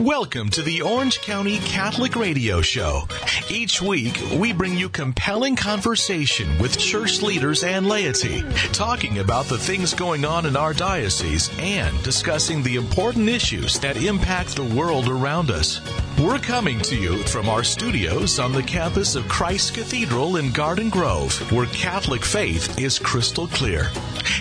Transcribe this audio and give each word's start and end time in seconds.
Welcome 0.00 0.48
to 0.52 0.62
the 0.62 0.80
Orange 0.80 1.20
County 1.20 1.58
Catholic 1.58 2.16
Radio 2.16 2.62
Show. 2.62 3.02
Each 3.50 3.82
week, 3.82 4.18
we 4.34 4.50
bring 4.54 4.74
you 4.74 4.88
compelling 4.88 5.56
conversation 5.56 6.58
with 6.58 6.78
church 6.78 7.20
leaders 7.20 7.64
and 7.64 7.86
laity, 7.86 8.42
talking 8.72 9.18
about 9.18 9.44
the 9.44 9.58
things 9.58 9.92
going 9.92 10.24
on 10.24 10.46
in 10.46 10.56
our 10.56 10.72
diocese 10.72 11.50
and 11.58 12.02
discussing 12.02 12.62
the 12.62 12.76
important 12.76 13.28
issues 13.28 13.78
that 13.80 14.02
impact 14.02 14.56
the 14.56 14.64
world 14.64 15.06
around 15.06 15.50
us. 15.50 15.82
We're 16.18 16.38
coming 16.38 16.78
to 16.80 16.96
you 16.96 17.18
from 17.24 17.48
our 17.48 17.64
studios 17.64 18.38
on 18.38 18.52
the 18.52 18.62
campus 18.62 19.14
of 19.16 19.26
Christ 19.28 19.74
Cathedral 19.74 20.36
in 20.36 20.52
Garden 20.52 20.90
Grove, 20.90 21.32
where 21.50 21.66
Catholic 21.66 22.24
faith 22.24 22.78
is 22.78 22.98
crystal 22.98 23.46
clear. 23.46 23.88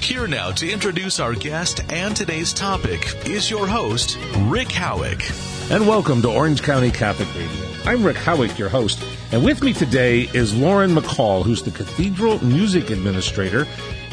Here 0.02 0.28
now 0.28 0.52
to 0.52 0.70
introduce 0.70 1.22
our 1.22 1.34
guest 1.34 1.82
and 1.92 2.16
today's 2.16 2.52
topic 2.52 3.16
is 3.26 3.50
your 3.50 3.66
host, 3.66 4.18
Rick 4.40 4.72
Howick. 4.72 5.24
And 5.72 5.88
welcome 5.88 6.22
to 6.24 6.30
Orange 6.30 6.62
County 6.64 6.92
Catholic 6.92 7.34
Radio. 7.34 7.70
I'm 7.86 8.04
Rick 8.04 8.18
Howick, 8.18 8.60
your 8.60 8.70
host, 8.70 9.02
and 9.32 9.44
with 9.44 9.64
me 9.64 9.72
today 9.72 10.24
is 10.34 10.54
Lauren 10.54 10.94
McCaul, 10.94 11.44
who's 11.44 11.64
the 11.64 11.72
Cathedral 11.72 12.44
Music 12.44 12.90
Administrator, 12.90 13.66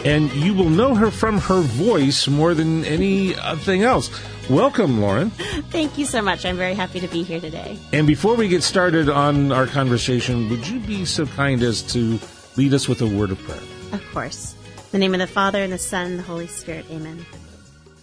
and 0.05 0.33
you 0.33 0.55
will 0.55 0.71
know 0.71 0.95
her 0.95 1.11
from 1.11 1.39
her 1.39 1.61
voice 1.61 2.29
more 2.29 2.55
than 2.55 2.85
anything 2.85 3.83
else. 3.83 4.11
Welcome, 4.49 5.01
Lauren. 5.01 5.31
Thank 5.71 5.99
you 5.99 6.05
so 6.05 6.23
much. 6.23 6.45
I'm 6.45 6.57
very 6.57 6.75
happy 6.75 7.01
to 7.01 7.09
be 7.09 7.23
here 7.23 7.41
today. 7.41 7.79
And 7.93 8.07
before 8.07 8.37
we 8.37 8.49
get 8.49 8.63
started 8.63 9.09
on 9.09 9.51
our 9.51 9.67
conversation, 9.67 10.49
would 10.51 10.67
you 10.69 10.79
be 10.81 11.05
so 11.05 11.27
kind 11.27 11.63
as 11.63 11.83
to 11.95 12.21
lead 12.57 12.73
us 12.73 12.89
with 12.89 13.03
a 13.03 13.07
word 13.07 13.31
of 13.31 13.39
prayer? 13.41 13.61
Of 13.93 14.05
course. 14.13 14.55
In 14.77 14.91
the 14.93 14.99
name 14.99 15.15
of 15.15 15.21
the 15.21 15.27
Father, 15.27 15.63
and 15.63 15.73
the 15.73 15.79
Son, 15.79 16.07
and 16.07 16.19
the 16.19 16.23
Holy 16.23 16.47
Spirit. 16.47 16.87
Amen. 16.91 17.27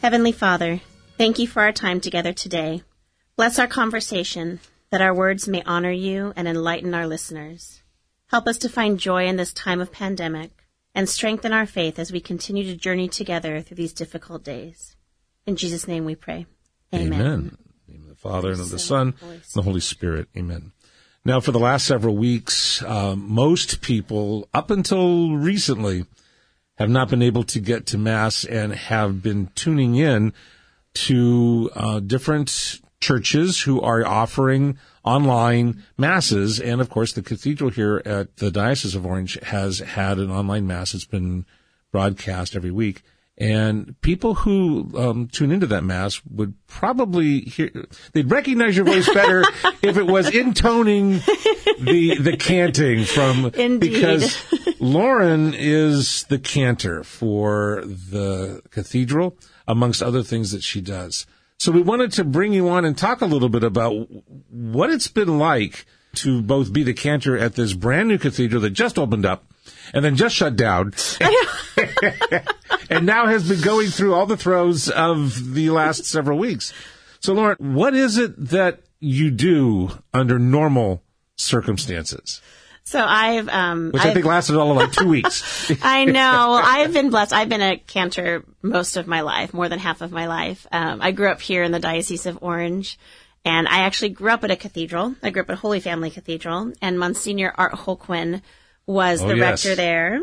Heavenly 0.02 0.34
Father, 0.34 0.82
thank 1.18 1.40
you 1.40 1.48
for 1.48 1.62
our 1.62 1.72
time 1.72 2.02
together 2.02 2.34
today. 2.34 2.84
Bless 3.38 3.58
our 3.58 3.68
conversation, 3.68 4.60
that 4.92 5.02
our 5.02 5.14
words 5.14 5.48
may 5.48 5.64
honor 5.66 5.92
you 5.92 6.34
and 6.36 6.48
enlighten 6.48 6.94
our 6.94 7.08
listeners. 7.08 7.82
Help 8.28 8.48
us 8.48 8.58
to 8.60 8.70
find 8.70 9.00
joy 9.00 9.28
in 9.28 9.38
this 9.38 9.54
time 9.54 9.80
of 9.80 9.92
pandemic 9.92 10.63
and 10.96 11.10
strengthen 11.10 11.54
our 11.54 11.66
faith 11.66 11.98
as 12.00 12.12
we 12.12 12.20
continue 12.20 12.64
to 12.66 12.76
journey 12.76 13.08
together 13.08 13.62
through 13.62 13.78
these 13.78 13.94
difficult 13.94 14.44
days. 14.44 14.96
In 15.46 15.56
Jesus' 15.56 15.88
name 15.88 16.06
we 16.06 16.16
pray. 16.16 16.46
Amen. 16.94 17.14
Amen. 17.14 17.34
In 17.34 17.58
the 17.88 17.94
name 17.94 18.02
of 18.04 18.10
the 18.10 18.16
Father, 18.16 18.52
and 18.52 18.60
of 18.60 18.70
the 18.70 18.80
Son, 18.80 19.16
and 19.22 19.42
the 19.54 19.62
Holy 19.62 19.80
Spirit. 19.80 20.28
Amen. 20.38 20.72
Now, 21.26 21.40
for 21.40 21.52
the 21.52 21.60
last 21.60 21.86
several 21.86 22.18
weeks, 22.18 22.84
uh, 22.84 23.16
most 23.16 23.82
people, 23.82 24.48
up 24.54 24.70
until 24.70 25.36
recently, 25.36 26.06
have 26.78 26.90
not 26.90 27.10
been 27.10 27.22
able 27.22 27.44
to 27.46 27.60
get 27.60 27.86
to 27.88 27.98
Mass 27.98 28.44
and 28.44 28.74
have 28.74 29.24
been 29.24 29.50
tuning 29.56 29.96
in 29.96 30.34
to 30.94 31.70
uh, 31.76 32.00
different 32.00 32.82
churches 33.04 33.62
who 33.62 33.82
are 33.82 34.06
offering 34.06 34.78
online 35.04 35.84
masses. 35.98 36.58
And 36.60 36.80
of 36.80 36.90
course, 36.90 37.12
the 37.12 37.22
cathedral 37.22 37.70
here 37.70 38.02
at 38.06 38.38
the 38.38 38.50
Diocese 38.50 38.96
of 38.96 39.06
Orange 39.06 39.38
has 39.44 39.80
had 39.80 40.20
an 40.20 40.32
online 40.32 40.66
mass. 40.66 40.94
It's 40.94 41.04
been 41.06 41.46
broadcast 41.92 42.56
every 42.56 42.72
week. 42.72 43.04
And 43.38 44.00
people 44.02 44.36
who 44.36 44.92
um, 44.96 45.28
tune 45.28 45.52
into 45.52 45.66
that 45.68 45.84
mass 45.84 46.22
would 46.30 46.54
probably 46.68 47.42
hear, 47.42 47.72
they'd 48.14 48.32
recognize 48.32 48.78
your 48.78 48.86
voice 48.86 49.12
better 49.12 49.44
if 49.82 49.98
it 49.98 50.06
was 50.06 50.34
intoning 50.34 51.14
the, 51.80 52.18
the 52.20 52.38
canting 52.40 53.04
from, 53.04 53.48
Indeed. 53.56 53.80
because 53.92 54.46
Lauren 54.80 55.54
is 55.56 56.24
the 56.26 56.40
cantor 56.40 57.04
for 57.04 57.84
the 57.84 58.62
cathedral, 58.70 59.36
amongst 59.68 60.02
other 60.02 60.24
things 60.24 60.52
that 60.52 60.64
she 60.64 60.80
does. 60.80 61.26
So 61.64 61.72
we 61.72 61.82
wanted 61.82 62.12
to 62.14 62.26
bring 62.26 62.52
you 62.52 62.68
on 62.68 62.84
and 62.84 62.98
talk 62.98 63.22
a 63.22 63.26
little 63.26 63.48
bit 63.48 63.64
about 63.64 63.94
what 64.50 64.90
it's 64.90 65.08
been 65.08 65.40
like 65.40 65.86
to 66.16 66.42
both 66.42 66.74
be 66.74 66.84
the 66.84 66.94
cantor 66.94 67.38
at 67.38 67.56
this 67.56 67.72
brand 67.72 68.10
new 68.10 68.18
cathedral 68.18 68.62
that 68.64 68.72
just 68.72 69.00
opened 69.00 69.26
up 69.26 69.46
and 69.94 70.04
then 70.04 70.18
just 70.18 70.36
shut 70.36 70.58
down. 70.58 70.92
and 72.90 73.06
now 73.06 73.28
has 73.28 73.48
been 73.48 73.62
going 73.62 73.88
through 73.88 74.14
all 74.14 74.26
the 74.26 74.36
throes 74.36 74.90
of 74.90 75.54
the 75.54 75.70
last 75.70 76.04
several 76.04 76.38
weeks. 76.38 76.74
So 77.22 77.32
Lauren, 77.32 77.56
what 77.74 77.96
is 77.96 78.18
it 78.18 78.34
that 78.50 78.82
you 79.00 79.32
do 79.32 79.90
under 80.14 80.38
normal 80.38 81.02
circumstances? 81.38 82.42
So 82.86 83.00
I've, 83.04 83.48
um, 83.48 83.92
Which 83.94 84.02
i 84.02 84.06
I've- 84.08 84.14
think 84.14 84.26
lasted 84.26 84.58
all 84.58 84.72
of 84.72 84.78
like 84.78 84.92
two 84.92 85.08
weeks. 85.08 85.72
I 85.82 86.06
know. 86.06 86.60
I've 86.62 86.94
been 86.94 87.10
blessed. 87.10 87.32
I've 87.34 87.48
been 87.50 87.62
a 87.62 87.78
cantor 87.78 88.44
most 88.62 88.98
of 88.98 89.08
my 89.08 89.22
life, 89.22 89.54
more 89.54 89.70
than 89.70 89.80
half 89.80 90.02
of 90.02 90.12
my 90.12 90.28
life. 90.28 90.68
Um, 90.72 91.02
I 91.02 91.12
grew 91.12 91.30
up 91.30 91.40
here 91.42 91.64
in 91.64 91.72
the 91.72 91.80
Diocese 91.80 92.26
of 92.26 92.40
Orange, 92.42 93.00
and 93.46 93.68
I 93.70 93.80
actually 93.80 94.10
grew 94.10 94.32
up 94.32 94.44
at 94.44 94.52
a 94.52 94.56
cathedral. 94.58 95.16
I 95.24 95.30
grew 95.30 95.44
up 95.44 95.50
at 95.50 95.58
Holy 95.60 95.80
Family 95.80 96.10
Cathedral, 96.12 96.74
and 96.82 97.00
Monsignor 97.00 97.54
Art 97.58 97.74
Holquin 97.74 98.42
was 98.86 99.22
Oh, 99.22 99.30
the 99.30 99.38
yes. 99.38 99.66
rector 99.66 99.76
there. 99.76 100.20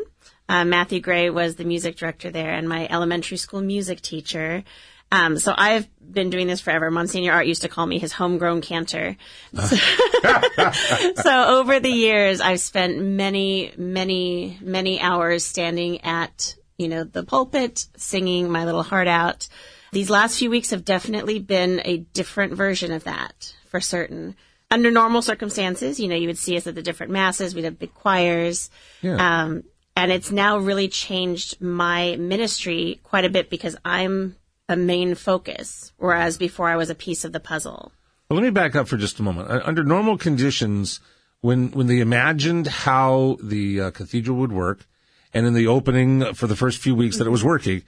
Uh, 0.48 0.64
Matthew 0.66 1.00
Gray 1.00 1.30
was 1.30 1.54
the 1.56 1.64
music 1.64 1.96
director 1.96 2.30
there, 2.30 2.50
and 2.52 2.68
my 2.68 2.86
elementary 2.90 3.36
school 3.38 3.62
music 3.62 4.02
teacher. 4.02 4.64
Um, 5.12 5.38
so 5.38 5.54
I've 5.56 5.88
been 6.12 6.30
doing 6.30 6.46
this 6.46 6.60
forever. 6.60 6.90
Monsignor 6.90 7.32
Art 7.32 7.46
used 7.46 7.62
to 7.62 7.68
call 7.68 7.86
me 7.86 7.98
his 7.98 8.12
homegrown 8.12 8.60
cantor. 8.60 9.16
so 9.54 11.44
over 11.48 11.80
the 11.80 11.90
years, 11.90 12.40
I've 12.40 12.60
spent 12.60 12.98
many, 12.98 13.72
many, 13.76 14.58
many 14.60 15.00
hours 15.00 15.44
standing 15.44 16.02
at, 16.02 16.56
you 16.78 16.88
know, 16.88 17.04
the 17.04 17.22
pulpit, 17.22 17.86
singing 17.96 18.50
my 18.50 18.64
little 18.64 18.82
heart 18.82 19.08
out. 19.08 19.48
These 19.92 20.10
last 20.10 20.38
few 20.38 20.50
weeks 20.50 20.70
have 20.70 20.84
definitely 20.84 21.38
been 21.40 21.80
a 21.84 21.98
different 21.98 22.54
version 22.54 22.92
of 22.92 23.04
that, 23.04 23.54
for 23.68 23.80
certain. 23.80 24.36
Under 24.70 24.90
normal 24.90 25.22
circumstances, 25.22 25.98
you 25.98 26.06
know, 26.06 26.14
you 26.14 26.28
would 26.28 26.38
see 26.38 26.56
us 26.56 26.68
at 26.68 26.76
the 26.76 26.82
different 26.82 27.10
masses. 27.10 27.54
We'd 27.54 27.64
have 27.64 27.78
big 27.78 27.94
choirs. 27.94 28.70
Yeah. 29.02 29.16
Um, 29.16 29.64
and 29.96 30.12
it's 30.12 30.30
now 30.30 30.58
really 30.58 30.88
changed 30.88 31.60
my 31.60 32.14
ministry 32.16 33.00
quite 33.02 33.24
a 33.24 33.30
bit 33.30 33.50
because 33.50 33.76
I'm 33.84 34.36
a 34.70 34.76
main 34.76 35.14
focus, 35.14 35.92
whereas 35.98 36.38
before 36.38 36.68
I 36.68 36.76
was 36.76 36.88
a 36.90 36.94
piece 36.94 37.24
of 37.24 37.32
the 37.32 37.40
puzzle. 37.40 37.92
Well, 38.28 38.36
let 38.38 38.44
me 38.44 38.50
back 38.50 38.76
up 38.76 38.88
for 38.88 38.96
just 38.96 39.18
a 39.18 39.22
moment. 39.22 39.50
Uh, 39.50 39.60
Under 39.64 39.82
normal 39.84 40.16
conditions, 40.16 41.00
when 41.40 41.70
when 41.72 41.86
they 41.88 41.98
imagined 42.00 42.66
how 42.68 43.36
the 43.42 43.80
uh, 43.80 43.90
cathedral 43.90 44.36
would 44.38 44.52
work, 44.52 44.86
and 45.34 45.46
in 45.46 45.54
the 45.54 45.66
opening 45.66 46.34
for 46.34 46.46
the 46.46 46.56
first 46.56 46.78
few 46.78 46.94
weeks 46.94 47.18
that 47.18 47.26
it 47.26 47.30
was 47.30 47.42
working, 47.44 47.82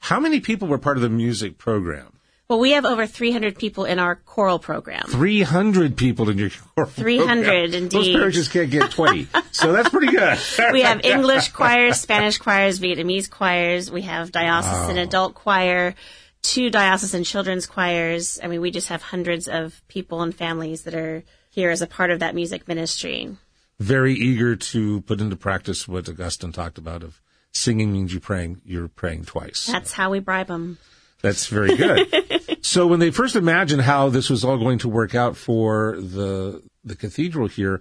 how 0.00 0.20
many 0.20 0.40
people 0.40 0.68
were 0.68 0.78
part 0.78 0.96
of 0.98 1.02
the 1.02 1.08
music 1.08 1.56
program? 1.58 2.12
Well, 2.48 2.60
we 2.60 2.72
have 2.72 2.84
over 2.84 3.06
300 3.08 3.58
people 3.58 3.86
in 3.86 3.98
our 3.98 4.14
choral 4.14 4.60
program. 4.60 5.06
Three 5.08 5.42
hundred 5.42 5.96
people 5.96 6.28
in 6.30 6.38
your 6.38 6.50
choral 6.76 6.90
300 6.90 7.44
program. 7.44 7.74
Indeed. 7.74 8.14
parishes 8.16 8.48
can't 8.48 8.70
get 8.70 8.90
twenty, 8.92 9.26
so 9.50 9.72
that's 9.72 9.88
pretty 9.88 10.12
good. 10.12 10.38
We 10.72 10.82
have 10.82 11.00
English 11.04 11.48
choirs, 11.52 11.98
Spanish 12.00 12.38
choirs, 12.38 12.78
Vietnamese 12.78 13.28
choirs. 13.30 13.90
We 13.90 14.02
have 14.02 14.30
diocesan 14.30 14.98
adult 14.98 15.34
choir, 15.34 15.94
two 16.46 16.70
diocesan 16.70 17.24
children's 17.24 17.66
choirs. 17.66 18.38
I 18.42 18.46
mean, 18.46 18.60
we 18.60 18.70
just 18.70 18.88
have 18.88 19.02
hundreds 19.02 19.48
of 19.48 19.82
people 19.88 20.22
and 20.22 20.34
families 20.34 20.82
that 20.82 20.94
are 20.94 21.24
here 21.50 21.70
as 21.70 21.82
a 21.82 21.88
part 21.88 22.10
of 22.10 22.20
that 22.20 22.36
music 22.36 22.68
ministry. 22.68 23.36
Very 23.80 24.14
eager 24.14 24.54
to 24.54 25.00
put 25.02 25.20
into 25.20 25.36
practice 25.36 25.88
what 25.88 26.08
Augustine 26.08 26.52
talked 26.52 26.78
about 26.78 27.02
of 27.02 27.20
singing 27.52 27.92
means 27.92 28.12
you're 28.12 28.20
praying. 28.20 28.60
You're 28.64 28.88
praying 28.88 29.24
twice. 29.24 29.66
That's 29.66 29.92
how 29.92 30.10
we 30.10 30.20
bribe 30.20 30.46
them. 30.46 30.78
That's 31.20 31.48
very 31.48 31.76
good. 31.76 32.58
so 32.64 32.86
when 32.86 33.00
they 33.00 33.10
first 33.10 33.34
imagined 33.34 33.82
how 33.82 34.08
this 34.08 34.30
was 34.30 34.44
all 34.44 34.56
going 34.56 34.78
to 34.78 34.88
work 34.88 35.14
out 35.14 35.36
for 35.36 35.96
the 35.98 36.62
the 36.84 36.94
cathedral 36.94 37.48
here, 37.48 37.80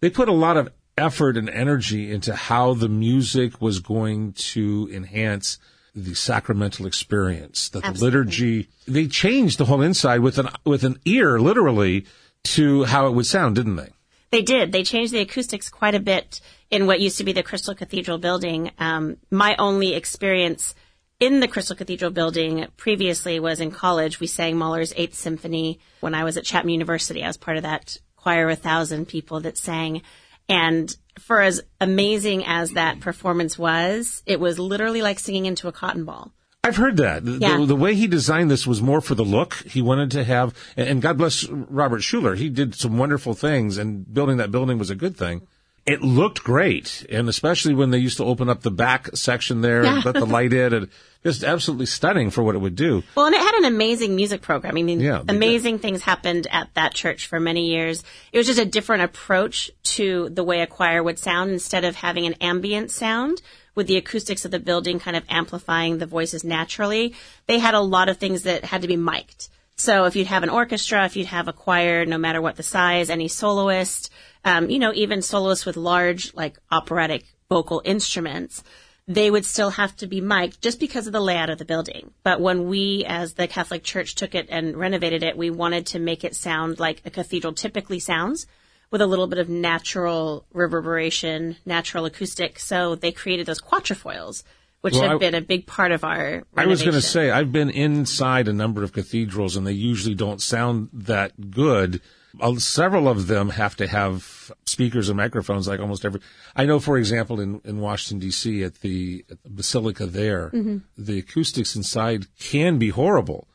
they 0.00 0.08
put 0.08 0.28
a 0.28 0.32
lot 0.32 0.56
of 0.56 0.68
effort 0.96 1.36
and 1.36 1.50
energy 1.50 2.12
into 2.12 2.34
how 2.34 2.74
the 2.74 2.88
music 2.88 3.60
was 3.60 3.80
going 3.80 4.32
to 4.34 4.88
enhance 4.92 5.58
the 5.94 6.14
sacramental 6.14 6.86
experience, 6.86 7.68
that 7.70 7.82
the 7.82 7.92
liturgy. 7.92 8.68
They 8.86 9.06
changed 9.06 9.58
the 9.58 9.64
whole 9.66 9.82
inside 9.82 10.20
with 10.20 10.38
an 10.38 10.48
with 10.64 10.84
an 10.84 10.98
ear, 11.04 11.38
literally, 11.38 12.06
to 12.44 12.84
how 12.84 13.06
it 13.06 13.12
would 13.12 13.26
sound, 13.26 13.56
didn't 13.56 13.76
they? 13.76 13.90
They 14.30 14.42
did. 14.42 14.72
They 14.72 14.82
changed 14.82 15.12
the 15.12 15.20
acoustics 15.20 15.68
quite 15.68 15.94
a 15.94 16.00
bit 16.00 16.40
in 16.70 16.86
what 16.86 17.00
used 17.00 17.18
to 17.18 17.24
be 17.24 17.32
the 17.32 17.44
Crystal 17.44 17.74
Cathedral 17.74 18.18
building. 18.18 18.72
Um, 18.78 19.18
my 19.30 19.54
only 19.58 19.94
experience 19.94 20.74
in 21.20 21.38
the 21.38 21.46
Crystal 21.46 21.76
Cathedral 21.76 22.10
building 22.10 22.66
previously 22.76 23.38
was 23.38 23.60
in 23.60 23.70
college. 23.70 24.18
We 24.18 24.26
sang 24.26 24.56
Mahler's 24.56 24.92
Eighth 24.96 25.14
Symphony 25.14 25.78
when 26.00 26.14
I 26.14 26.24
was 26.24 26.36
at 26.36 26.44
Chapman 26.44 26.72
University. 26.72 27.22
I 27.22 27.28
was 27.28 27.36
part 27.36 27.56
of 27.56 27.62
that 27.62 27.96
choir 28.16 28.48
of 28.48 28.58
a 28.58 28.60
thousand 28.60 29.06
people 29.06 29.40
that 29.40 29.56
sang. 29.56 30.02
And 30.48 30.94
for 31.18 31.40
as 31.40 31.62
amazing 31.80 32.44
as 32.44 32.72
that 32.72 33.00
performance 33.00 33.58
was, 33.58 34.22
it 34.26 34.40
was 34.40 34.58
literally 34.58 35.00
like 35.02 35.18
singing 35.18 35.46
into 35.46 35.68
a 35.68 35.72
cotton 35.72 36.04
ball. 36.04 36.32
I've 36.62 36.76
heard 36.76 36.96
that. 36.96 37.24
The, 37.24 37.32
Yeah. 37.32 37.58
the, 37.58 37.66
the 37.66 37.76
way 37.76 37.94
he 37.94 38.06
designed 38.06 38.50
this 38.50 38.66
was 38.66 38.80
more 38.80 39.00
for 39.02 39.14
the 39.14 39.24
look. 39.24 39.54
He 39.66 39.82
wanted 39.82 40.10
to 40.12 40.24
have, 40.24 40.54
and 40.76 40.88
and 40.88 41.02
God 41.02 41.18
bless 41.18 41.44
Robert 41.48 42.00
Schuller. 42.00 42.36
He 42.36 42.48
did 42.48 42.74
some 42.74 42.96
wonderful 42.96 43.34
things, 43.34 43.76
and 43.76 44.12
building 44.12 44.38
that 44.38 44.50
building 44.50 44.78
was 44.78 44.88
a 44.90 44.94
good 44.94 45.16
thing. 45.16 45.46
It 45.86 46.02
looked 46.02 46.42
great, 46.42 47.04
and 47.10 47.28
especially 47.28 47.74
when 47.74 47.90
they 47.90 47.98
used 47.98 48.16
to 48.16 48.24
open 48.24 48.48
up 48.48 48.62
the 48.62 48.70
back 48.70 49.14
section 49.14 49.60
there 49.60 49.84
and 49.84 50.04
let 50.04 50.14
the 50.14 50.24
light 50.24 50.52
in, 50.52 50.72
and 50.72 50.88
just 51.22 51.44
absolutely 51.44 51.86
stunning 51.86 52.30
for 52.30 52.42
what 52.42 52.54
it 52.54 52.58
would 52.58 52.76
do. 52.76 53.02
Well, 53.14 53.26
and 53.26 53.34
it 53.34 53.40
had 53.40 53.54
an 53.54 53.64
amazing 53.66 54.16
music 54.16 54.40
program. 54.40 54.76
I 54.76 54.82
mean, 54.82 55.00
Yeah, 55.00 55.22
amazing 55.28 55.78
things 55.78 56.02
happened 56.02 56.46
at 56.50 56.72
that 56.74 56.94
church 56.94 57.26
for 57.26 57.38
many 57.38 57.68
years. 57.68 58.02
It 58.32 58.38
was 58.38 58.46
just 58.46 58.58
a 58.58 58.64
different 58.64 59.02
approach 59.02 59.70
to 59.94 60.30
the 60.30 60.44
way 60.44 60.60
a 60.60 60.66
choir 60.66 61.02
would 61.02 61.18
sound 61.18 61.50
instead 61.50 61.84
of 61.84 61.96
having 61.96 62.26
an 62.26 62.34
ambient 62.40 62.90
sound 62.90 63.42
with 63.74 63.86
the 63.86 63.96
acoustics 63.96 64.44
of 64.44 64.50
the 64.50 64.58
building 64.58 64.98
kind 64.98 65.16
of 65.16 65.24
amplifying 65.28 65.98
the 65.98 66.06
voices 66.06 66.44
naturally. 66.44 67.14
They 67.46 67.58
had 67.58 67.74
a 67.74 67.80
lot 67.80 68.08
of 68.08 68.18
things 68.18 68.42
that 68.42 68.64
had 68.64 68.82
to 68.82 68.88
be 68.88 68.96
mic'd. 68.96 69.48
So 69.76 70.04
if 70.04 70.14
you'd 70.14 70.28
have 70.28 70.44
an 70.44 70.50
orchestra, 70.50 71.04
if 71.04 71.16
you'd 71.16 71.26
have 71.26 71.48
a 71.48 71.52
choir, 71.52 72.06
no 72.06 72.18
matter 72.18 72.40
what 72.40 72.56
the 72.56 72.62
size, 72.62 73.10
any 73.10 73.28
soloist, 73.28 74.10
um, 74.44 74.70
you 74.70 74.78
know, 74.78 74.92
even 74.94 75.20
soloists 75.20 75.66
with 75.66 75.76
large, 75.76 76.32
like 76.34 76.58
operatic 76.70 77.24
vocal 77.48 77.82
instruments, 77.84 78.62
they 79.06 79.30
would 79.30 79.44
still 79.44 79.70
have 79.70 79.94
to 79.96 80.06
be 80.06 80.20
mic'd 80.20 80.62
just 80.62 80.80
because 80.80 81.06
of 81.06 81.12
the 81.12 81.20
layout 81.20 81.50
of 81.50 81.58
the 81.58 81.64
building. 81.64 82.12
But 82.22 82.40
when 82.40 82.68
we, 82.68 83.04
as 83.06 83.34
the 83.34 83.46
Catholic 83.46 83.82
Church, 83.82 84.14
took 84.14 84.34
it 84.34 84.46
and 84.48 84.76
renovated 84.76 85.22
it, 85.22 85.36
we 85.36 85.50
wanted 85.50 85.86
to 85.88 85.98
make 85.98 86.24
it 86.24 86.36
sound 86.36 86.78
like 86.78 87.02
a 87.04 87.10
cathedral 87.10 87.52
typically 87.52 87.98
sounds 87.98 88.46
with 88.90 89.02
a 89.02 89.06
little 89.06 89.26
bit 89.26 89.40
of 89.40 89.48
natural 89.48 90.46
reverberation, 90.52 91.56
natural 91.66 92.06
acoustic. 92.06 92.58
So 92.58 92.94
they 92.94 93.12
created 93.12 93.46
those 93.46 93.60
quatrefoils, 93.60 94.44
which 94.84 94.92
Well, 94.94 95.02
have 95.04 95.12
I- 95.16 95.18
been 95.18 95.34
a 95.34 95.40
big 95.40 95.66
part 95.66 95.92
of 95.92 96.04
our 96.04 96.44
I 96.54 96.66
was 96.66 96.82
going 96.82 96.92
to 96.94 97.00
say 97.00 97.30
I've 97.30 97.50
been 97.52 97.70
inside 97.70 98.48
a 98.48 98.52
number 98.52 98.82
of 98.84 98.92
cathedrals, 98.92 99.56
and 99.56 99.66
they 99.66 99.72
usually 99.72 100.14
don't 100.14 100.42
sound 100.42 100.90
that 100.92 101.50
good. 101.50 102.02
Uh, 102.38 102.56
Several 102.56 103.08
of 103.08 103.26
them 103.28 103.48
have 103.50 103.76
to 103.76 103.86
have 103.86 104.50
speakers 104.66 105.08
and 105.08 105.16
microphones, 105.16 105.66
like 105.68 105.80
almost 105.80 106.04
every. 106.04 106.20
I 106.54 106.66
know, 106.66 106.80
for 106.80 106.98
example, 106.98 107.40
in, 107.40 107.60
in 107.64 107.80
Washington 107.80 108.18
D.C. 108.18 108.62
at 108.62 108.74
the, 108.82 109.24
at 109.30 109.42
the 109.42 109.50
Basilica 109.50 110.04
there, 110.06 110.50
Mm-hmm. 110.50 110.78
the 110.98 111.18
acoustics 111.20 111.74
inside 111.76 112.26
can 112.38 112.76
be 112.78 112.90
horrible. 112.90 113.48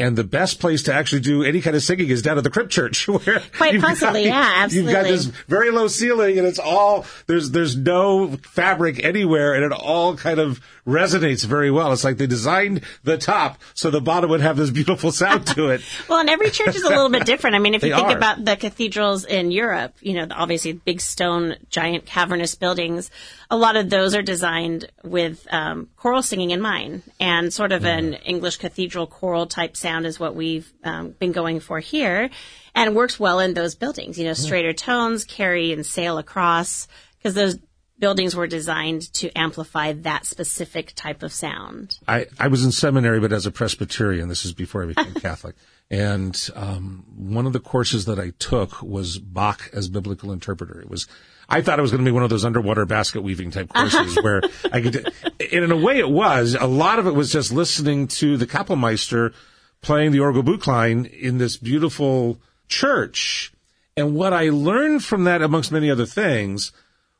And 0.00 0.16
the 0.16 0.24
best 0.24 0.60
place 0.60 0.82
to 0.84 0.94
actually 0.94 1.20
do 1.20 1.42
any 1.44 1.60
kind 1.60 1.76
of 1.76 1.82
singing 1.82 2.08
is 2.08 2.22
down 2.22 2.38
at 2.38 2.44
the 2.44 2.50
crypt 2.50 2.70
church, 2.70 3.06
where 3.08 3.40
Quite 3.56 3.74
you've 3.74 3.82
got- 3.82 3.88
possibly, 3.88 4.24
yeah, 4.24 4.66
You've 4.70 4.90
got 4.90 5.04
this 5.04 5.26
very 5.26 5.70
low 5.70 5.88
ceiling, 5.88 6.38
and 6.38 6.46
it's 6.46 6.58
all 6.58 7.04
there's 7.26 7.50
there's 7.50 7.76
no 7.76 8.36
fabric 8.42 9.04
anywhere, 9.04 9.54
and 9.54 9.64
it 9.64 9.72
all 9.72 10.16
kind 10.16 10.38
of 10.40 10.60
resonates 10.86 11.44
very 11.44 11.70
well. 11.70 11.92
It's 11.92 12.02
like 12.04 12.16
they 12.16 12.26
designed 12.26 12.82
the 13.04 13.18
top 13.18 13.60
so 13.74 13.90
the 13.90 14.00
bottom 14.00 14.30
would 14.30 14.40
have 14.40 14.56
this 14.56 14.70
beautiful 14.70 15.12
sound 15.12 15.46
to 15.48 15.68
it. 15.68 15.82
Well, 16.08 16.18
and 16.18 16.30
every 16.30 16.50
church 16.50 16.74
is 16.74 16.82
a 16.82 16.88
little 16.88 17.10
bit 17.10 17.24
different. 17.24 17.54
I 17.54 17.60
mean, 17.60 17.74
if 17.74 17.82
you 17.84 17.94
think 17.94 18.08
are. 18.08 18.16
about 18.16 18.44
the 18.44 18.56
cathedrals 18.56 19.24
in 19.24 19.50
Europe, 19.52 19.94
you 20.00 20.14
know, 20.14 20.26
obviously 20.30 20.72
big 20.72 21.00
stone, 21.00 21.54
giant 21.68 22.04
cavernous 22.06 22.54
buildings, 22.56 23.10
a 23.50 23.56
lot 23.56 23.76
of 23.76 23.90
those 23.90 24.14
are 24.14 24.22
designed 24.22 24.90
with 25.04 25.46
um, 25.52 25.88
choral 25.96 26.22
singing 26.22 26.50
in 26.50 26.60
mind. 26.60 27.02
And 27.20 27.52
sort 27.52 27.70
of 27.70 27.84
an 27.84 28.14
English 28.14 28.56
cathedral 28.56 29.06
choral 29.06 29.46
type 29.46 29.76
sound 29.76 29.89
is 29.98 30.18
what 30.18 30.34
we've 30.34 30.72
um, 30.84 31.10
been 31.10 31.32
going 31.32 31.60
for 31.60 31.80
here 31.80 32.30
and 32.74 32.94
works 32.94 33.18
well 33.18 33.40
in 33.40 33.54
those 33.54 33.74
buildings. 33.74 34.18
You 34.18 34.26
know, 34.26 34.34
straighter 34.34 34.72
tones 34.72 35.24
carry 35.24 35.72
and 35.72 35.84
sail 35.84 36.18
across 36.18 36.88
because 37.18 37.34
those 37.34 37.58
buildings 38.00 38.34
were 38.34 38.46
designed 38.46 39.12
to 39.12 39.30
amplify 39.38 39.92
that 39.92 40.26
specific 40.26 40.92
type 40.96 41.22
of 41.22 41.32
sound. 41.32 41.98
I, 42.08 42.26
I 42.38 42.48
was 42.48 42.64
in 42.64 42.72
seminary, 42.72 43.20
but 43.20 43.32
as 43.32 43.46
a 43.46 43.50
Presbyterian, 43.50 44.28
this 44.28 44.44
is 44.44 44.52
before 44.52 44.82
I 44.82 44.86
became 44.86 45.14
Catholic. 45.20 45.54
And 45.90 46.48
um, 46.54 47.04
one 47.16 47.46
of 47.46 47.52
the 47.52 47.60
courses 47.60 48.06
that 48.06 48.18
I 48.18 48.32
took 48.38 48.82
was 48.82 49.18
Bach 49.18 49.70
as 49.72 49.88
biblical 49.88 50.32
interpreter. 50.32 50.80
It 50.80 50.88
was, 50.88 51.06
I 51.48 51.60
thought 51.60 51.78
it 51.78 51.82
was 51.82 51.90
going 51.90 52.04
to 52.04 52.08
be 52.08 52.14
one 52.14 52.22
of 52.22 52.30
those 52.30 52.44
underwater 52.44 52.86
basket 52.86 53.22
weaving 53.22 53.50
type 53.50 53.68
courses 53.74 54.16
where 54.22 54.40
I 54.72 54.80
could, 54.80 55.12
and 55.52 55.64
in 55.64 55.70
a 55.70 55.76
way 55.76 55.98
it 55.98 56.10
was. 56.10 56.56
A 56.58 56.66
lot 56.66 56.98
of 56.98 57.06
it 57.06 57.14
was 57.14 57.30
just 57.30 57.52
listening 57.52 58.08
to 58.08 58.36
the 58.36 58.46
Kapellmeister 58.46 59.34
playing 59.82 60.12
the 60.12 60.18
Orgel 60.18 60.44
Buchlein 60.44 61.10
in 61.10 61.38
this 61.38 61.56
beautiful 61.56 62.38
church. 62.68 63.52
And 63.96 64.14
what 64.14 64.32
I 64.32 64.50
learned 64.50 65.04
from 65.04 65.24
that, 65.24 65.42
amongst 65.42 65.72
many 65.72 65.90
other 65.90 66.06
things, 66.06 66.72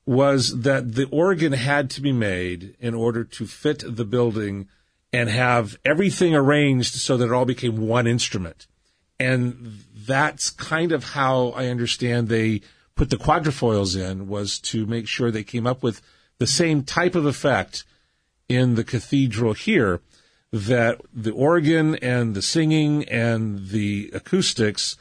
was 0.07 0.63
that 0.63 0.95
the 0.95 1.07
organ 1.07 1.53
had 1.53 1.91
to 1.91 2.01
be 2.01 2.13
made 2.13 2.75
in 2.81 2.95
order 2.95 3.25
to 3.25 3.47
fit 3.47 3.83
the 3.87 4.05
building 4.05 4.69
and 5.13 5.29
have 5.29 5.77
everything 5.85 6.35
arranged 6.35 6.95
so 6.95 7.17
that 7.17 7.27
it 7.27 7.33
all 7.33 7.45
became 7.45 7.87
one 7.87 8.07
instrument. 8.07 8.67
And 9.19 9.85
that's 10.07 10.51
kind 10.51 10.93
of 10.93 11.05
how 11.05 11.49
I 11.51 11.67
understand 11.67 12.29
they 12.29 12.63
put 12.95 13.11
the 13.11 13.17
quadrifoils 13.17 13.97
in 13.97 14.29
was 14.29 14.59
to 14.59 14.87
make 14.87 15.07
sure 15.07 15.31
they 15.31 15.45
came 15.45 15.67
up 15.67 15.83
with 15.83 16.01
the 16.39 16.47
same 16.47 16.83
type 16.83 17.15
of 17.15 17.27
effect 17.27 17.85
in 18.49 18.75
the 18.75 18.85
cathedral 18.85 19.53
here 19.53 20.01
that 20.53 21.01
the 21.13 21.33
organ 21.33 21.95
and 21.97 22.35
the 22.35 22.43
singing 22.43 23.05
and 23.05 23.69
the 23.69 24.11
acoustics 24.13 24.97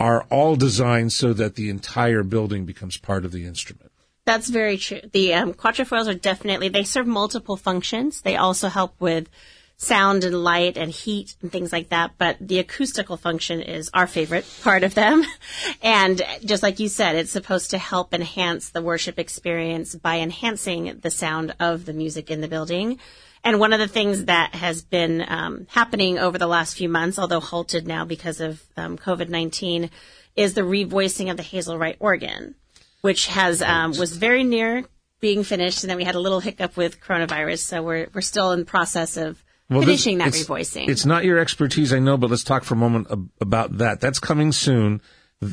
are 0.00 0.22
all 0.30 0.56
designed 0.56 1.12
so 1.12 1.32
that 1.32 1.54
the 1.54 1.70
entire 1.70 2.22
building 2.22 2.64
becomes 2.64 2.96
part 2.96 3.24
of 3.24 3.32
the 3.32 3.46
instrument. 3.46 3.92
That's 4.24 4.48
very 4.48 4.78
true. 4.78 5.00
The 5.12 5.34
um, 5.34 5.52
quatrefoils 5.52 6.08
are 6.08 6.14
definitely 6.14 6.68
they 6.68 6.84
serve 6.84 7.06
multiple 7.06 7.56
functions. 7.56 8.22
They 8.22 8.36
also 8.36 8.68
help 8.68 8.94
with 8.98 9.28
sound 9.76 10.24
and 10.24 10.42
light 10.42 10.76
and 10.76 10.90
heat 10.90 11.34
and 11.42 11.52
things 11.52 11.72
like 11.72 11.90
that. 11.90 12.12
But 12.16 12.36
the 12.40 12.58
acoustical 12.58 13.16
function 13.16 13.60
is 13.60 13.90
our 13.92 14.06
favorite 14.06 14.46
part 14.62 14.82
of 14.82 14.94
them. 14.94 15.24
And 15.82 16.22
just 16.44 16.62
like 16.62 16.80
you 16.80 16.88
said, 16.88 17.16
it's 17.16 17.30
supposed 17.30 17.70
to 17.70 17.78
help 17.78 18.14
enhance 18.14 18.70
the 18.70 18.82
worship 18.82 19.18
experience 19.18 19.94
by 19.94 20.18
enhancing 20.18 20.98
the 21.02 21.10
sound 21.10 21.54
of 21.60 21.84
the 21.84 21.92
music 21.92 22.30
in 22.30 22.40
the 22.40 22.48
building. 22.48 22.98
And 23.44 23.60
one 23.60 23.72
of 23.74 23.78
the 23.78 23.88
things 23.88 24.24
that 24.24 24.54
has 24.54 24.82
been 24.82 25.22
um, 25.28 25.66
happening 25.68 26.18
over 26.18 26.38
the 26.38 26.46
last 26.46 26.76
few 26.76 26.88
months, 26.88 27.18
although 27.18 27.40
halted 27.40 27.86
now 27.86 28.04
because 28.06 28.40
of 28.40 28.62
um, 28.76 28.96
COVID 28.98 29.28
nineteen, 29.28 29.90
is 30.34 30.54
the 30.54 30.62
revoicing 30.62 31.30
of 31.30 31.36
the 31.36 31.42
Hazel 31.42 31.78
Wright 31.78 31.96
organ 32.00 32.54
which 33.02 33.26
has 33.26 33.60
um, 33.60 33.90
was 33.98 34.16
very 34.16 34.44
near 34.44 34.82
being 35.20 35.44
finished, 35.44 35.84
and 35.84 35.90
then 35.90 35.98
we 35.98 36.04
had 36.04 36.14
a 36.14 36.18
little 36.18 36.40
hiccup 36.40 36.74
with 36.74 37.00
coronavirus, 37.02 37.58
so 37.58 37.82
we're 37.82 38.08
we're 38.14 38.22
still 38.22 38.52
in 38.52 38.60
the 38.60 38.64
process 38.64 39.18
of 39.18 39.44
Well, 39.68 39.80
this- 39.80 39.88
finishing 39.88 40.18
that 40.18 40.28
it's- 40.28 40.46
revoicing. 40.46 40.88
It's 40.88 41.04
not 41.04 41.22
your 41.22 41.38
expertise, 41.38 41.92
I 41.92 41.98
know, 41.98 42.16
but 42.16 42.30
let's 42.30 42.44
talk 42.44 42.64
for 42.64 42.72
a 42.72 42.78
moment 42.78 43.08
ab- 43.10 43.28
about 43.42 43.76
that. 43.76 44.00
That's 44.00 44.18
coming 44.18 44.52
soon. 44.52 45.02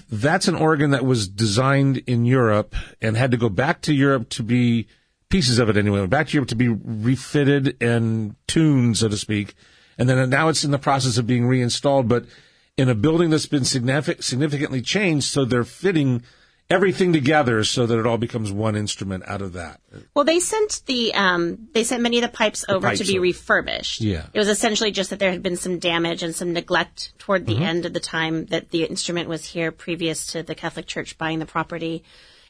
That's 0.09 0.47
an 0.47 0.55
organ 0.55 0.91
that 0.91 1.03
was 1.03 1.27
designed 1.27 1.97
in 2.07 2.23
Europe 2.23 2.73
and 3.01 3.17
had 3.17 3.31
to 3.31 3.37
go 3.37 3.49
back 3.49 3.81
to 3.81 3.93
Europe 3.93 4.29
to 4.29 4.43
be 4.43 4.87
pieces 5.31 5.57
of 5.59 5.69
it 5.69 5.77
anyway, 5.77 5.99
went 5.99 6.11
back 6.11 6.27
to 6.27 6.33
Europe 6.33 6.49
to 6.49 6.55
be 6.55 6.67
refitted 6.67 7.81
and 7.81 8.35
tuned, 8.47 8.97
so 8.97 9.09
to 9.09 9.17
speak. 9.17 9.55
And 9.97 10.07
then 10.07 10.29
now 10.29 10.49
it's 10.49 10.63
in 10.63 10.71
the 10.71 10.79
process 10.79 11.17
of 11.17 11.25
being 11.27 11.47
reinstalled, 11.47 12.07
but 12.07 12.25
in 12.77 12.89
a 12.89 12.95
building 12.95 13.29
that's 13.29 13.45
been 13.45 13.65
significant, 13.65 14.23
significantly 14.23 14.81
changed, 14.81 15.27
so 15.27 15.45
they're 15.45 15.63
fitting 15.63 16.23
everything 16.69 17.11
together 17.11 17.65
so 17.65 17.85
that 17.85 17.99
it 17.99 18.07
all 18.07 18.17
becomes 18.17 18.49
one 18.49 18.77
instrument 18.77 19.23
out 19.27 19.41
of 19.41 19.53
that. 19.53 19.81
well, 20.15 20.23
they 20.23 20.39
sent 20.39 20.81
the 20.85 21.13
um, 21.13 21.67
they 21.73 21.83
sent 21.83 22.01
many 22.01 22.17
of 22.17 22.21
the 22.21 22.29
pipes 22.29 22.63
over 22.69 22.87
pipes 22.87 22.99
to 23.01 23.05
be 23.05 23.17
over. 23.17 23.23
refurbished. 23.23 23.99
Yeah. 23.99 24.25
it 24.33 24.39
was 24.39 24.47
essentially 24.47 24.91
just 24.91 25.09
that 25.09 25.19
there 25.19 25.31
had 25.31 25.43
been 25.43 25.57
some 25.57 25.79
damage 25.79 26.23
and 26.23 26.33
some 26.33 26.53
neglect 26.53 27.11
toward 27.19 27.45
Mm-hmm. 27.45 27.59
the 27.59 27.65
end 27.65 27.85
of 27.85 27.93
the 27.93 27.99
time 27.99 28.45
that 28.45 28.69
the 28.69 28.85
instrument 28.85 29.27
was 29.27 29.43
here, 29.45 29.71
previous 29.73 30.27
to 30.27 30.43
the 30.43 30.55
Catholic 30.55 30.85
Church 30.87 31.17
buying 31.17 31.39
the 31.39 31.45
property. 31.45 32.03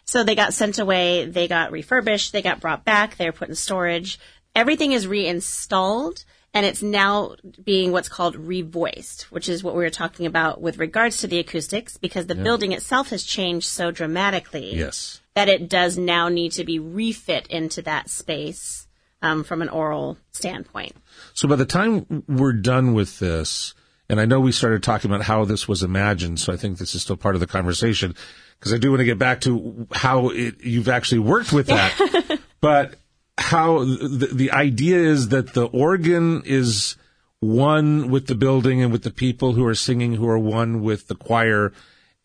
So 0.06 0.24
they 0.24 0.36
got 0.36 0.54
sent 0.54 0.80
away, 0.80 1.26
they 1.26 1.48
got 1.48 1.72
refurbished, 1.72 2.34
they 2.34 2.42
got 2.42 2.60
brought 2.60 2.84
back, 2.84 3.18
they 3.18 3.26
were 3.26 3.32
put 3.32 3.50
in 3.50 3.56
storage. 3.56 4.20
Everything 4.56 4.92
is 4.92 5.08
reinstalled 5.08 6.26
and 6.54 6.66
it's 6.66 6.82
now 6.84 7.36
being 7.64 7.92
what's 7.94 8.10
called 8.10 8.36
revoiced, 8.36 9.24
which 9.24 9.48
is 9.48 9.64
what 9.64 9.74
we 9.76 9.84
were 9.84 9.90
talking 9.90 10.26
about 10.26 10.62
with 10.62 10.78
regards 10.80 11.20
to 11.20 11.28
the 11.28 11.40
acoustics 11.40 11.98
because 11.98 12.28
the 12.28 12.36
building 12.36 12.74
itself 12.74 13.10
has 13.12 13.24
changed 13.24 13.68
so 13.68 13.90
dramatically 13.92 14.76
Yes. 14.76 15.22
that 15.34 15.48
it 15.48 15.70
does 15.70 15.98
now 15.98 16.28
need 16.28 16.52
to 16.54 16.66
be 16.66 16.78
refit 16.80 17.48
into 17.48 17.82
that 17.84 18.10
space 18.10 18.88
um, 19.22 19.44
from 19.46 19.62
an 19.62 19.70
oral 19.70 20.18
standpoint. 20.32 20.94
So 21.34 21.48
by 21.48 21.56
the 21.56 21.66
time 21.66 22.24
we're 22.28 22.54
done 22.54 22.94
with 22.94 23.20
this, 23.20 23.74
and 24.12 24.20
I 24.20 24.26
know 24.26 24.42
we 24.42 24.52
started 24.52 24.84
talking 24.84 25.10
about 25.10 25.24
how 25.24 25.46
this 25.46 25.70
was 25.70 25.84
imagined, 25.84 26.38
so 26.38 26.52
I 26.52 26.58
think 26.58 26.78
this 26.78 26.96
is 26.96 27.02
still 27.02 27.16
part 27.16 27.36
of 27.36 27.40
the 27.40 27.48
conversation 27.48 28.14
because 28.60 28.74
I 28.74 28.78
do 28.78 28.90
want 28.92 29.00
to 29.00 29.06
get 29.06 29.18
back 29.18 29.40
to 29.42 29.88
how 29.90 30.28
it, 30.32 30.62
you've 30.62 30.90
actually 30.90 31.20
worked 31.20 31.54
with 31.54 31.68
that. 31.68 32.40
but 32.60 32.96
how 33.38 33.86
the, 33.86 34.30
the 34.34 34.52
idea 34.52 34.98
is 34.98 35.30
that 35.30 35.54
the 35.54 35.66
organ 35.68 36.42
is 36.44 36.98
one 37.40 38.12
with 38.12 38.28
the 38.28 38.36
building 38.36 38.84
and 38.84 38.92
with 38.92 39.04
the 39.04 39.12
people 39.12 39.54
who 39.54 39.66
are 39.66 39.76
singing, 39.76 40.16
who 40.16 40.28
are 40.28 40.38
one 40.38 40.82
with 40.82 41.08
the 41.08 41.16
choir, 41.16 41.72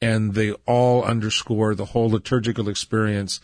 and 0.02 0.34
they 0.34 0.50
all 0.66 1.04
underscore 1.04 1.76
the 1.76 1.84
whole 1.84 2.10
liturgical 2.10 2.68
experience 2.68 3.38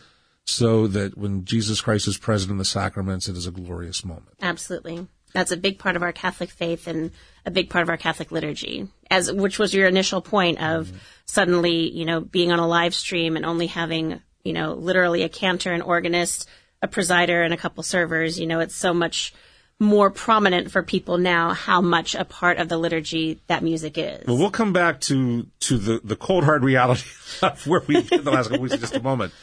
so 0.45 0.85
that 0.87 1.17
when 1.17 1.45
Jesus 1.45 1.79
Christ 1.79 2.09
is 2.09 2.17
present 2.17 2.51
in 2.51 2.57
the 2.57 2.65
sacraments, 2.65 3.29
it 3.29 3.37
is 3.37 3.47
a 3.47 3.51
glorious 3.51 4.03
moment. 4.03 4.35
Absolutely. 4.41 5.07
That's 5.33 5.51
a 5.51 5.57
big 5.57 5.79
part 5.79 5.95
of 5.95 6.03
our 6.03 6.13
Catholic 6.13 6.49
faith 6.49 6.87
and 6.87 7.11
a 7.45 7.51
big 7.51 7.69
part 7.69 7.83
of 7.83 7.89
our 7.89 7.97
Catholic 7.97 8.31
liturgy. 8.31 8.87
As 9.09 9.31
which 9.31 9.59
was 9.59 9.73
your 9.73 9.87
initial 9.87 10.21
point 10.21 10.61
of 10.61 10.87
mm-hmm. 10.87 10.97
suddenly, 11.25 11.89
you 11.89 12.05
know, 12.05 12.21
being 12.21 12.51
on 12.51 12.59
a 12.59 12.67
live 12.67 12.93
stream 12.93 13.35
and 13.35 13.45
only 13.45 13.67
having 13.67 14.21
you 14.43 14.53
know, 14.53 14.73
literally 14.73 15.23
a 15.23 15.29
cantor, 15.29 15.71
an 15.71 15.81
organist, 15.81 16.47
a 16.81 16.87
presider, 16.87 17.43
and 17.43 17.53
a 17.53 17.57
couple 17.57 17.83
servers. 17.83 18.39
You 18.39 18.47
know, 18.47 18.59
it's 18.59 18.75
so 18.75 18.93
much 18.93 19.33
more 19.79 20.09
prominent 20.09 20.71
for 20.71 20.83
people 20.83 21.17
now 21.17 21.53
how 21.53 21.81
much 21.81 22.15
a 22.15 22.23
part 22.23 22.57
of 22.57 22.69
the 22.69 22.77
liturgy 22.77 23.41
that 23.47 23.63
music 23.63 23.97
is. 23.97 24.25
Well, 24.27 24.37
we'll 24.37 24.51
come 24.51 24.73
back 24.73 25.01
to 25.01 25.47
to 25.61 25.77
the 25.77 26.01
the 26.03 26.15
cold 26.15 26.43
hard 26.43 26.63
reality 26.63 27.09
of 27.41 27.65
where 27.65 27.81
we've 27.87 28.09
been 28.09 28.23
the 28.23 28.31
last 28.31 28.49
couple 28.49 28.63
weeks 28.63 28.75
in 28.75 28.81
just 28.81 28.95
a 28.95 29.01
moment. 29.01 29.33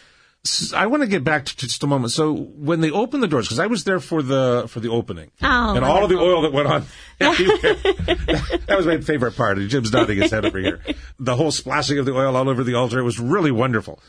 I 0.74 0.86
want 0.86 1.02
to 1.02 1.06
get 1.06 1.22
back 1.22 1.44
to 1.44 1.56
just 1.56 1.82
a 1.82 1.86
moment. 1.86 2.12
So 2.12 2.32
when 2.34 2.80
they 2.80 2.90
opened 2.90 3.22
the 3.22 3.28
doors, 3.28 3.46
because 3.46 3.58
I 3.58 3.66
was 3.66 3.84
there 3.84 4.00
for 4.00 4.22
the 4.22 4.64
for 4.68 4.80
the 4.80 4.88
opening, 4.88 5.30
Oh, 5.42 5.74
and 5.76 5.84
all 5.84 6.02
of 6.02 6.08
the 6.08 6.16
oil 6.18 6.42
that 6.42 6.52
went 6.52 6.66
on, 6.66 6.84
everywhere. 7.20 7.74
that 7.74 8.74
was 8.76 8.86
my 8.86 8.98
favorite 9.02 9.36
part. 9.36 9.58
Jim's 9.58 9.92
nodding 9.92 10.16
his 10.20 10.30
head 10.30 10.46
over 10.46 10.58
here. 10.58 10.80
The 11.18 11.36
whole 11.36 11.50
splashing 11.50 11.98
of 11.98 12.06
the 12.06 12.14
oil 12.14 12.36
all 12.36 12.48
over 12.48 12.64
the 12.64 12.74
altar 12.74 12.98
it 12.98 13.02
was 13.04 13.20
really 13.20 13.50
wonderful. 13.50 14.00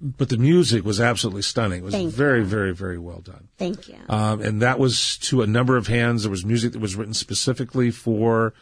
But 0.00 0.28
the 0.28 0.36
music 0.36 0.84
was 0.84 1.00
absolutely 1.00 1.40
stunning. 1.42 1.78
It 1.78 1.84
was 1.84 1.94
Thank 1.94 2.04
you. 2.04 2.10
very, 2.10 2.44
very, 2.44 2.74
very 2.74 2.98
well 2.98 3.20
done. 3.20 3.48
Thank 3.56 3.88
you. 3.88 3.96
Um, 4.10 4.42
and 4.42 4.60
that 4.60 4.78
was 4.78 5.16
to 5.18 5.40
a 5.40 5.46
number 5.46 5.78
of 5.78 5.86
hands. 5.86 6.24
There 6.24 6.30
was 6.30 6.44
music 6.44 6.72
that 6.72 6.80
was 6.80 6.94
written 6.94 7.14
specifically 7.14 7.90
for 7.90 8.52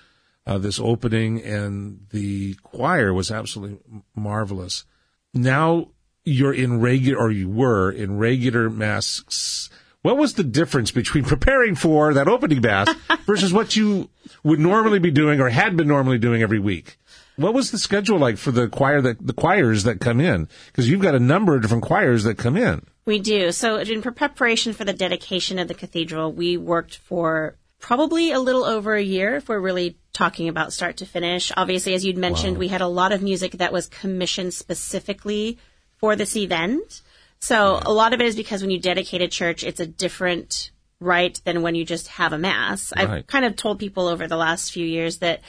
uh, 0.47 0.59
this 0.59 0.79
opening, 0.79 1.43
and 1.43 2.07
the 2.11 2.55
choir 2.63 3.13
was 3.13 3.33
absolutely 3.33 3.79
marvelous. 4.15 4.85
Now 5.35 5.89
you're 6.25 6.55
in 6.55 6.81
regular, 6.81 7.19
or 7.19 7.31
you 7.31 7.49
were 7.49 7.91
in 7.91 8.19
regular 8.19 8.71
masks. 8.71 9.71
What 10.03 10.17
was 10.17 10.35
the 10.35 10.45
difference 10.45 10.91
between 10.91 11.25
preparing 11.33 11.75
for 11.75 12.15
that 12.15 12.29
opening 12.29 12.61
mass 12.61 12.95
versus 13.27 13.53
what 13.53 13.77
you 13.77 14.11
would 14.43 14.61
normally 14.61 14.99
be 14.99 15.11
doing 15.11 15.41
or 15.41 15.49
had 15.49 15.77
been 15.77 15.89
normally 15.89 16.19
doing 16.19 16.43
every 16.43 16.59
week? 16.59 16.99
What 17.37 17.55
was 17.55 17.71
the 17.71 17.79
schedule 17.79 18.19
like 18.19 18.37
for 18.37 18.51
the 18.51 18.69
choir 18.69 19.01
that 19.01 19.27
the 19.27 19.33
choirs 19.33 19.85
that 19.85 20.01
come 20.01 20.21
in? 20.21 20.49
Because 20.67 20.89
you've 20.89 21.01
got 21.01 21.15
a 21.15 21.21
number 21.21 21.57
of 21.57 21.63
different 21.63 21.85
choirs 21.85 22.25
that 22.25 22.37
come 22.37 22.57
in. 22.57 22.87
We 23.05 23.21
do. 23.21 23.53
So 23.53 23.77
in 23.77 24.03
preparation 24.03 24.75
for 24.75 24.85
the 24.85 24.93
dedication 24.93 25.59
of 25.59 25.67
the 25.67 25.75
cathedral, 25.75 26.33
we 26.33 26.57
worked 26.57 26.99
for 26.99 27.57
probably 27.81 28.33
a 28.33 28.39
little 28.39 28.65
over 28.65 28.95
a 28.95 29.03
year 29.03 29.35
if 29.37 29.49
we're 29.49 29.59
really 29.59 29.97
talking 30.13 30.49
about 30.49 30.73
start 30.73 30.99
to 30.99 31.07
finish. 31.07 31.51
Obviously, 31.57 31.95
as 31.95 32.05
you'd 32.05 32.19
mentioned, 32.19 32.59
we 32.59 32.69
had 32.69 32.81
a 32.81 32.87
lot 32.87 33.13
of 33.13 33.23
music 33.23 33.53
that 33.53 33.73
was 33.73 33.89
commissioned 33.89 34.55
specifically 34.55 35.59
for 36.03 36.17
this 36.17 36.37
event. 36.37 37.01
So 37.39 37.81
a 37.81 37.93
lot 37.93 38.13
of 38.13 38.21
it 38.21 38.27
is 38.27 38.37
because 38.37 38.61
when 38.61 38.73
you 38.73 38.81
dedicate 38.81 39.23
a 39.23 39.29
church, 39.29 39.63
it's 39.63 39.81
a 39.81 39.87
different 39.87 40.73
rite 40.99 41.41
than 41.45 41.63
when 41.63 41.77
you 41.77 41.85
just 41.85 42.09
have 42.09 42.33
a 42.33 42.39
mass. 42.39 42.93
Right. 42.95 43.09
I've 43.09 43.27
kind 43.29 43.45
of 43.45 43.55
told 43.57 43.79
people 43.79 44.09
over 44.09 44.27
the 44.27 44.37
last 44.37 44.73
few 44.73 44.85
years 44.85 45.19
that 45.19 45.41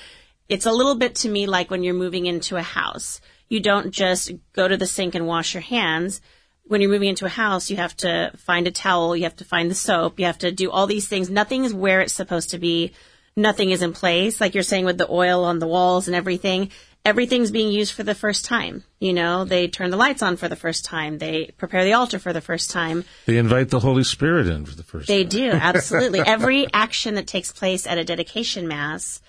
it's 0.47 0.67
a 0.67 0.71
little 0.71 0.95
bit 0.95 1.15
to 1.15 1.29
me 1.29 1.47
like 1.47 1.71
when 1.71 1.83
you're 1.83 1.95
moving 1.95 2.27
into 2.27 2.55
a 2.55 2.61
house. 2.61 3.19
You 3.49 3.61
don't 3.61 3.91
just 3.91 4.31
go 4.53 4.67
to 4.67 4.77
the 4.77 4.85
sink 4.85 5.15
and 5.15 5.25
wash 5.25 5.55
your 5.55 5.61
hands. 5.61 6.21
When 6.65 6.81
you're 6.81 6.91
moving 6.91 7.09
into 7.09 7.25
a 7.25 7.29
house, 7.29 7.71
you 7.71 7.77
have 7.77 7.97
to 7.97 8.31
find 8.37 8.67
a 8.67 8.71
towel, 8.71 9.15
you 9.15 9.23
have 9.23 9.35
to 9.37 9.45
find 9.45 9.71
the 9.71 9.75
soap, 9.75 10.19
you 10.19 10.25
have 10.27 10.37
to 10.39 10.51
do 10.51 10.69
all 10.69 10.85
these 10.85 11.07
things. 11.07 11.31
Nothing 11.31 11.65
is 11.65 11.73
where 11.73 12.01
it's 12.01 12.13
supposed 12.13 12.51
to 12.51 12.59
be. 12.59 12.93
Nothing 13.35 13.71
is 13.71 13.81
in 13.81 13.93
place. 13.93 14.39
Like 14.39 14.53
you're 14.53 14.63
saying 14.63 14.85
with 14.85 14.99
the 14.99 15.11
oil 15.11 15.43
on 15.45 15.57
the 15.57 15.67
walls 15.67 16.07
and 16.07 16.15
everything. 16.15 16.69
Everything's 17.05 17.51
being 17.51 17.71
used 17.71 17.93
for 17.93 18.03
the 18.03 18.15
first 18.15 18.45
time. 18.45 18.85
You 18.99 19.11
know, 19.11 19.43
they 19.43 19.67
turn 19.67 19.91
the 19.91 19.97
lights 19.97 20.21
on 20.21 20.37
for 20.37 20.47
the 20.47 20.55
first 20.55 20.85
time. 20.85 21.17
They 21.17 21.51
prepare 21.57 21.83
the 21.83 21.93
altar 21.93 22.17
for 22.17 22.31
the 22.31 22.39
first 22.39 22.71
time. 22.71 23.03
They 23.25 23.37
invite 23.37 23.69
the 23.69 23.81
Holy 23.81 24.05
Spirit 24.05 24.47
in 24.47 24.65
for 24.65 24.75
the 24.75 24.83
first 24.83 25.07
They 25.07 25.23
time. 25.23 25.29
They 25.29 25.37
do, 25.37 25.51
absolutely. 25.51 26.19
Every 26.25 26.67
action 26.71 27.15
that 27.15 27.27
takes 27.27 27.51
place 27.51 27.85
at 27.85 27.97
a 27.97 28.05
dedication 28.05 28.69
mass 28.69 29.21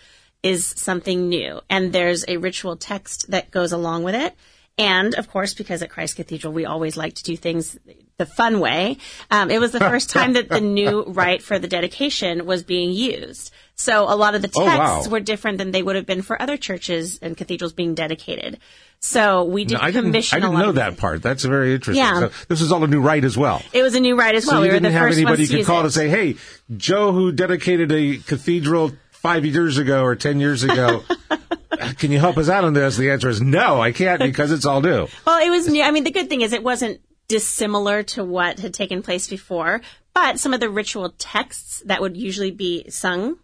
is 0.44 0.66
something 0.76 1.28
new. 1.28 1.60
And 1.68 1.92
there's 1.92 2.24
a 2.28 2.36
ritual 2.36 2.76
text 2.76 3.30
that 3.30 3.50
goes 3.50 3.72
along 3.72 4.04
with 4.04 4.14
it. 4.14 4.34
And 4.76 5.14
of 5.14 5.28
course, 5.28 5.54
because 5.54 5.82
at 5.82 5.90
Christ 5.90 6.16
Cathedral, 6.16 6.52
we 6.52 6.66
always 6.66 6.96
like 6.96 7.14
to 7.14 7.22
do 7.22 7.36
things 7.36 7.78
the 8.16 8.26
fun 8.26 8.60
way. 8.60 8.98
Um, 9.30 9.50
it 9.50 9.58
was 9.58 9.72
the 9.72 9.80
first 9.80 10.10
time 10.10 10.34
that 10.34 10.48
the 10.48 10.60
new 10.60 11.02
rite 11.06 11.42
for 11.42 11.58
the 11.58 11.68
dedication 11.68 12.46
was 12.46 12.62
being 12.62 12.92
used. 12.92 13.52
So 13.76 14.04
a 14.04 14.14
lot 14.14 14.34
of 14.34 14.42
the 14.42 14.48
texts 14.48 14.60
Oh, 14.60 14.64
wow. 14.78 15.04
were 15.10 15.20
different 15.20 15.58
than 15.58 15.72
they 15.72 15.82
would 15.82 15.96
have 15.96 16.06
been 16.06 16.22
for 16.22 16.40
other 16.40 16.56
churches 16.56 17.18
and 17.20 17.36
cathedrals 17.36 17.72
being 17.72 17.94
dedicated. 17.94 18.58
So 19.00 19.44
we 19.44 19.64
did 19.64 19.74
No, 19.74 19.80
I 19.82 19.86
didn't, 19.90 20.04
commission 20.12 20.36
I 20.36 20.40
didn't 20.40 20.54
a 20.54 20.58
lot 20.58 20.66
know 20.66 20.72
that 20.72 20.96
part. 20.96 21.22
That's 21.22 21.44
very 21.44 21.74
interesting. 21.74 22.04
Yeah. 22.04 22.20
So 22.20 22.30
this 22.48 22.60
was 22.60 22.72
all 22.72 22.84
a 22.84 22.86
new 22.86 23.00
rite 23.00 23.24
as 23.24 23.36
well. 23.36 23.60
It 23.72 23.82
was 23.82 23.94
a 23.94 24.00
new 24.00 24.16
rite 24.16 24.34
as 24.36 24.46
well. 24.46 24.56
so 24.56 24.60
we 24.62 24.68
you 24.68 24.72
didn't 24.72 24.92
have 24.92 25.10
anybody 25.12 25.42
you 25.44 25.48
could 25.58 25.66
call 25.66 25.80
it. 25.80 25.84
to 25.84 25.90
say, 25.90 26.08
"Hey, 26.08 26.36
Joe, 26.76 27.12
who 27.12 27.30
dedicated 27.32 27.90
a 27.92 28.16
cathedral 28.18 28.92
five 29.10 29.44
years 29.44 29.76
ago 29.76 30.04
or 30.04 30.14
ten 30.16 30.40
years 30.40 30.62
ago, 30.62 31.02
can 31.98 32.12
you 32.12 32.18
help 32.18 32.38
us 32.38 32.48
out 32.48 32.64
on 32.64 32.72
this?" 32.72 32.96
The 32.96 33.10
answer 33.10 33.28
is 33.28 33.42
no, 33.42 33.80
I 33.80 33.92
can't 33.92 34.20
because 34.22 34.52
it's 34.52 34.64
all 34.64 34.80
new. 34.80 35.06
Well, 35.26 35.44
it 35.44 35.50
was 35.50 35.68
new. 35.68 35.82
I 35.82 35.90
mean, 35.90 36.04
the 36.04 36.10
good 36.12 36.30
thing 36.30 36.40
is 36.40 36.52
it 36.54 36.62
wasn't 36.62 37.00
dissimilar 37.28 38.02
to 38.04 38.24
what 38.24 38.58
had 38.60 38.72
taken 38.72 39.02
place 39.02 39.28
before, 39.28 39.80
but 40.14 40.38
some 40.38 40.54
of 40.54 40.60
the 40.60 40.70
ritual 40.70 41.12
texts 41.18 41.82
that 41.86 42.00
would 42.00 42.16
usually 42.16 42.52
be 42.52 42.88
sung 42.88 43.36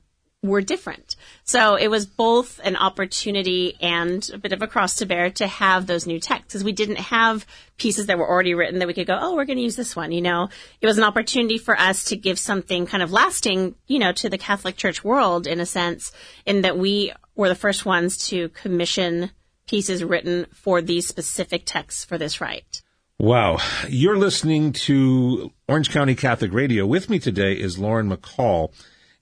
were 0.42 0.62
different. 0.62 1.16
So 1.44 1.74
it 1.74 1.88
was 1.88 2.06
both 2.06 2.60
an 2.64 2.76
opportunity 2.76 3.76
and 3.80 4.28
a 4.32 4.38
bit 4.38 4.52
of 4.52 4.62
a 4.62 4.66
cross 4.66 4.96
to 4.96 5.06
bear 5.06 5.30
to 5.32 5.46
have 5.46 5.86
those 5.86 6.06
new 6.06 6.18
texts 6.18 6.46
because 6.46 6.64
we 6.64 6.72
didn't 6.72 6.96
have 6.96 7.46
pieces 7.76 8.06
that 8.06 8.18
were 8.18 8.28
already 8.28 8.54
written 8.54 8.78
that 8.78 8.88
we 8.88 8.94
could 8.94 9.06
go, 9.06 9.18
oh, 9.20 9.34
we're 9.34 9.44
going 9.44 9.58
to 9.58 9.62
use 9.62 9.76
this 9.76 9.94
one. 9.94 10.12
You 10.12 10.22
know, 10.22 10.48
it 10.80 10.86
was 10.86 10.96
an 10.96 11.04
opportunity 11.04 11.58
for 11.58 11.78
us 11.78 12.04
to 12.04 12.16
give 12.16 12.38
something 12.38 12.86
kind 12.86 13.02
of 13.02 13.12
lasting, 13.12 13.74
you 13.86 13.98
know, 13.98 14.12
to 14.12 14.30
the 14.30 14.38
Catholic 14.38 14.76
Church 14.76 15.04
world 15.04 15.46
in 15.46 15.60
a 15.60 15.66
sense, 15.66 16.10
in 16.46 16.62
that 16.62 16.78
we 16.78 17.12
were 17.34 17.48
the 17.48 17.54
first 17.54 17.84
ones 17.84 18.28
to 18.28 18.48
commission 18.50 19.30
pieces 19.66 20.02
written 20.02 20.46
for 20.54 20.80
these 20.80 21.06
specific 21.06 21.64
texts 21.66 22.04
for 22.04 22.16
this 22.16 22.40
rite. 22.40 22.82
Wow. 23.18 23.58
You're 23.86 24.16
listening 24.16 24.72
to 24.72 25.52
Orange 25.68 25.90
County 25.90 26.14
Catholic 26.14 26.54
Radio. 26.54 26.86
With 26.86 27.10
me 27.10 27.18
today 27.18 27.52
is 27.52 27.78
Lauren 27.78 28.10
McCaul. 28.10 28.72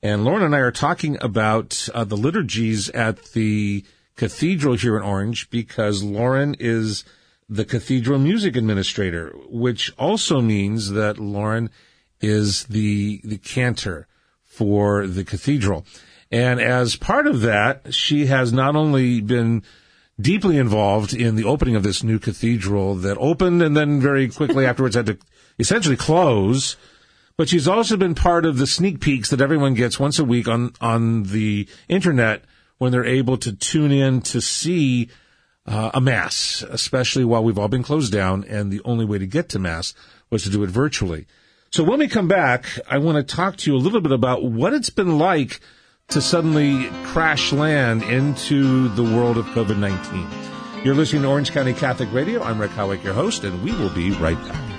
And 0.02 0.24
Lauren 0.24 0.44
and 0.44 0.54
I 0.54 0.58
are 0.58 0.70
talking 0.70 1.18
about 1.20 1.88
uh, 1.92 2.04
the 2.04 2.16
liturgies 2.16 2.88
at 2.90 3.32
the 3.32 3.84
cathedral 4.16 4.76
here 4.76 4.96
in 4.96 5.02
Orange 5.02 5.50
because 5.50 6.02
Lauren 6.02 6.54
is 6.58 7.04
the 7.48 7.64
cathedral 7.64 8.18
music 8.18 8.56
administrator, 8.56 9.34
which 9.48 9.92
also 9.98 10.40
means 10.40 10.90
that 10.90 11.18
Lauren 11.18 11.70
is 12.20 12.64
the, 12.64 13.20
the 13.24 13.38
cantor 13.38 14.06
for 14.44 15.06
the 15.06 15.24
cathedral. 15.24 15.84
And 16.30 16.60
as 16.60 16.96
part 16.96 17.26
of 17.26 17.40
that, 17.40 17.94
she 17.94 18.26
has 18.26 18.52
not 18.52 18.76
only 18.76 19.20
been 19.20 19.62
deeply 20.20 20.58
involved 20.58 21.14
in 21.14 21.36
the 21.36 21.44
opening 21.44 21.76
of 21.76 21.82
this 21.82 22.02
new 22.02 22.18
cathedral 22.18 22.96
that 22.96 23.16
opened 23.18 23.62
and 23.62 23.76
then 23.76 24.00
very 24.00 24.28
quickly 24.28 24.66
afterwards 24.66 24.96
had 24.96 25.06
to 25.06 25.18
essentially 25.58 25.96
close. 25.96 26.76
But 27.38 27.48
she's 27.48 27.68
also 27.68 27.96
been 27.96 28.16
part 28.16 28.44
of 28.44 28.58
the 28.58 28.66
sneak 28.66 29.00
peeks 29.00 29.30
that 29.30 29.40
everyone 29.40 29.74
gets 29.74 30.00
once 30.00 30.18
a 30.18 30.24
week 30.24 30.48
on, 30.48 30.72
on 30.80 31.22
the 31.22 31.68
internet 31.88 32.42
when 32.78 32.90
they're 32.90 33.04
able 33.04 33.36
to 33.38 33.52
tune 33.52 33.92
in 33.92 34.20
to 34.22 34.40
see 34.40 35.08
uh, 35.64 35.92
a 35.94 36.00
mass, 36.00 36.64
especially 36.68 37.24
while 37.24 37.44
we've 37.44 37.58
all 37.58 37.68
been 37.68 37.84
closed 37.84 38.12
down 38.12 38.42
and 38.42 38.72
the 38.72 38.82
only 38.84 39.04
way 39.04 39.18
to 39.18 39.26
get 39.26 39.48
to 39.50 39.60
mass 39.60 39.94
was 40.30 40.42
to 40.42 40.50
do 40.50 40.64
it 40.64 40.70
virtually. 40.70 41.26
So 41.70 41.84
when 41.84 42.00
we 42.00 42.08
come 42.08 42.26
back, 42.26 42.66
I 42.90 42.98
want 42.98 43.16
to 43.16 43.36
talk 43.36 43.56
to 43.58 43.70
you 43.70 43.76
a 43.76 43.78
little 43.78 44.00
bit 44.00 44.12
about 44.12 44.42
what 44.42 44.74
it's 44.74 44.90
been 44.90 45.16
like 45.16 45.60
to 46.08 46.20
suddenly 46.20 46.88
crash 47.04 47.52
land 47.52 48.02
into 48.02 48.88
the 48.88 49.04
world 49.04 49.38
of 49.38 49.44
COVID-19. 49.46 50.84
You're 50.84 50.96
listening 50.96 51.22
to 51.22 51.28
Orange 51.28 51.52
County 51.52 51.72
Catholic 51.72 52.12
Radio. 52.12 52.42
I'm 52.42 52.60
Rick 52.60 52.72
Howick, 52.72 53.04
your 53.04 53.14
host, 53.14 53.44
and 53.44 53.62
we 53.62 53.70
will 53.72 53.90
be 53.90 54.10
right 54.12 54.38
back. 54.48 54.77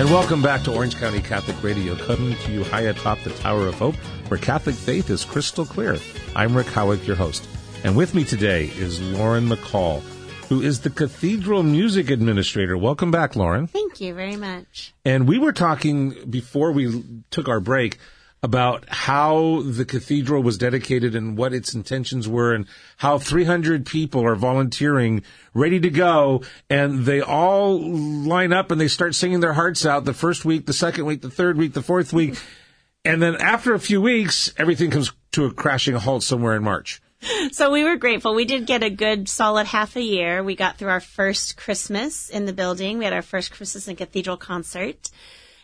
And 0.00 0.08
welcome 0.08 0.40
back 0.40 0.62
to 0.62 0.74
Orange 0.74 0.96
County 0.96 1.20
Catholic 1.20 1.62
Radio, 1.62 1.94
coming 1.94 2.34
to 2.34 2.50
you 2.50 2.64
high 2.64 2.80
atop 2.80 3.20
the 3.20 3.28
Tower 3.34 3.66
of 3.66 3.74
Hope, 3.74 3.96
where 4.28 4.40
Catholic 4.40 4.74
faith 4.74 5.10
is 5.10 5.26
crystal 5.26 5.66
clear. 5.66 5.98
I'm 6.34 6.56
Rick 6.56 6.68
Howick, 6.68 7.06
your 7.06 7.16
host. 7.16 7.46
And 7.84 7.94
with 7.94 8.14
me 8.14 8.24
today 8.24 8.70
is 8.76 8.98
Lauren 8.98 9.46
McCaul, 9.46 10.00
who 10.48 10.62
is 10.62 10.80
the 10.80 10.88
Cathedral 10.88 11.62
Music 11.62 12.08
Administrator. 12.08 12.78
Welcome 12.78 13.10
back, 13.10 13.36
Lauren. 13.36 13.66
Thank 13.66 14.00
you 14.00 14.14
very 14.14 14.36
much. 14.36 14.94
And 15.04 15.28
we 15.28 15.38
were 15.38 15.52
talking 15.52 16.14
before 16.30 16.72
we 16.72 17.04
took 17.30 17.50
our 17.50 17.60
break 17.60 17.98
about 18.42 18.88
how 18.88 19.62
the 19.62 19.84
cathedral 19.84 20.42
was 20.42 20.56
dedicated 20.56 21.14
and 21.14 21.36
what 21.36 21.52
its 21.52 21.74
intentions 21.74 22.26
were 22.26 22.54
and 22.54 22.66
how 22.98 23.18
300 23.18 23.84
people 23.84 24.24
are 24.24 24.34
volunteering 24.34 25.22
ready 25.52 25.78
to 25.78 25.90
go 25.90 26.42
and 26.70 27.04
they 27.04 27.20
all 27.20 27.78
line 27.78 28.52
up 28.52 28.70
and 28.70 28.80
they 28.80 28.88
start 28.88 29.14
singing 29.14 29.40
their 29.40 29.52
hearts 29.52 29.84
out 29.84 30.04
the 30.04 30.14
first 30.14 30.44
week, 30.44 30.66
the 30.66 30.72
second 30.72 31.04
week, 31.04 31.20
the 31.20 31.30
third 31.30 31.58
week, 31.58 31.74
the 31.74 31.82
fourth 31.82 32.12
week. 32.12 32.38
And 33.02 33.22
then 33.22 33.36
after 33.36 33.72
a 33.72 33.80
few 33.80 34.02
weeks, 34.02 34.52
everything 34.58 34.90
comes 34.90 35.10
to 35.32 35.46
a 35.46 35.52
crashing 35.54 35.94
halt 35.94 36.22
somewhere 36.22 36.54
in 36.54 36.62
March. 36.62 37.00
So 37.52 37.70
we 37.70 37.84
were 37.84 37.96
grateful. 37.96 38.34
We 38.34 38.44
did 38.44 38.66
get 38.66 38.82
a 38.82 38.90
good 38.90 39.28
solid 39.28 39.66
half 39.66 39.96
a 39.96 40.02
year. 40.02 40.42
We 40.42 40.54
got 40.54 40.78
through 40.78 40.88
our 40.88 41.00
first 41.00 41.56
Christmas 41.56 42.30
in 42.30 42.46
the 42.46 42.52
building. 42.52 42.98
We 42.98 43.04
had 43.04 43.12
our 43.12 43.22
first 43.22 43.52
Christmas 43.52 43.88
and 43.88 43.98
Cathedral 43.98 44.36
concert. 44.36 45.10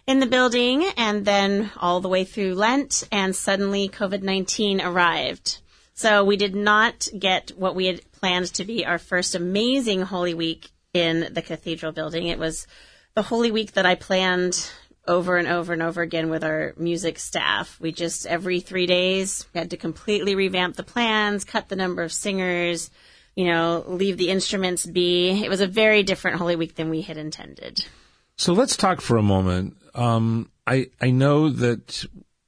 In 0.07 0.21
the 0.21 0.27
building 0.27 0.85
and 0.97 1.25
then 1.25 1.71
all 1.77 2.01
the 2.01 2.09
way 2.09 2.25
through 2.25 2.55
Lent 2.55 3.05
and 3.11 3.35
suddenly 3.35 3.89
COVID-19 3.89 4.85
arrived. 4.85 5.59
So 5.95 6.25
we 6.25 6.37
did 6.37 6.55
not 6.55 7.09
get 7.19 7.53
what 7.57 7.75
we 7.75 7.87
had 7.87 8.13
planned 8.13 8.47
to 8.55 8.65
be 8.65 8.85
our 8.85 8.99
first 8.99 9.35
amazing 9.35 10.03
Holy 10.03 10.35
Week 10.35 10.69
in 10.93 11.33
the 11.33 11.43
cathedral 11.43 11.93
building. 11.93 12.27
It 12.27 12.39
was 12.39 12.67
the 13.15 13.23
Holy 13.23 13.51
Week 13.51 13.73
that 13.73 13.87
I 13.87 13.95
planned 13.95 14.71
over 15.09 15.37
and 15.37 15.49
over 15.49 15.73
and 15.73 15.83
over 15.83 16.03
again 16.03 16.31
with 16.31 16.45
our 16.45 16.75
music 16.77 17.19
staff. 17.19 17.79
We 17.81 17.93
just 17.93 18.27
every 18.27 18.61
three 18.61 18.87
days 18.87 19.47
had 19.55 19.71
to 19.71 19.77
completely 19.77 20.35
revamp 20.35 20.77
the 20.77 20.83
plans, 20.83 21.45
cut 21.45 21.69
the 21.69 21.77
number 21.77 22.03
of 22.03 22.13
singers, 22.13 22.91
you 23.35 23.47
know, 23.47 23.85
leave 23.87 24.19
the 24.19 24.31
instruments 24.31 24.85
be. 24.85 25.45
It 25.45 25.49
was 25.49 25.61
a 25.61 25.67
very 25.67 26.03
different 26.03 26.39
Holy 26.39 26.57
Week 26.57 26.75
than 26.75 26.91
we 26.91 27.03
had 27.03 27.17
intended. 27.17 27.85
So 28.37 28.53
let's 28.53 28.77
talk 28.77 29.01
for 29.01 29.17
a 29.17 29.23
moment. 29.23 29.77
Um, 29.97 30.51
I 30.67 30.91
I 31.01 31.11
know 31.11 31.49
that 31.49 32.05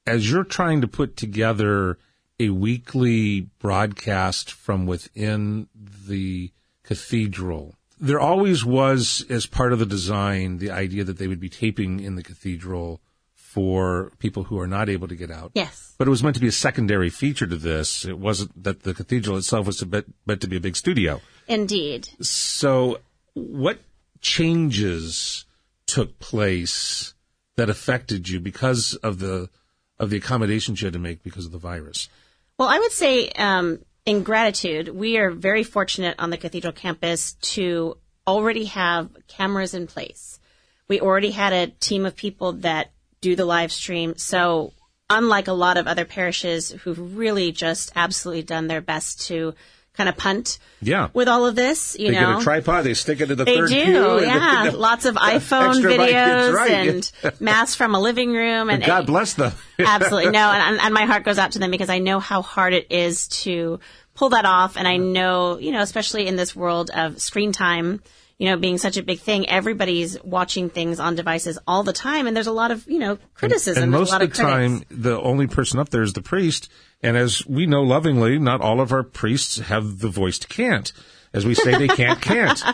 as 0.07 0.31
you're 0.31 0.45
trying 0.45 0.81
to 0.83 0.89
put 0.89 1.17
together 1.17 1.99
a 2.39 2.51
weekly 2.51 3.49
broadcast 3.59 4.53
from 4.53 4.87
within 4.87 5.69
the 6.07 6.53
cathedral, 6.85 7.75
there 8.01 8.21
always 8.21 8.65
was, 8.65 9.25
as 9.29 9.47
part 9.47 9.73
of 9.73 9.81
the 9.81 9.87
design, 9.87 10.59
the 10.59 10.71
idea 10.71 11.05
that 11.05 11.19
they 11.19 11.27
would 11.27 11.41
be 11.41 11.49
taping 11.49 12.01
in 12.01 12.15
the 12.15 12.23
cathedral 12.23 13.01
for 13.35 14.13
people 14.19 14.45
who 14.45 14.59
are 14.61 14.69
not 14.69 14.89
able 14.89 15.09
to 15.09 15.17
get 15.17 15.31
out. 15.31 15.51
Yes. 15.55 15.95
But 15.99 16.07
it 16.07 16.11
was 16.11 16.23
meant 16.23 16.37
to 16.37 16.41
be 16.41 16.49
a 16.49 16.53
secondary 16.53 17.11
feature 17.11 17.47
to 17.47 17.57
this. 17.57 18.05
It 18.05 18.19
wasn't 18.19 18.63
that 18.63 18.83
the 18.83 18.95
cathedral 18.95 19.37
itself 19.37 19.67
was 19.67 19.85
meant 19.85 20.41
to 20.41 20.47
be 20.47 20.57
a 20.57 20.61
big 20.61 20.77
studio. 20.77 21.21
Indeed. 21.49 22.09
So, 22.21 23.01
what 23.35 23.81
changes 24.21 25.45
took 25.87 26.19
place 26.19 27.15
that 27.59 27.69
affected 27.69 28.29
you 28.29 28.39
because 28.41 28.95
of 28.95 29.19
the 29.19 29.51
of 29.99 30.11
the 30.11 30.17
accommodations 30.17 30.81
you 30.81 30.87
had 30.87 30.93
to 30.93 30.99
make 30.99 31.23
because 31.25 31.45
of 31.45 31.53
the 31.53 31.59
virus? 31.59 32.09
Well, 32.57 32.69
I 32.69 32.79
would 32.79 32.93
say 32.93 33.31
um, 33.31 33.81
in 34.07 34.23
gratitude, 34.23 34.89
we 34.89 35.19
are 35.19 35.31
very 35.31 35.65
fortunate 35.65 36.15
on 36.21 36.31
the 36.31 36.37
cathedral 36.37 36.73
campus 36.73 37.33
to 37.55 37.99
already 38.27 38.67
have 38.67 39.11
cameras 39.27 39.75
in 39.75 39.89
place. 39.89 40.39
We 40.87 41.01
already 41.01 41.33
had 41.33 41.53
a 41.53 41.67
team 41.67 42.07
of 42.07 42.15
people 42.15 42.53
that 42.65 42.93
do 43.21 43.35
the 43.35 43.45
live 43.45 43.73
stream. 43.73 44.17
So 44.17 44.73
unlike 45.11 45.49
a 45.49 45.53
lot 45.53 45.79
of 45.79 45.89
other 45.89 46.05
parishes 46.05 46.71
who've 46.71 47.17
really 47.17 47.51
just 47.51 47.91
absolutely 47.97 48.45
done 48.45 48.69
their 48.69 48.81
best 48.81 49.27
to 49.29 49.55
kind 49.99 50.09
of 50.09 50.17
punt 50.17 50.59
yeah. 50.81 51.09
with 51.13 51.27
all 51.27 51.45
of 51.45 51.57
this, 51.57 51.97
you 51.99 52.13
they 52.13 52.15
know. 52.15 52.35
get 52.35 52.41
a 52.41 52.45
tripod, 52.45 52.85
they 52.85 52.95
stick 52.95 53.21
it 53.21 53.27
to 53.27 53.35
the 53.35 53.45
they 53.45 53.57
third 53.57 53.69
do, 53.69 53.85
pew. 53.85 54.21
yeah. 54.23 54.71
Lots 54.73 55.05
of 55.05 55.15
iPhone 55.17 55.83
videos 55.83 56.53
right. 56.55 56.89
and 56.89 57.41
mass 57.41 57.75
from 57.75 57.97
a 57.97 58.01
living 58.01 58.33
room. 58.33 58.71
And 58.71 58.83
God 58.83 59.07
bless 59.07 59.35
them. 59.35 59.53
absolutely. 59.79 60.31
No, 60.31 60.53
and, 60.53 60.81
and 60.81 60.95
my 60.95 61.05
heart 61.05 61.25
goes 61.25 61.37
out 61.37 61.53
to 61.53 61.59
them 61.59 61.73
because 61.73 61.91
I 61.91 61.99
know 61.99 62.21
how 62.21 62.43
hard 62.43 62.75
it 62.75 62.87
is 62.91 63.27
to 63.43 63.81
pull 64.15 64.29
that 64.31 64.45
off. 64.45 64.77
And 64.77 64.87
I 64.87 64.99
know, 64.99 65.59
you 65.59 65.73
know, 65.73 65.83
especially 65.83 66.29
in 66.29 66.37
this 66.37 66.55
world 66.55 66.91
of 66.95 67.21
screen 67.21 67.51
time, 67.51 68.01
you 68.39 68.49
know, 68.49 68.57
being 68.57 68.79
such 68.79 68.97
a 68.97 69.03
big 69.03 69.19
thing, 69.19 69.49
everybody's 69.49 70.23
watching 70.23 70.71
things 70.71 71.01
on 71.01 71.17
devices 71.17 71.59
all 71.67 71.83
the 71.83 71.93
time, 71.93 72.27
and 72.27 72.37
there's 72.37 72.47
a 72.47 72.53
lot 72.53 72.71
of, 72.71 72.87
you 72.89 72.99
know, 72.99 73.19
criticism. 73.35 73.83
And, 73.83 73.93
and 73.95 74.01
most 74.01 74.13
of, 74.13 74.23
of 74.23 74.31
the 74.31 74.35
time, 74.35 74.85
the 74.91 75.21
only 75.21 75.47
person 75.47 75.81
up 75.81 75.89
there 75.91 76.03
is 76.03 76.13
the 76.13 76.23
priest. 76.23 76.71
And 77.03 77.17
as 77.17 77.47
we 77.47 77.67
know 77.67 77.83
lovingly, 77.83 78.39
not 78.39 78.61
all 78.61 78.81
of 78.81 78.93
our 78.93 79.03
priests 79.03 79.59
have 79.59 79.99
the 79.99 80.09
voice 80.09 80.39
to 80.39 80.49
can't. 80.49 80.93
As 81.33 81.45
we 81.45 81.55
say, 81.55 81.77
they 81.77 81.89
can't 81.89 82.21
can't. 82.21 82.63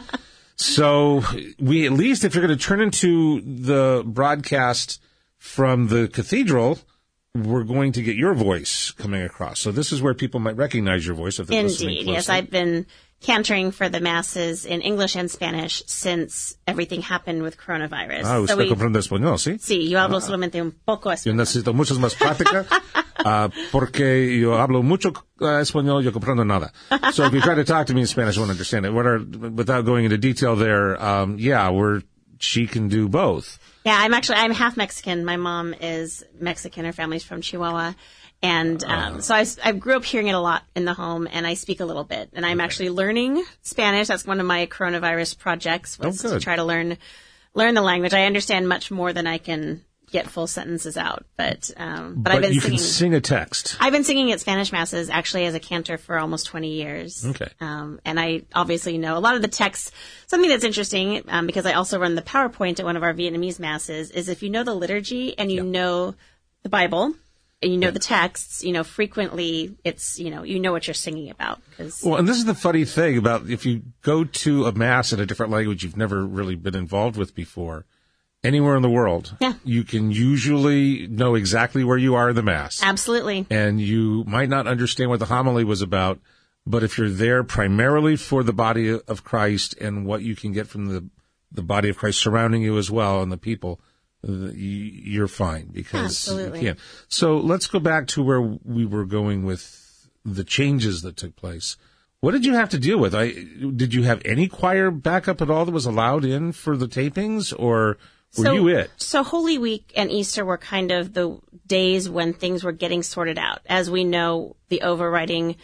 So 0.56 1.22
we, 1.58 1.86
at 1.86 1.92
least 1.92 2.24
if 2.24 2.34
you're 2.34 2.46
going 2.46 2.56
to 2.56 2.64
turn 2.64 2.80
into 2.80 3.40
the 3.40 4.04
broadcast 4.06 5.02
from 5.36 5.88
the 5.88 6.08
cathedral, 6.08 6.78
we're 7.34 7.64
going 7.64 7.92
to 7.92 8.02
get 8.02 8.16
your 8.16 8.34
voice 8.34 8.92
coming 8.92 9.22
across. 9.22 9.58
So 9.58 9.72
this 9.72 9.90
is 9.90 10.00
where 10.00 10.14
people 10.14 10.38
might 10.38 10.56
recognize 10.56 11.04
your 11.04 11.16
voice 11.16 11.40
if 11.40 11.48
they're 11.48 11.62
listening 11.62 11.88
Indeed, 11.90 12.04
closely. 12.04 12.14
yes. 12.14 12.28
I've 12.28 12.50
been 12.50 12.86
cantering 13.24 13.72
for 13.72 13.88
the 13.88 14.00
masses 14.00 14.66
in 14.66 14.80
English 14.82 15.16
and 15.16 15.30
Spanish 15.30 15.82
since 15.86 16.56
everything 16.66 17.00
happened 17.02 17.42
with 17.42 17.56
coronavirus. 17.56 18.24
Ah, 18.24 18.38
usted 18.40 18.52
So 18.54 18.58
we- 18.58 18.68
comprende 18.68 18.98
español, 18.98 19.38
¿sí? 19.38 19.58
Sí, 19.58 19.88
yo 19.88 19.98
hablo 19.98 20.20
solamente 20.20 20.60
un 20.60 20.72
poco 20.84 21.08
Yo 21.08 21.14
español. 21.14 21.36
necesito 21.36 21.72
mucho 21.72 21.94
más 21.98 22.14
práctica 22.14 22.66
uh, 23.24 23.48
porque 23.72 24.38
yo 24.38 24.58
hablo 24.58 24.82
mucho 24.82 25.12
uh, 25.40 25.60
español, 25.60 26.02
yo 26.04 26.12
comprendo 26.12 26.44
nada. 26.44 26.72
So 27.12 27.24
if 27.24 27.32
you 27.32 27.40
try 27.40 27.54
to 27.54 27.64
talk 27.64 27.86
to 27.86 27.94
me 27.94 28.02
in 28.02 28.06
Spanish, 28.06 28.36
I 28.36 28.40
won't 28.40 28.50
understand 28.50 28.84
it. 28.84 28.92
What 28.92 29.06
are, 29.06 29.18
without 29.18 29.84
going 29.86 30.04
into 30.04 30.18
detail 30.18 30.54
there, 30.56 31.02
um, 31.02 31.38
yeah, 31.38 31.70
we're, 31.70 32.02
she 32.38 32.66
can 32.66 32.88
do 32.88 33.08
both. 33.08 33.58
Yeah, 33.86 33.96
I'm 33.98 34.12
actually 34.12 34.36
I'm 34.38 34.52
half 34.52 34.76
Mexican. 34.76 35.24
My 35.24 35.36
mom 35.36 35.74
is 35.80 36.22
Mexican. 36.40 36.84
Her 36.84 36.92
family's 36.92 37.24
from 37.24 37.40
Chihuahua, 37.40 37.92
and 38.44 38.84
um, 38.84 39.20
so 39.22 39.34
I 39.34 39.72
grew 39.72 39.96
up 39.96 40.04
hearing 40.04 40.28
it 40.28 40.34
a 40.34 40.38
lot 40.38 40.64
in 40.76 40.84
the 40.84 40.92
home, 40.92 41.26
and 41.30 41.46
I 41.46 41.54
speak 41.54 41.80
a 41.80 41.86
little 41.86 42.04
bit. 42.04 42.28
And 42.34 42.44
I'm 42.44 42.60
actually 42.60 42.90
learning 42.90 43.42
Spanish. 43.62 44.08
That's 44.08 44.26
one 44.26 44.38
of 44.38 44.44
my 44.44 44.66
coronavirus 44.66 45.38
projects 45.38 45.98
was 45.98 46.22
Oh, 46.22 46.34
to 46.34 46.40
try 46.40 46.56
to 46.56 46.64
learn 46.64 46.98
learn 47.54 47.72
the 47.72 47.80
language. 47.80 48.12
I 48.12 48.26
understand 48.26 48.68
much 48.68 48.90
more 48.90 49.14
than 49.14 49.26
I 49.26 49.38
can 49.38 49.82
get 50.10 50.28
full 50.28 50.46
sentences 50.46 50.98
out, 50.98 51.24
but 51.38 51.70
um, 51.78 52.16
but, 52.18 52.32
I've 52.34 52.42
been 52.42 52.52
you 52.52 52.60
singing. 52.60 52.76
can 52.76 52.86
sing 52.86 53.14
a 53.14 53.20
text. 53.22 53.78
I've 53.80 53.94
been 53.94 54.04
singing 54.04 54.30
at 54.30 54.40
Spanish 54.40 54.72
masses 54.72 55.08
actually 55.08 55.46
as 55.46 55.54
a 55.54 55.60
cantor 55.60 55.96
for 55.96 56.18
almost 56.18 56.44
20 56.46 56.68
years. 56.68 57.24
Okay. 57.24 57.48
Um, 57.62 57.98
and 58.04 58.20
I 58.20 58.42
obviously 58.54 58.98
know 58.98 59.16
a 59.16 59.20
lot 59.20 59.36
of 59.36 59.42
the 59.42 59.48
texts. 59.48 59.90
Something 60.26 60.50
that's 60.50 60.64
interesting, 60.64 61.24
um, 61.28 61.46
because 61.46 61.64
I 61.64 61.72
also 61.72 61.98
run 61.98 62.14
the 62.14 62.22
PowerPoint 62.22 62.78
at 62.78 62.84
one 62.84 62.96
of 62.96 63.02
our 63.02 63.14
Vietnamese 63.14 63.58
masses, 63.58 64.10
is 64.10 64.28
if 64.28 64.42
you 64.42 64.50
know 64.50 64.64
the 64.64 64.74
liturgy 64.74 65.36
and 65.38 65.50
you 65.50 65.62
know 65.62 66.14
the 66.62 66.68
Bible 66.68 67.14
and 67.62 67.72
you 67.72 67.78
know 67.78 67.90
the 67.90 67.98
texts, 67.98 68.62
you 68.62 68.72
know, 68.72 68.84
frequently 68.84 69.74
it's, 69.84 70.18
you 70.18 70.30
know, 70.30 70.42
you 70.42 70.60
know 70.60 70.72
what 70.72 70.86
you're 70.86 70.94
singing 70.94 71.30
about. 71.30 71.60
Cause, 71.76 72.02
Well, 72.04 72.16
and 72.16 72.28
this 72.28 72.36
is 72.36 72.44
the 72.44 72.54
funny 72.54 72.84
thing 72.84 73.16
about 73.16 73.48
if 73.48 73.64
you 73.64 73.82
go 74.02 74.24
to 74.24 74.66
a 74.66 74.72
mass 74.72 75.12
in 75.12 75.20
a 75.20 75.26
different 75.26 75.52
language 75.52 75.82
you've 75.82 75.96
never 75.96 76.24
really 76.26 76.56
been 76.56 76.74
involved 76.74 77.16
with 77.16 77.34
before, 77.34 77.86
anywhere 78.42 78.76
in 78.76 78.82
the 78.82 78.90
world, 78.90 79.34
Yeah. 79.40 79.54
you 79.64 79.84
can 79.84 80.10
usually 80.10 81.06
know 81.06 81.34
exactly 81.34 81.84
where 81.84 81.96
you 81.96 82.14
are 82.14 82.30
in 82.30 82.36
the 82.36 82.42
mass. 82.42 82.80
absolutely. 82.82 83.46
and 83.50 83.80
you 83.80 84.24
might 84.26 84.48
not 84.50 84.66
understand 84.66 85.08
what 85.10 85.18
the 85.20 85.26
homily 85.26 85.64
was 85.64 85.80
about, 85.80 86.18
but 86.66 86.82
if 86.82 86.98
you're 86.98 87.10
there 87.10 87.42
primarily 87.44 88.16
for 88.16 88.42
the 88.42 88.52
body 88.52 88.90
of 88.90 89.24
Christ 89.24 89.74
and 89.80 90.04
what 90.06 90.22
you 90.22 90.36
can 90.36 90.52
get 90.52 90.66
from 90.66 90.86
the 90.86 91.04
the 91.52 91.62
body 91.62 91.88
of 91.88 91.96
Christ 91.96 92.18
surrounding 92.20 92.62
you 92.62 92.76
as 92.78 92.90
well 92.90 93.22
and 93.22 93.30
the 93.30 93.36
people, 93.36 93.80
you're 94.26 95.28
fine 95.28 95.68
because 95.72 96.04
Absolutely. 96.04 96.60
you 96.60 96.66
can't. 96.66 96.78
So 97.08 97.38
let's 97.38 97.66
go 97.66 97.78
back 97.78 98.06
to 98.08 98.22
where 98.22 98.40
we 98.40 98.86
were 98.86 99.04
going 99.04 99.44
with 99.44 100.08
the 100.24 100.44
changes 100.44 101.02
that 101.02 101.16
took 101.16 101.36
place. 101.36 101.76
What 102.20 102.32
did 102.32 102.46
you 102.46 102.54
have 102.54 102.70
to 102.70 102.78
deal 102.78 102.98
with? 102.98 103.14
I 103.14 103.32
did 103.32 103.92
you 103.92 104.04
have 104.04 104.22
any 104.24 104.48
choir 104.48 104.90
backup 104.90 105.42
at 105.42 105.50
all 105.50 105.66
that 105.66 105.72
was 105.72 105.84
allowed 105.84 106.24
in 106.24 106.52
for 106.52 106.74
the 106.74 106.88
tapings, 106.88 107.52
or 107.56 107.98
were 108.38 108.54
you 108.54 108.68
it? 108.68 108.90
So 108.96 109.22
Holy 109.22 109.58
Week 109.58 109.92
and 109.94 110.10
Easter 110.10 110.42
were 110.42 110.56
kind 110.56 110.90
of 110.90 111.12
the 111.12 111.38
days 111.66 112.08
when 112.08 112.32
things 112.32 112.64
were 112.64 112.72
getting 112.72 113.02
sorted 113.02 113.38
out. 113.38 113.60
As 113.66 113.90
we 113.90 114.04
know, 114.04 114.56
the 114.70 114.82
overriding 114.82 115.56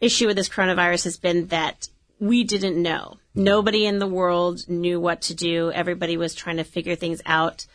issue 0.00 0.26
with 0.26 0.36
this 0.36 0.48
coronavirus 0.48 1.04
has 1.04 1.18
been 1.18 1.48
that 1.48 1.88
we 2.18 2.44
didn't 2.44 2.80
know. 2.80 3.18
Nobody 3.34 3.84
in 3.84 3.98
the 3.98 4.06
world 4.06 4.66
knew 4.68 4.98
what 4.98 5.20
to 5.22 5.34
do. 5.34 5.70
Everybody 5.70 6.16
was 6.16 6.34
trying 6.34 6.56
to 6.56 6.64
figure 6.64 6.96
things 6.96 7.20
out 7.26 7.66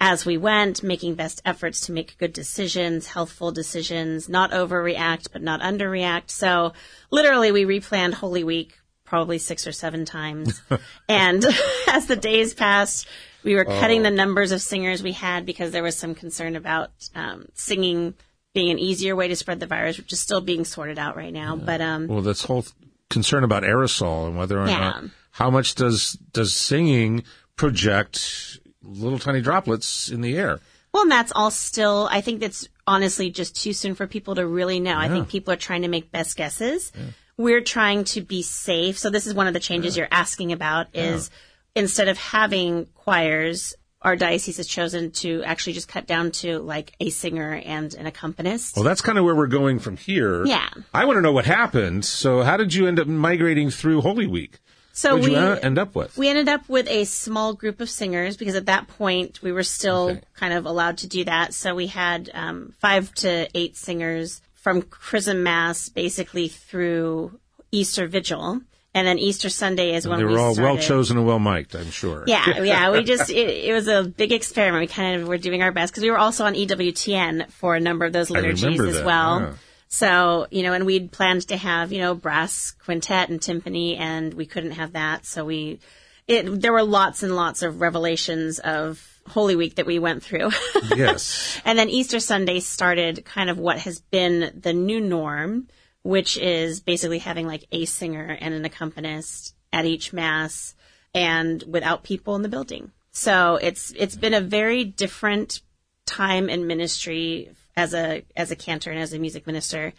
as 0.00 0.26
we 0.26 0.36
went, 0.36 0.82
making 0.82 1.14
best 1.14 1.40
efforts 1.44 1.86
to 1.86 1.92
make 1.92 2.18
good 2.18 2.32
decisions, 2.32 3.06
healthful 3.06 3.50
decisions, 3.52 4.28
not 4.28 4.50
overreact, 4.50 5.28
but 5.32 5.42
not 5.42 5.60
underreact. 5.60 6.30
So 6.30 6.72
literally 7.10 7.50
we 7.52 7.64
replanned 7.64 8.14
Holy 8.14 8.44
Week 8.44 8.78
probably 9.04 9.38
six 9.38 9.66
or 9.66 9.72
seven 9.72 10.04
times. 10.04 10.60
and 11.08 11.44
as 11.88 12.06
the 12.06 12.16
days 12.16 12.52
passed, 12.54 13.06
we 13.42 13.54
were 13.54 13.64
cutting 13.64 14.02
the 14.02 14.10
numbers 14.10 14.52
of 14.52 14.60
singers 14.60 15.02
we 15.02 15.12
had 15.12 15.46
because 15.46 15.70
there 15.70 15.82
was 15.82 15.96
some 15.96 16.14
concern 16.14 16.56
about 16.56 16.90
um, 17.14 17.46
singing 17.54 18.14
being 18.52 18.70
an 18.70 18.78
easier 18.78 19.14
way 19.14 19.28
to 19.28 19.36
spread 19.36 19.60
the 19.60 19.66
virus, 19.66 19.98
which 19.98 20.12
is 20.12 20.18
still 20.20 20.40
being 20.40 20.64
sorted 20.64 20.98
out 20.98 21.16
right 21.16 21.32
now. 21.32 21.56
But 21.56 21.80
um, 21.80 22.06
Well, 22.08 22.22
this 22.22 22.42
whole 22.44 22.64
concern 23.10 23.44
about 23.44 23.62
aerosol 23.62 24.26
and 24.26 24.36
whether 24.36 24.60
or 24.60 24.66
Yeah. 24.66 24.78
not 24.78 25.04
how 25.30 25.50
much 25.50 25.74
does 25.74 26.12
does 26.32 26.56
singing 26.56 27.22
project 27.56 28.58
little 28.86 29.18
tiny 29.18 29.40
droplets 29.40 30.08
in 30.08 30.20
the 30.20 30.36
air? 30.36 30.60
Well, 30.92 31.02
and 31.02 31.12
that's 31.12 31.32
all 31.34 31.50
still, 31.50 32.08
I 32.10 32.20
think 32.20 32.40
that's 32.40 32.68
honestly 32.86 33.30
just 33.30 33.60
too 33.60 33.72
soon 33.72 33.94
for 33.94 34.06
people 34.06 34.36
to 34.36 34.46
really 34.46 34.80
know. 34.80 34.96
I 34.96 35.08
think 35.08 35.28
people 35.28 35.52
are 35.52 35.58
trying 35.58 35.82
to 35.82 35.88
make 35.88 36.10
best 36.10 36.36
guesses. 36.36 36.90
We're 37.36 37.60
trying 37.60 38.04
to 38.04 38.22
be 38.22 38.42
safe. 38.42 38.96
So 38.98 39.10
this 39.10 39.26
is 39.26 39.34
one 39.34 39.46
of 39.46 39.52
the 39.52 39.60
changes 39.60 39.96
you're 39.96 40.08
asking 40.10 40.52
about 40.52 40.86
is 40.94 41.30
instead 41.74 42.08
of 42.08 42.16
having 42.16 42.86
choirs, 42.94 43.74
our 44.00 44.16
diocese 44.16 44.56
has 44.56 44.66
chosen 44.66 45.10
to 45.10 45.42
actually 45.44 45.74
just 45.74 45.88
cut 45.88 46.06
down 46.06 46.30
to 46.30 46.60
like 46.60 46.94
a 47.00 47.10
singer 47.10 47.60
and 47.64 47.92
an 47.94 48.06
accompanist. 48.06 48.76
Well, 48.76 48.84
that's 48.84 49.02
kind 49.02 49.18
of 49.18 49.24
where 49.24 49.34
we're 49.34 49.48
going 49.48 49.78
from 49.80 49.96
here. 49.96 50.46
Yeah. 50.46 50.68
I 50.94 51.04
want 51.04 51.16
to 51.16 51.20
know 51.20 51.32
what 51.32 51.44
happened. 51.44 52.04
So, 52.04 52.42
how 52.42 52.56
did 52.56 52.72
you 52.72 52.86
end 52.86 52.98
up 53.00 53.06
migrating 53.06 53.70
through 53.70 54.00
Holy 54.00 54.26
Week? 54.26 54.60
So 54.96 55.16
What 55.16 55.24
did 55.24 55.30
we 55.32 55.36
you 55.36 55.46
end 55.68 55.78
up 55.78 55.94
with? 55.94 56.16
we 56.16 56.28
ended 56.30 56.48
up 56.48 56.66
with 56.70 56.88
a 56.88 57.04
small 57.04 57.52
group 57.52 57.82
of 57.82 57.90
singers 57.90 58.38
because 58.38 58.54
at 58.54 58.64
that 58.64 58.88
point 58.88 59.42
we 59.42 59.52
were 59.52 59.62
still 59.62 60.08
Okay. 60.10 60.20
kind 60.34 60.54
of 60.54 60.64
allowed 60.64 60.96
to 60.98 61.06
do 61.06 61.22
that. 61.24 61.52
So 61.52 61.74
we 61.74 61.88
had 61.88 62.30
um, 62.32 62.72
five 62.80 63.12
to 63.16 63.46
eight 63.54 63.76
singers 63.76 64.40
from 64.54 64.80
Chrism 64.80 65.42
Mass 65.42 65.90
basically 65.90 66.48
through 66.48 67.38
Easter 67.72 68.06
Vigil, 68.06 68.62
and 68.94 69.06
then 69.06 69.18
Easter 69.18 69.50
Sunday 69.50 69.94
is 69.94 70.08
when 70.08 70.18
they 70.18 70.24
we 70.24 70.32
were 70.32 70.38
all 70.38 70.54
well 70.56 70.78
chosen 70.78 71.18
and 71.18 71.26
well 71.26 71.38
mic'd, 71.40 71.76
I'm 71.76 71.90
sure. 71.90 72.24
Yeah, 72.26 72.62
yeah. 72.62 72.90
We 72.90 73.04
just 73.04 73.28
it, 73.28 73.48
it 73.68 73.74
was 73.74 73.88
a 73.88 74.02
big 74.04 74.32
experiment. 74.32 74.80
We 74.80 74.86
kind 74.86 75.20
of 75.20 75.28
were 75.28 75.36
doing 75.36 75.62
our 75.62 75.72
best 75.72 75.92
because 75.92 76.04
we 76.04 76.10
were 76.10 76.16
also 76.18 76.46
on 76.46 76.54
EWTN 76.54 77.50
for 77.52 77.76
a 77.76 77.80
number 77.80 78.06
of 78.06 78.14
those 78.14 78.30
liturgies 78.30 78.80
as 78.80 79.02
well. 79.04 79.40
yeah. 79.40 79.52
So 79.88 80.46
you 80.50 80.62
know, 80.62 80.72
and 80.72 80.86
we'd 80.86 81.12
planned 81.12 81.48
to 81.48 81.56
have 81.56 81.92
you 81.92 82.00
know 82.00 82.14
brass 82.14 82.72
quintet 82.72 83.28
and 83.28 83.40
timpani, 83.40 83.98
and 83.98 84.34
we 84.34 84.46
couldn't 84.46 84.72
have 84.72 84.92
that. 84.92 85.26
So 85.26 85.44
we, 85.44 85.80
it 86.26 86.60
there 86.60 86.72
were 86.72 86.82
lots 86.82 87.22
and 87.22 87.36
lots 87.36 87.62
of 87.62 87.80
revelations 87.80 88.58
of 88.58 89.04
Holy 89.28 89.56
Week 89.56 89.76
that 89.76 89.86
we 89.86 89.98
went 89.98 90.22
through. 90.22 90.50
yes. 90.96 91.60
And 91.64 91.78
then 91.78 91.88
Easter 91.88 92.20
Sunday 92.20 92.60
started 92.60 93.24
kind 93.24 93.50
of 93.50 93.58
what 93.58 93.78
has 93.78 94.00
been 94.00 94.60
the 94.60 94.72
new 94.72 95.00
norm, 95.00 95.68
which 96.02 96.36
is 96.36 96.80
basically 96.80 97.18
having 97.18 97.46
like 97.46 97.64
a 97.72 97.84
singer 97.84 98.36
and 98.40 98.54
an 98.54 98.64
accompanist 98.64 99.54
at 99.72 99.84
each 99.84 100.12
mass 100.12 100.74
and 101.14 101.62
without 101.66 102.04
people 102.04 102.36
in 102.36 102.42
the 102.42 102.48
building. 102.48 102.92
So 103.12 103.56
it's 103.56 103.92
it's 103.96 104.16
been 104.16 104.34
a 104.34 104.40
very 104.40 104.84
different 104.84 105.60
time 106.04 106.48
in 106.48 106.66
ministry 106.66 107.50
as 107.76 107.94
a 107.94 108.24
as 108.36 108.50
a 108.50 108.56
cantor 108.56 108.90
and 108.90 109.00
as 109.00 109.12
a 109.12 109.18
music 109.18 109.46
minister 109.46 109.92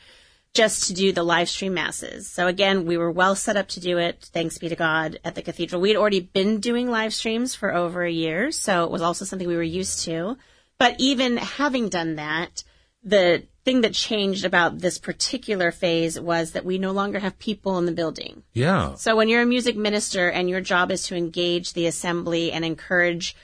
just 0.53 0.87
to 0.87 0.93
do 0.93 1.11
the 1.11 1.23
live 1.23 1.47
stream 1.49 1.73
masses. 1.75 2.27
So 2.27 2.47
again, 2.47 2.85
we 2.85 2.97
were 2.97 3.11
well 3.11 3.35
set 3.35 3.57
up 3.57 3.67
to 3.69 3.79
do 3.79 3.99
it. 3.99 4.29
Thanks 4.33 4.57
be 4.57 4.69
to 4.69 4.75
God 4.75 5.19
at 5.23 5.35
the 5.35 5.41
cathedral. 5.43 5.81
We 5.81 5.89
had 5.89 5.97
already 5.97 6.21
been 6.21 6.59
doing 6.59 6.89
live 6.89 7.13
streams 7.13 7.53
for 7.53 7.73
over 7.73 8.03
a 8.03 8.11
year, 8.11 8.51
so 8.51 8.83
it 8.83 8.91
was 8.91 9.01
also 9.01 9.23
something 9.23 9.47
we 9.47 9.55
were 9.55 9.61
used 9.61 10.05
to. 10.05 10.37
But 10.79 10.95
even 10.99 11.37
having 11.37 11.89
done 11.89 12.15
that, 12.15 12.63
the 13.03 13.43
thing 13.65 13.81
that 13.81 13.93
changed 13.93 14.45
about 14.45 14.79
this 14.79 14.97
particular 14.97 15.71
phase 15.71 16.19
was 16.19 16.53
that 16.53 16.65
we 16.65 16.77
no 16.77 16.91
longer 16.91 17.19
have 17.19 17.37
people 17.37 17.77
in 17.77 17.85
the 17.85 17.91
building. 17.91 18.43
Yeah. 18.53 18.95
So 18.95 19.15
when 19.15 19.29
you're 19.29 19.41
a 19.41 19.45
music 19.45 19.75
minister 19.75 20.29
and 20.29 20.49
your 20.49 20.61
job 20.61 20.91
is 20.91 21.03
to 21.07 21.15
engage 21.15 21.73
the 21.73 21.85
assembly 21.85 22.51
and 22.51 22.63
encourage 22.65 23.35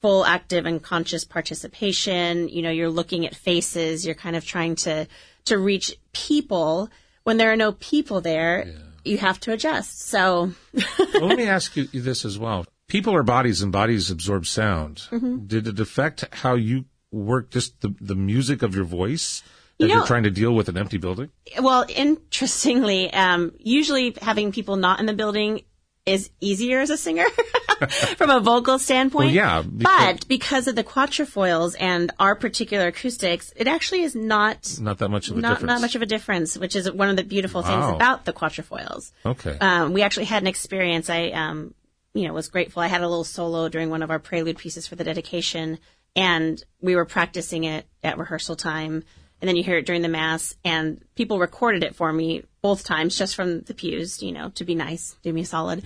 full 0.00 0.24
active 0.24 0.66
and 0.66 0.82
conscious 0.82 1.24
participation, 1.24 2.48
you 2.48 2.62
know, 2.62 2.70
you're 2.70 2.88
looking 2.88 3.26
at 3.26 3.34
faces, 3.34 4.04
you're 4.06 4.14
kind 4.14 4.36
of 4.36 4.44
trying 4.44 4.74
to 4.76 5.06
to 5.46 5.58
reach 5.58 5.96
people. 6.12 6.88
When 7.24 7.36
there 7.36 7.52
are 7.52 7.56
no 7.56 7.72
people 7.72 8.20
there, 8.20 8.66
you 9.04 9.18
have 9.18 9.38
to 9.40 9.52
adjust. 9.52 10.00
So 10.02 10.52
well, 10.74 11.26
let 11.26 11.36
me 11.38 11.44
ask 11.58 11.76
you 11.76 11.86
this 11.86 12.24
as 12.24 12.38
well. 12.38 12.66
People 12.88 13.14
are 13.14 13.22
bodies 13.22 13.62
and 13.62 13.70
bodies 13.70 14.10
absorb 14.10 14.46
sound. 14.46 15.02
Mm-hmm. 15.10 15.46
Did 15.46 15.68
it 15.68 15.78
affect 15.78 16.24
how 16.34 16.54
you 16.54 16.86
work 17.12 17.50
just 17.50 17.80
the, 17.82 17.94
the 18.00 18.14
music 18.16 18.62
of 18.62 18.74
your 18.74 18.84
voice 18.84 19.42
You 19.78 19.88
know- 19.88 20.00
are 20.02 20.06
trying 20.06 20.24
to 20.24 20.30
deal 20.30 20.54
with 20.54 20.68
an 20.68 20.76
empty 20.76 20.96
building? 20.98 21.30
Well, 21.60 21.84
interestingly, 21.88 23.12
um, 23.12 23.52
usually 23.58 24.16
having 24.20 24.50
people 24.52 24.76
not 24.76 24.98
in 25.00 25.06
the 25.06 25.12
building 25.14 25.62
is 26.10 26.30
easier 26.40 26.80
as 26.80 26.90
a 26.90 26.96
singer 26.96 27.26
from 28.16 28.30
a 28.30 28.40
vocal 28.40 28.78
standpoint. 28.78 29.26
Well, 29.26 29.34
yeah, 29.34 29.62
because- 29.62 30.12
but 30.18 30.28
because 30.28 30.68
of 30.68 30.74
the 30.76 30.84
quatrefoils 30.84 31.74
and 31.78 32.10
our 32.18 32.34
particular 32.34 32.88
acoustics, 32.88 33.52
it 33.56 33.66
actually 33.66 34.02
is 34.02 34.14
not 34.14 34.78
Not 34.80 34.98
that 34.98 35.08
much 35.08 35.28
of 35.28 35.38
a 35.38 35.40
not 35.40 35.48
difference. 35.54 35.68
not 35.68 35.80
much 35.80 35.94
of 35.94 36.02
a 36.02 36.06
difference, 36.06 36.58
which 36.58 36.76
is 36.76 36.90
one 36.90 37.08
of 37.08 37.16
the 37.16 37.24
beautiful 37.24 37.62
things 37.62 37.82
Wow. 37.84 37.96
about 37.96 38.24
the 38.24 38.32
quatrefoils. 38.32 39.12
Okay. 39.24 39.56
Um, 39.60 39.92
we 39.92 40.02
actually 40.02 40.26
had 40.26 40.42
an 40.42 40.46
experience. 40.48 41.08
I, 41.10 41.28
um, 41.30 41.74
you 42.12 42.26
know, 42.26 42.34
was 42.34 42.48
grateful. 42.48 42.82
I 42.82 42.88
had 42.88 43.02
a 43.02 43.08
little 43.08 43.24
solo 43.24 43.68
during 43.68 43.88
one 43.90 44.02
of 44.02 44.10
our 44.10 44.18
prelude 44.18 44.58
pieces 44.58 44.86
for 44.86 44.96
the 44.96 45.04
dedication, 45.04 45.78
and 46.16 46.62
we 46.80 46.96
were 46.96 47.04
practicing 47.04 47.64
it 47.64 47.86
at 48.02 48.18
rehearsal 48.18 48.56
time. 48.56 49.04
And 49.40 49.48
then 49.48 49.56
you 49.56 49.62
hear 49.62 49.78
it 49.78 49.86
during 49.86 50.02
the 50.02 50.08
mass, 50.08 50.54
and 50.64 51.02
people 51.14 51.38
recorded 51.38 51.82
it 51.82 51.94
for 51.94 52.12
me 52.12 52.42
both 52.62 52.84
times, 52.84 53.16
just 53.16 53.34
from 53.34 53.62
the 53.62 53.74
pews, 53.74 54.22
you 54.22 54.32
know, 54.32 54.50
to 54.50 54.64
be 54.64 54.74
nice, 54.74 55.16
do 55.22 55.32
me 55.32 55.42
a 55.42 55.46
solid. 55.46 55.84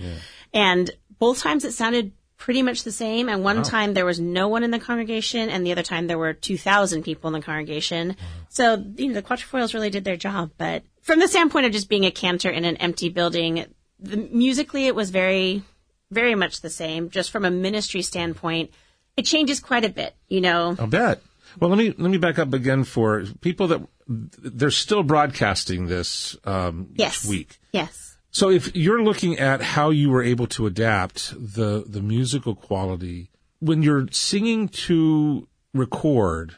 And 0.53 0.89
both 1.19 1.41
times 1.41 1.65
it 1.65 1.71
sounded 1.71 2.11
pretty 2.37 2.61
much 2.61 2.83
the 2.83 2.91
same. 2.91 3.29
And 3.29 3.43
one 3.43 3.63
time 3.63 3.93
there 3.93 4.05
was 4.05 4.19
no 4.19 4.47
one 4.47 4.63
in 4.63 4.71
the 4.71 4.79
congregation, 4.79 5.49
and 5.49 5.65
the 5.65 5.71
other 5.71 5.83
time 5.83 6.07
there 6.07 6.17
were 6.17 6.33
2,000 6.33 7.03
people 7.03 7.29
in 7.29 7.33
the 7.33 7.45
congregation. 7.45 8.17
So, 8.49 8.83
you 8.97 9.07
know, 9.07 9.13
the 9.13 9.21
quatrefoils 9.21 9.73
really 9.73 9.89
did 9.89 10.03
their 10.03 10.17
job. 10.17 10.51
But 10.57 10.83
from 11.01 11.19
the 11.19 11.27
standpoint 11.27 11.65
of 11.65 11.71
just 11.71 11.89
being 11.89 12.05
a 12.05 12.11
cantor 12.11 12.49
in 12.49 12.65
an 12.65 12.77
empty 12.77 13.09
building, 13.09 13.65
the, 13.99 14.17
musically 14.17 14.87
it 14.87 14.95
was 14.95 15.09
very, 15.09 15.63
very 16.11 16.35
much 16.35 16.61
the 16.61 16.69
same. 16.69 17.09
Just 17.09 17.31
from 17.31 17.45
a 17.45 17.51
ministry 17.51 18.01
standpoint, 18.01 18.71
it 19.15 19.25
changes 19.25 19.59
quite 19.59 19.85
a 19.85 19.89
bit, 19.89 20.13
you 20.27 20.41
know. 20.41 20.75
I'll 20.77 20.87
bet. 20.87 21.21
Well, 21.59 21.69
let 21.69 21.79
me 21.79 21.93
let 21.97 22.11
me 22.11 22.17
back 22.17 22.37
up 22.37 22.53
again 22.53 22.83
for 22.83 23.23
people 23.39 23.67
that 23.69 23.81
they're 24.07 24.71
still 24.71 25.03
broadcasting 25.03 25.87
this 25.87 26.35
um, 26.45 26.89
Yes. 26.95 27.23
each 27.23 27.29
week. 27.29 27.59
Yes. 27.71 28.17
So 28.31 28.49
if 28.49 28.75
you're 28.75 29.01
looking 29.01 29.39
at 29.39 29.61
how 29.61 29.89
you 29.91 30.09
were 30.09 30.21
able 30.23 30.47
to 30.47 30.65
adapt 30.67 31.33
the 31.37 31.85
the 31.87 32.01
musical 32.01 32.53
quality 32.53 33.29
when 33.59 33.81
you're 33.81 34.07
singing 34.11 34.67
to 34.67 35.47
record 35.73 36.57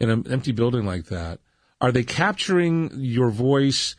in 0.00 0.08
an 0.10 0.26
empty 0.30 0.52
building 0.52 0.86
like 0.86 1.06
that, 1.06 1.40
are 1.80 1.92
they 1.92 2.02
capturing 2.04 2.90
your 2.94 3.30
voice 3.30 3.94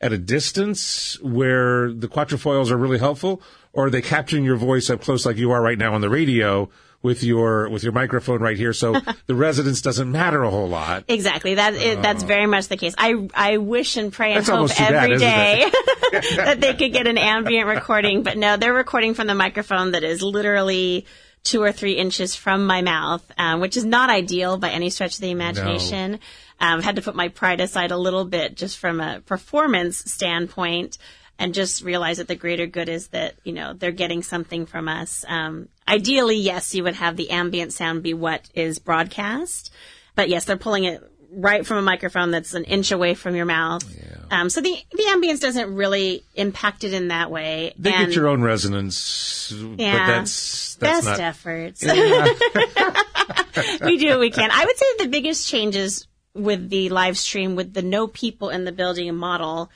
at 0.00 0.12
a 0.12 0.18
distance 0.18 1.18
where 1.22 1.90
the 1.92 2.08
quatrefoils 2.08 2.70
are 2.70 2.76
really 2.76 2.98
helpful, 2.98 3.40
or 3.72 3.86
are 3.86 3.90
they 3.90 4.02
capturing 4.02 4.44
your 4.44 4.56
voice 4.56 4.90
up 4.90 5.00
close 5.00 5.24
like 5.24 5.36
you 5.38 5.50
are 5.50 5.62
right 5.62 5.78
now 5.78 5.94
on 5.94 6.02
the 6.02 6.10
radio 6.10 6.68
with 7.04 7.22
your 7.22 7.68
with 7.68 7.84
your 7.84 7.92
microphone 7.92 8.40
right 8.40 8.56
here? 8.56 8.72
So 8.72 8.96
the 9.26 9.34
residence 9.34 9.82
doesn't 9.82 10.10
matter 10.10 10.42
a 10.42 10.50
whole 10.50 10.68
lot. 10.68 11.04
Exactly. 11.06 11.54
That 11.54 11.74
is, 11.74 11.98
that's 11.98 12.24
very 12.24 12.46
much 12.46 12.66
the 12.66 12.76
case. 12.76 12.94
I 12.98 13.28
I 13.32 13.58
wish 13.58 13.96
and 13.96 14.12
pray 14.12 14.32
and 14.32 14.44
hope 14.44 14.70
too 14.70 14.82
bad, 14.82 15.18
day 15.18 15.70
that 16.36 16.60
they 16.60 16.74
could 16.74 16.92
get 16.92 17.06
an 17.06 17.18
ambient 17.18 17.68
recording, 17.68 18.24
but 18.24 18.36
no, 18.36 18.56
they're 18.56 18.74
recording 18.74 19.14
from 19.14 19.28
the 19.28 19.34
microphone 19.34 19.92
that 19.92 20.02
is 20.02 20.22
literally 20.22 21.06
two 21.44 21.62
or 21.62 21.72
three 21.72 21.92
inches 21.92 22.34
from 22.34 22.66
my 22.66 22.80
mouth, 22.80 23.22
um, 23.36 23.60
which 23.60 23.76
is 23.76 23.84
not 23.84 24.08
ideal 24.08 24.56
by 24.56 24.70
any 24.70 24.88
stretch 24.88 25.16
of 25.16 25.20
the 25.20 25.30
imagination. 25.30 26.14
Um, 26.58 26.78
I've 26.78 26.84
had 26.84 26.96
to 26.96 27.02
put 27.02 27.14
my 27.14 27.28
pride 27.28 27.60
aside 27.60 27.90
a 27.90 27.98
little 27.98 28.24
bit 28.24 28.56
just 28.56 28.78
from 28.78 28.98
a 29.00 29.20
performance 29.20 29.98
standpoint. 30.10 30.98
And 31.36 31.52
just 31.52 31.82
realize 31.82 32.18
that 32.18 32.28
the 32.28 32.36
greater 32.36 32.68
good 32.68 32.88
is 32.88 33.08
that, 33.08 33.34
you 33.42 33.52
know, 33.52 33.72
they're 33.72 33.90
getting 33.90 34.22
something 34.22 34.66
from 34.66 34.88
us. 34.88 35.24
Um, 35.26 35.68
ideally, 35.88 36.36
yes, 36.36 36.74
you 36.74 36.84
would 36.84 36.94
have 36.94 37.16
the 37.16 37.30
ambient 37.30 37.72
sound 37.72 38.02
be 38.02 38.14
what 38.14 38.48
is 38.54 38.78
broadcast. 38.78 39.72
But 40.14 40.28
yes, 40.28 40.44
they're 40.44 40.56
pulling 40.56 40.84
it 40.84 41.02
right 41.36 41.66
from 41.66 41.78
a 41.78 41.82
microphone 41.82 42.30
that's 42.30 42.54
an 42.54 42.62
inch 42.64 42.92
away 42.92 43.14
from 43.14 43.34
your 43.34 43.44
mouth. 43.46 43.82
Um, 44.30 44.48
so 44.48 44.60
the 44.60 44.76
the 44.92 45.02
ambience 45.08 45.40
doesn't 45.40 45.74
really 45.74 46.22
impact 46.34 46.84
it 46.84 46.94
in 46.94 47.08
that 47.08 47.30
way. 47.30 47.74
They 47.76 47.92
and 47.92 48.06
get 48.06 48.14
your 48.14 48.28
own 48.28 48.42
resonance, 48.42 49.52
but 49.52 49.80
Yeah. 49.80 50.06
that's 50.06 50.76
that's 50.76 51.04
best 51.04 51.06
not. 51.06 51.20
efforts. 51.20 51.82
we 53.82 53.96
do 53.98 54.08
what 54.10 54.20
we 54.20 54.30
can. 54.30 54.50
I 54.52 54.64
would 54.64 54.76
say 54.76 54.86
the 54.98 55.08
biggest 55.08 55.48
changes 55.48 56.06
with 56.34 56.70
the 56.70 56.88
live 56.88 57.18
stream, 57.18 57.56
with 57.56 57.74
the 57.74 57.82
no 57.82 58.06
people 58.06 58.50
in 58.50 58.64
the 58.64 58.72
building 58.72 59.14
model, 59.14 59.70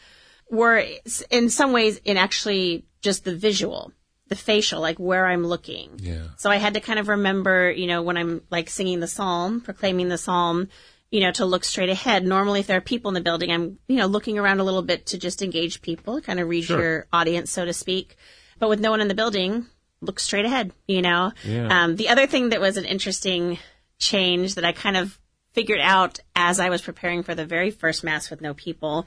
were 0.50 0.84
in 1.30 1.50
some 1.50 1.72
ways 1.72 2.00
in 2.04 2.16
actually 2.16 2.84
just 3.00 3.24
the 3.24 3.34
visual, 3.34 3.92
the 4.28 4.36
facial, 4.36 4.80
like 4.80 4.98
where 4.98 5.26
I'm 5.26 5.46
looking. 5.46 5.92
Yeah. 5.98 6.24
So 6.36 6.50
I 6.50 6.56
had 6.56 6.74
to 6.74 6.80
kind 6.80 6.98
of 6.98 7.08
remember, 7.08 7.70
you 7.70 7.86
know, 7.86 8.02
when 8.02 8.16
I'm 8.16 8.42
like 8.50 8.68
singing 8.68 9.00
the 9.00 9.06
psalm, 9.06 9.60
proclaiming 9.60 10.08
the 10.08 10.18
psalm, 10.18 10.68
you 11.10 11.20
know, 11.20 11.32
to 11.32 11.46
look 11.46 11.64
straight 11.64 11.88
ahead. 11.88 12.24
Normally, 12.24 12.60
if 12.60 12.66
there 12.66 12.76
are 12.76 12.82
people 12.82 13.08
in 13.08 13.14
the 13.14 13.22
building, 13.22 13.50
I'm, 13.50 13.78
you 13.88 13.96
know, 13.96 14.06
looking 14.06 14.38
around 14.38 14.60
a 14.60 14.64
little 14.64 14.82
bit 14.82 15.06
to 15.06 15.18
just 15.18 15.40
engage 15.42 15.80
people, 15.80 16.20
kind 16.20 16.38
of 16.38 16.48
read 16.48 16.64
Sure. 16.64 16.80
your 16.80 17.06
audience, 17.12 17.50
so 17.50 17.64
to 17.64 17.72
speak. 17.72 18.16
But 18.58 18.68
with 18.68 18.80
no 18.80 18.90
one 18.90 19.00
in 19.00 19.08
the 19.08 19.14
building, 19.14 19.66
look 20.00 20.20
straight 20.20 20.44
ahead, 20.44 20.72
you 20.86 21.00
know? 21.00 21.32
Yeah. 21.44 21.84
Um, 21.84 21.96
the 21.96 22.10
other 22.10 22.26
thing 22.26 22.50
that 22.50 22.60
was 22.60 22.76
an 22.76 22.84
interesting 22.84 23.58
change 23.98 24.56
that 24.56 24.64
I 24.64 24.72
kind 24.72 24.96
of 24.96 25.18
figured 25.52 25.80
out 25.80 26.20
as 26.36 26.60
I 26.60 26.68
was 26.68 26.82
preparing 26.82 27.22
for 27.22 27.34
the 27.34 27.46
very 27.46 27.70
first 27.70 28.04
mass 28.04 28.30
with 28.30 28.40
no 28.40 28.52
people 28.54 29.06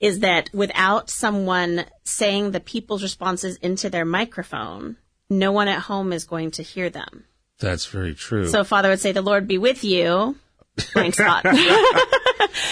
is 0.00 0.20
that 0.20 0.50
without 0.52 1.10
someone 1.10 1.86
saying 2.04 2.50
the 2.50 2.60
people's 2.60 3.02
responses 3.02 3.56
into 3.56 3.90
their 3.90 4.04
microphone, 4.04 4.96
no 5.30 5.52
one 5.52 5.68
at 5.68 5.80
home 5.80 6.12
is 6.12 6.24
going 6.24 6.50
to 6.52 6.62
hear 6.62 6.90
them. 6.90 7.24
That's 7.58 7.86
very 7.86 8.14
true. 8.14 8.46
So 8.48 8.64
Father 8.64 8.90
would 8.90 9.00
say, 9.00 9.12
"The 9.12 9.22
Lord 9.22 9.48
be 9.48 9.58
with 9.58 9.82
you." 9.84 10.36
Blank 10.92 11.14
spot. 11.14 11.46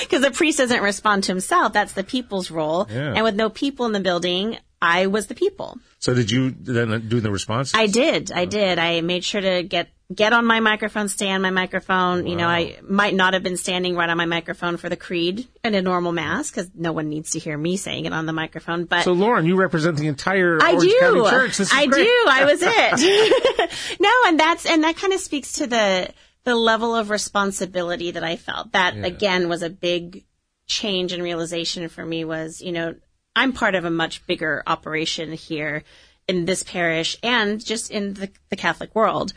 Because 0.00 0.22
the 0.22 0.30
priest 0.30 0.58
doesn't 0.58 0.82
respond 0.82 1.24
to 1.24 1.32
himself. 1.32 1.72
That's 1.72 1.92
the 1.92 2.04
people's 2.04 2.50
role. 2.50 2.86
Yeah. 2.90 3.14
And 3.14 3.24
with 3.24 3.34
no 3.34 3.48
people 3.48 3.86
in 3.86 3.92
the 3.92 4.00
building, 4.00 4.58
I 4.80 5.06
was 5.06 5.26
the 5.26 5.34
people. 5.34 5.78
So 5.98 6.14
did 6.14 6.30
you 6.30 6.50
then 6.50 7.08
do 7.08 7.20
the 7.20 7.30
response? 7.30 7.72
I 7.74 7.86
did. 7.86 8.30
I 8.30 8.44
did. 8.44 8.78
I 8.78 9.00
made 9.00 9.24
sure 9.24 9.40
to 9.40 9.62
get 9.62 9.88
get 10.12 10.32
on 10.32 10.44
my 10.44 10.60
microphone, 10.60 11.08
stay 11.08 11.30
on 11.30 11.40
my 11.40 11.50
microphone. 11.50 12.26
You 12.26 12.36
know, 12.36 12.48
I 12.48 12.78
might 12.82 13.14
not 13.14 13.34
have 13.34 13.42
been 13.42 13.56
standing 13.56 13.96
right 13.96 14.08
on 14.08 14.16
my 14.16 14.26
microphone 14.26 14.76
for 14.76 14.88
the 14.88 14.96
creed 14.96 15.46
in 15.62 15.74
a 15.74 15.82
normal 15.82 16.12
mass 16.12 16.50
because 16.50 16.70
no 16.74 16.92
one 16.92 17.08
needs 17.08 17.30
to 17.30 17.38
hear 17.38 17.56
me 17.56 17.76
saying 17.76 18.04
it 18.04 18.12
on 18.12 18.26
the 18.26 18.32
microphone. 18.32 18.84
But 18.84 19.04
So, 19.04 19.12
Lauren, 19.12 19.46
you 19.46 19.56
represent 19.56 19.96
the 19.96 20.08
entire 20.08 20.58
I 20.62 20.74
Orange 20.74 20.82
do. 20.82 20.98
County 21.00 21.30
Church. 21.30 21.56
This 21.56 21.68
is 21.68 21.72
I 21.72 21.86
great. 21.86 22.04
do. 22.04 22.24
I 22.28 22.44
was 22.44 22.60
it. 22.64 23.70
no, 24.00 24.10
and 24.26 24.38
that's 24.38 24.66
and 24.66 24.84
that 24.84 24.96
kind 24.96 25.12
of 25.12 25.20
speaks 25.20 25.52
to 25.54 25.66
the 25.66 26.10
the 26.44 26.54
level 26.54 26.94
of 26.94 27.08
responsibility 27.10 28.10
that 28.10 28.24
I 28.24 28.36
felt. 28.36 28.72
That 28.72 29.02
again 29.04 29.48
was 29.48 29.62
a 29.62 29.70
big 29.70 30.24
change 30.66 31.12
and 31.12 31.22
realization 31.22 31.88
for 31.88 32.04
me. 32.04 32.24
Was 32.24 32.60
you 32.60 32.72
know 32.72 32.94
I'm 33.34 33.52
part 33.52 33.74
of 33.74 33.84
a 33.84 33.90
much 33.90 34.26
bigger 34.26 34.62
operation 34.66 35.32
here 35.32 35.82
in 36.28 36.44
this 36.44 36.62
parish 36.62 37.16
and 37.22 37.64
just 37.64 37.90
in 37.90 38.14
the, 38.14 38.30
the 38.48 38.56
Catholic 38.56 38.94
world. 38.94 39.32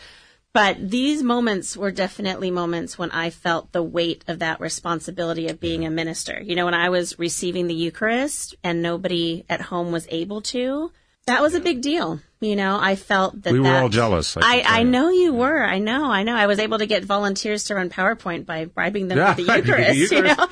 But 0.57 0.89
these 0.89 1.21
moments 1.21 1.77
were 1.77 1.91
definitely 1.91 2.49
moments 2.49 2.97
when 2.97 3.11
I 3.11 3.29
felt 3.29 3.71
the 3.73 3.83
weight 3.83 4.23
of 4.27 4.39
that 4.39 4.59
responsibility 4.59 5.49
of 5.49 5.59
being 5.59 5.85
a 5.85 5.91
minister. 5.91 6.41
You 6.43 6.55
know, 6.55 6.65
when 6.65 6.73
I 6.73 6.89
was 6.89 7.19
receiving 7.19 7.67
the 7.67 7.75
Eucharist 7.75 8.55
and 8.63 8.81
nobody 8.81 9.45
at 9.47 9.61
home 9.61 9.91
was 9.91 10.07
able 10.09 10.41
to, 10.53 10.91
that 11.27 11.43
was 11.43 11.53
a 11.53 11.59
big 11.59 11.81
deal. 11.81 12.21
You 12.41 12.55
know, 12.55 12.79
I 12.81 12.95
felt 12.95 13.39
that 13.43 13.53
We 13.53 13.59
were 13.59 13.65
that- 13.65 13.83
all 13.83 13.89
jealous, 13.89 14.35
I 14.35 14.61
I, 14.61 14.79
I 14.79 14.83
know 14.83 15.09
you 15.11 15.31
were. 15.31 15.63
I 15.63 15.77
know. 15.77 16.05
I 16.09 16.23
know. 16.23 16.35
I 16.35 16.47
was 16.47 16.57
able 16.57 16.79
to 16.79 16.87
get 16.87 17.05
volunteers 17.05 17.65
to 17.65 17.75
run 17.75 17.91
PowerPoint 17.91 18.47
by 18.47 18.65
bribing 18.65 19.09
them 19.09 19.19
Yeah, 19.19 19.35
the 19.35 19.43
the 19.43 19.57
Eucharist. 19.57 20.11
You 20.11 20.21
know, 20.23 20.47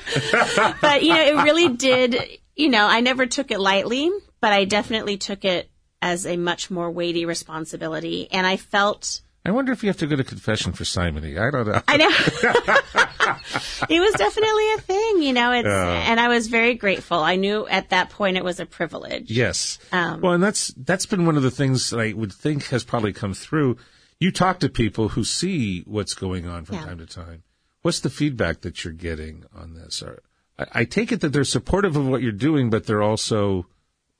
but 0.80 1.02
you 1.02 1.14
know, 1.14 1.20
it 1.20 1.42
really 1.42 1.70
did. 1.70 2.16
You 2.54 2.68
know, 2.68 2.86
I 2.86 3.00
never 3.00 3.26
took 3.26 3.50
it 3.50 3.58
lightly, 3.58 4.08
but 4.40 4.52
I 4.52 4.66
definitely 4.66 5.16
took 5.16 5.44
it 5.44 5.68
as 6.00 6.26
a 6.26 6.36
much 6.36 6.70
more 6.70 6.92
weighty 6.92 7.24
responsibility, 7.24 8.28
and 8.30 8.46
I 8.46 8.56
felt. 8.56 9.22
I 9.46 9.52
wonder 9.52 9.70
if 9.70 9.84
you 9.84 9.88
have 9.88 9.96
to 9.98 10.08
go 10.08 10.16
to 10.16 10.24
confession 10.24 10.72
for 10.72 10.84
simony. 10.84 11.38
I 11.38 11.52
don't 11.52 11.68
know. 11.68 11.80
I 11.86 11.96
know. 11.98 12.08
it 13.88 14.00
was 14.00 14.12
definitely 14.14 14.72
a 14.72 14.78
thing, 14.78 15.22
you 15.22 15.32
know, 15.32 15.52
it's, 15.52 15.68
and 15.68 16.18
I 16.18 16.26
was 16.26 16.48
very 16.48 16.74
grateful. 16.74 17.18
I 17.18 17.36
knew 17.36 17.64
at 17.68 17.90
that 17.90 18.10
point 18.10 18.36
it 18.36 18.42
was 18.42 18.58
a 18.58 18.66
privilege. 18.66 19.30
Yes. 19.30 19.78
Um, 19.92 20.20
well, 20.20 20.32
and 20.32 20.42
that's 20.42 20.74
that's 20.76 21.06
been 21.06 21.26
one 21.26 21.36
of 21.36 21.44
the 21.44 21.52
things 21.52 21.90
that 21.90 22.00
I 22.00 22.12
would 22.12 22.32
think 22.32 22.64
has 22.70 22.82
probably 22.82 23.12
come 23.12 23.34
through. 23.34 23.76
You 24.18 24.32
talk 24.32 24.58
to 24.60 24.68
people 24.68 25.10
who 25.10 25.22
see 25.22 25.82
what's 25.86 26.14
going 26.14 26.48
on 26.48 26.64
from 26.64 26.76
Yeah. 26.76 26.84
time 26.86 26.98
to 26.98 27.06
time. 27.06 27.44
What's 27.82 28.00
the 28.00 28.10
feedback 28.10 28.62
that 28.62 28.82
you're 28.82 28.94
getting 28.94 29.44
on 29.54 29.74
this? 29.74 30.02
Or, 30.02 30.24
I, 30.58 30.80
I 30.80 30.84
take 30.86 31.12
it 31.12 31.20
that 31.20 31.28
they're 31.28 31.44
supportive 31.44 31.94
of 31.94 32.04
what 32.08 32.20
you're 32.20 32.32
doing, 32.32 32.68
but 32.68 32.86
they're 32.86 33.00
also 33.02 33.68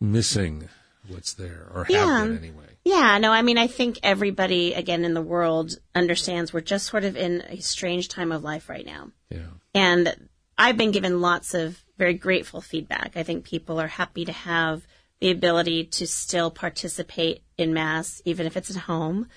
missing 0.00 0.68
what's 1.08 1.34
there, 1.34 1.68
or 1.74 1.84
have 1.84 1.90
Yeah. 1.90 2.24
been 2.24 2.38
anyway. 2.38 2.64
Yeah, 2.84 3.18
no, 3.18 3.32
I 3.32 3.42
mean, 3.42 3.58
I 3.58 3.66
think 3.66 3.98
everybody, 4.02 4.74
again, 4.74 5.04
in 5.04 5.14
the 5.14 5.22
world 5.22 5.72
understands 5.94 6.52
we're 6.52 6.60
just 6.60 6.86
sort 6.86 7.04
of 7.04 7.16
in 7.16 7.42
a 7.48 7.60
strange 7.60 8.08
time 8.08 8.30
of 8.30 8.44
life 8.44 8.68
right 8.68 8.86
now. 8.86 9.10
Yeah. 9.30 9.48
And 9.74 10.28
I've 10.56 10.76
been 10.76 10.92
given 10.92 11.20
lots 11.20 11.52
of 11.52 11.82
very 11.98 12.14
grateful 12.14 12.60
feedback. 12.60 13.16
I 13.16 13.22
think 13.24 13.44
people 13.44 13.80
are 13.80 13.88
happy 13.88 14.24
to 14.24 14.32
have 14.32 14.86
the 15.20 15.30
ability 15.30 15.84
to 15.84 16.06
still 16.06 16.50
participate 16.50 17.42
in 17.58 17.74
Mass, 17.74 18.22
even 18.24 18.46
if 18.46 18.56
it's 18.56 18.70
at 18.70 18.76
home. 18.76 19.28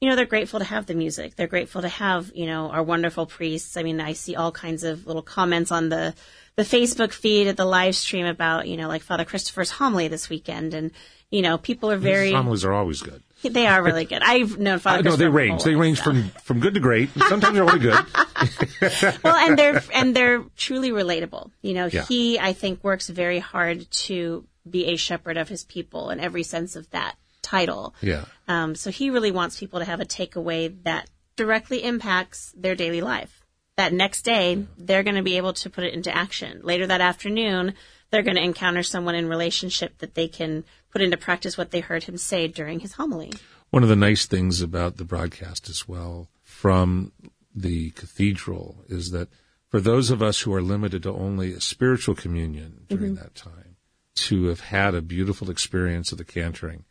You 0.00 0.08
know, 0.10 0.16
they're 0.16 0.26
grateful 0.26 0.58
to 0.60 0.64
have 0.64 0.86
the 0.86 0.94
music. 0.94 1.34
They're 1.34 1.46
grateful 1.46 1.82
to 1.82 1.88
have, 1.88 2.30
you 2.34 2.46
know, 2.46 2.70
our 2.70 2.82
wonderful 2.82 3.26
priests. 3.26 3.76
I 3.76 3.82
mean, 3.82 4.00
I 4.00 4.12
see 4.12 4.36
all 4.36 4.52
kinds 4.52 4.84
of 4.84 5.06
little 5.06 5.22
comments 5.22 5.72
on 5.72 5.88
the, 5.88 6.14
the 6.56 6.62
Facebook 6.62 7.12
feed 7.12 7.48
at 7.48 7.56
the 7.56 7.64
live 7.64 7.96
stream 7.96 8.26
about, 8.26 8.68
you 8.68 8.76
know, 8.76 8.86
like 8.86 9.02
Father 9.02 9.24
Christopher's 9.24 9.70
homily 9.70 10.08
this 10.08 10.28
weekend. 10.28 10.74
And, 10.74 10.92
you 11.30 11.42
know, 11.42 11.58
people 11.58 11.90
are 11.90 11.96
very, 11.98 12.32
Homilies 12.32 12.64
are 12.64 12.72
always 12.72 13.02
good. 13.02 13.22
they 13.42 13.66
are 13.66 13.82
really 13.82 14.04
good. 14.04 14.22
I've 14.22 14.58
known 14.58 14.78
Father 14.78 15.00
Uh, 15.00 15.10
no, 15.10 15.16
they 15.16 15.28
range. 15.28 15.62
They 15.62 15.74
range 15.74 16.00
from, 16.00 16.30
from 16.42 16.60
good 16.60 16.74
to 16.74 16.80
great. 16.80 17.10
Sometimes 17.28 17.54
they're 17.54 17.64
really 17.64 17.78
good. 17.78 17.98
well, 19.24 19.36
and 19.36 19.58
they're 19.58 19.82
and 19.94 20.14
they're 20.14 20.44
truly 20.56 20.90
relatable. 20.90 21.50
You 21.62 21.74
know, 21.74 21.86
Yeah. 21.92 22.04
he 22.06 22.38
I 22.38 22.52
think 22.52 22.82
works 22.82 23.08
very 23.08 23.38
hard 23.38 23.90
to 24.06 24.44
be 24.68 24.86
a 24.86 24.96
shepherd 24.96 25.36
of 25.36 25.48
his 25.48 25.64
people 25.64 26.10
in 26.10 26.20
every 26.20 26.42
sense 26.42 26.76
of 26.76 26.88
that 26.90 27.16
title. 27.42 27.94
Yeah. 28.00 28.24
Um, 28.48 28.74
so 28.74 28.90
he 28.90 29.10
really 29.10 29.30
wants 29.30 29.58
people 29.58 29.78
to 29.78 29.84
have 29.84 30.00
a 30.00 30.04
takeaway 30.04 30.74
that 30.84 31.08
directly 31.36 31.82
impacts 31.84 32.52
their 32.56 32.74
daily 32.74 33.00
life. 33.00 33.44
That 33.76 33.92
next 33.92 34.22
day, 34.22 34.66
they're 34.76 35.04
going 35.04 35.14
to 35.16 35.22
be 35.22 35.36
able 35.36 35.52
to 35.54 35.70
put 35.70 35.84
it 35.84 35.94
into 35.94 36.14
action. 36.14 36.60
Later 36.64 36.86
that 36.88 37.00
afternoon, 37.00 37.74
they're 38.10 38.24
going 38.24 38.36
to 38.36 38.42
encounter 38.42 38.82
someone 38.82 39.14
in 39.14 39.28
relationship 39.28 39.98
that 39.98 40.14
they 40.14 40.26
can 40.28 40.64
put 40.90 41.02
into 41.02 41.16
practice 41.16 41.58
what 41.58 41.70
they 41.70 41.80
heard 41.80 42.04
him 42.04 42.16
say 42.16 42.48
during 42.48 42.80
his 42.80 42.92
homily. 42.92 43.32
One 43.70 43.82
of 43.82 43.88
the 43.88 43.96
nice 43.96 44.26
things 44.26 44.62
about 44.62 44.96
the 44.96 45.04
broadcast 45.04 45.68
as 45.68 45.86
well 45.86 46.28
from 46.42 47.12
the 47.54 47.90
cathedral 47.90 48.84
is 48.88 49.10
that 49.10 49.28
for 49.68 49.80
those 49.80 50.10
of 50.10 50.22
us 50.22 50.40
who 50.40 50.54
are 50.54 50.62
limited 50.62 51.02
to 51.02 51.12
only 51.12 51.52
a 51.52 51.60
spiritual 51.60 52.14
communion 52.14 52.86
during 52.88 53.14
mm-hmm. 53.14 53.22
that 53.22 53.34
time, 53.34 53.76
to 54.14 54.46
have 54.46 54.60
had 54.60 54.94
a 54.94 55.02
beautiful 55.02 55.50
experience 55.50 56.10
of 56.10 56.18
the 56.18 56.24
cantering 56.24 56.84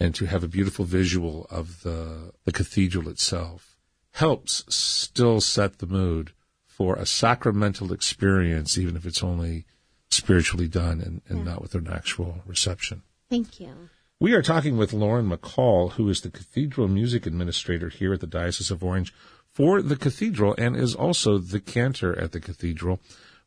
and 0.00 0.14
to 0.14 0.26
have 0.26 0.42
a 0.42 0.48
beautiful 0.48 0.84
visual 0.84 1.46
of 1.50 1.82
the, 1.82 2.32
the 2.44 2.52
cathedral 2.52 3.08
itself 3.08 3.76
helps 4.12 4.64
still 4.68 5.40
set 5.40 5.78
the 5.78 5.86
mood 5.86 6.32
for 6.66 6.96
a 6.96 7.06
sacramental 7.06 7.92
experience, 7.92 8.76
even 8.76 8.96
if 8.96 9.06
it's 9.06 9.22
only 9.22 9.64
spiritually 10.10 10.68
done 10.68 11.00
and, 11.00 11.22
and 11.28 11.44
not 11.44 11.62
with 11.62 11.74
an 11.74 11.88
actual 11.90 12.40
reception. 12.46 13.02
Thank 13.32 13.60
you. 13.60 13.88
We 14.20 14.34
are 14.34 14.42
talking 14.42 14.76
with 14.76 14.92
Lauren 14.92 15.30
McCaul, 15.30 15.92
who 15.92 16.06
is 16.10 16.20
the 16.20 16.30
Cathedral 16.30 16.86
Music 16.86 17.24
Administrator 17.24 17.88
here 17.88 18.12
at 18.12 18.20
the 18.20 18.26
Diocese 18.26 18.70
of 18.70 18.84
Orange 18.84 19.14
for 19.54 19.80
the 19.80 19.96
Cathedral 19.96 20.54
and 20.58 20.76
is 20.76 20.94
also 20.94 21.38
the 21.38 21.58
cantor 21.58 22.14
at 22.18 22.32
the 22.32 22.40
Cathedral. 22.40 23.00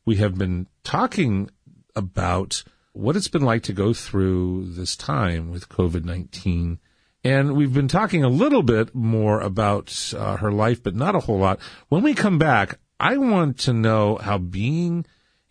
We 0.04 0.15
have 0.15 0.39
been 0.39 0.65
talking 0.84 1.52
about 1.95 2.63
what 2.93 3.15
it's 3.15 3.28
been 3.28 3.43
like 3.43 3.62
to 3.62 3.74
go 3.74 3.93
through 3.93 4.71
this 4.71 4.95
time 4.95 5.52
with 5.52 5.69
COVID-19. 5.69 6.80
And 7.24 7.56
we've 7.56 7.71
been 7.71 7.88
talking 7.88 8.24
a 8.24 8.28
little 8.28 8.63
bit 8.63 8.95
more 8.95 9.39
about 9.39 10.15
uh, 10.17 10.38
her 10.38 10.52
life, 10.52 10.82
but 10.82 10.95
not 10.95 11.13
a 11.13 11.19
whole 11.19 11.38
lot. 11.38 11.60
When 11.89 12.02
we 12.02 12.15
come 12.15 12.39
back, 12.39 12.80
I 13.00 13.17
want 13.17 13.60
to 13.60 13.74
know 13.74 14.15
how 14.15 14.39
being 14.39 15.06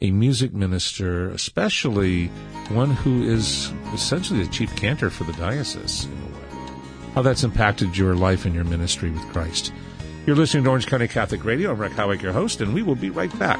a 0.04 0.10
music 0.10 0.52
minister, 0.52 1.30
especially 1.30 2.26
one 2.68 2.90
who 2.90 3.22
is 3.22 3.72
essentially 3.94 4.42
the 4.44 4.50
chief 4.50 4.74
cantor 4.76 5.08
for 5.08 5.24
the 5.24 5.32
diocese 5.32 6.04
in 6.04 6.12
a 6.12 6.26
way, 6.26 6.72
how 7.14 7.22
that's 7.22 7.42
impacted 7.42 7.96
your 7.96 8.14
life 8.14 8.44
and 8.44 8.54
your 8.54 8.64
ministry 8.64 9.10
with 9.10 9.22
Christ. 9.32 9.72
You're 10.26 10.36
listening 10.36 10.64
to 10.64 10.70
Orange 10.70 10.86
County 10.86 11.08
Catholic 11.08 11.42
Radio. 11.42 11.70
I'm 11.70 11.78
Rick 11.78 11.92
Howick, 11.92 12.20
your 12.20 12.32
host, 12.32 12.60
and 12.60 12.74
we 12.74 12.82
will 12.82 12.96
be 12.96 13.08
right 13.08 13.36
back. 13.38 13.58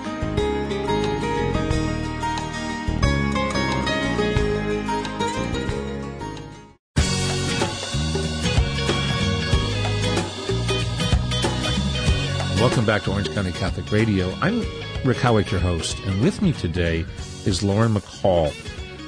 Welcome 12.64 12.86
back 12.86 13.02
to 13.02 13.12
Orange 13.12 13.30
County 13.34 13.52
Catholic 13.52 13.92
Radio. 13.92 14.32
I'm 14.40 14.60
Rick 15.04 15.18
Howick, 15.18 15.50
your 15.50 15.60
host, 15.60 15.98
and 16.06 16.22
with 16.22 16.40
me 16.40 16.54
today 16.54 17.04
is 17.44 17.62
Lauren 17.62 17.92
McCaul. 17.92 18.54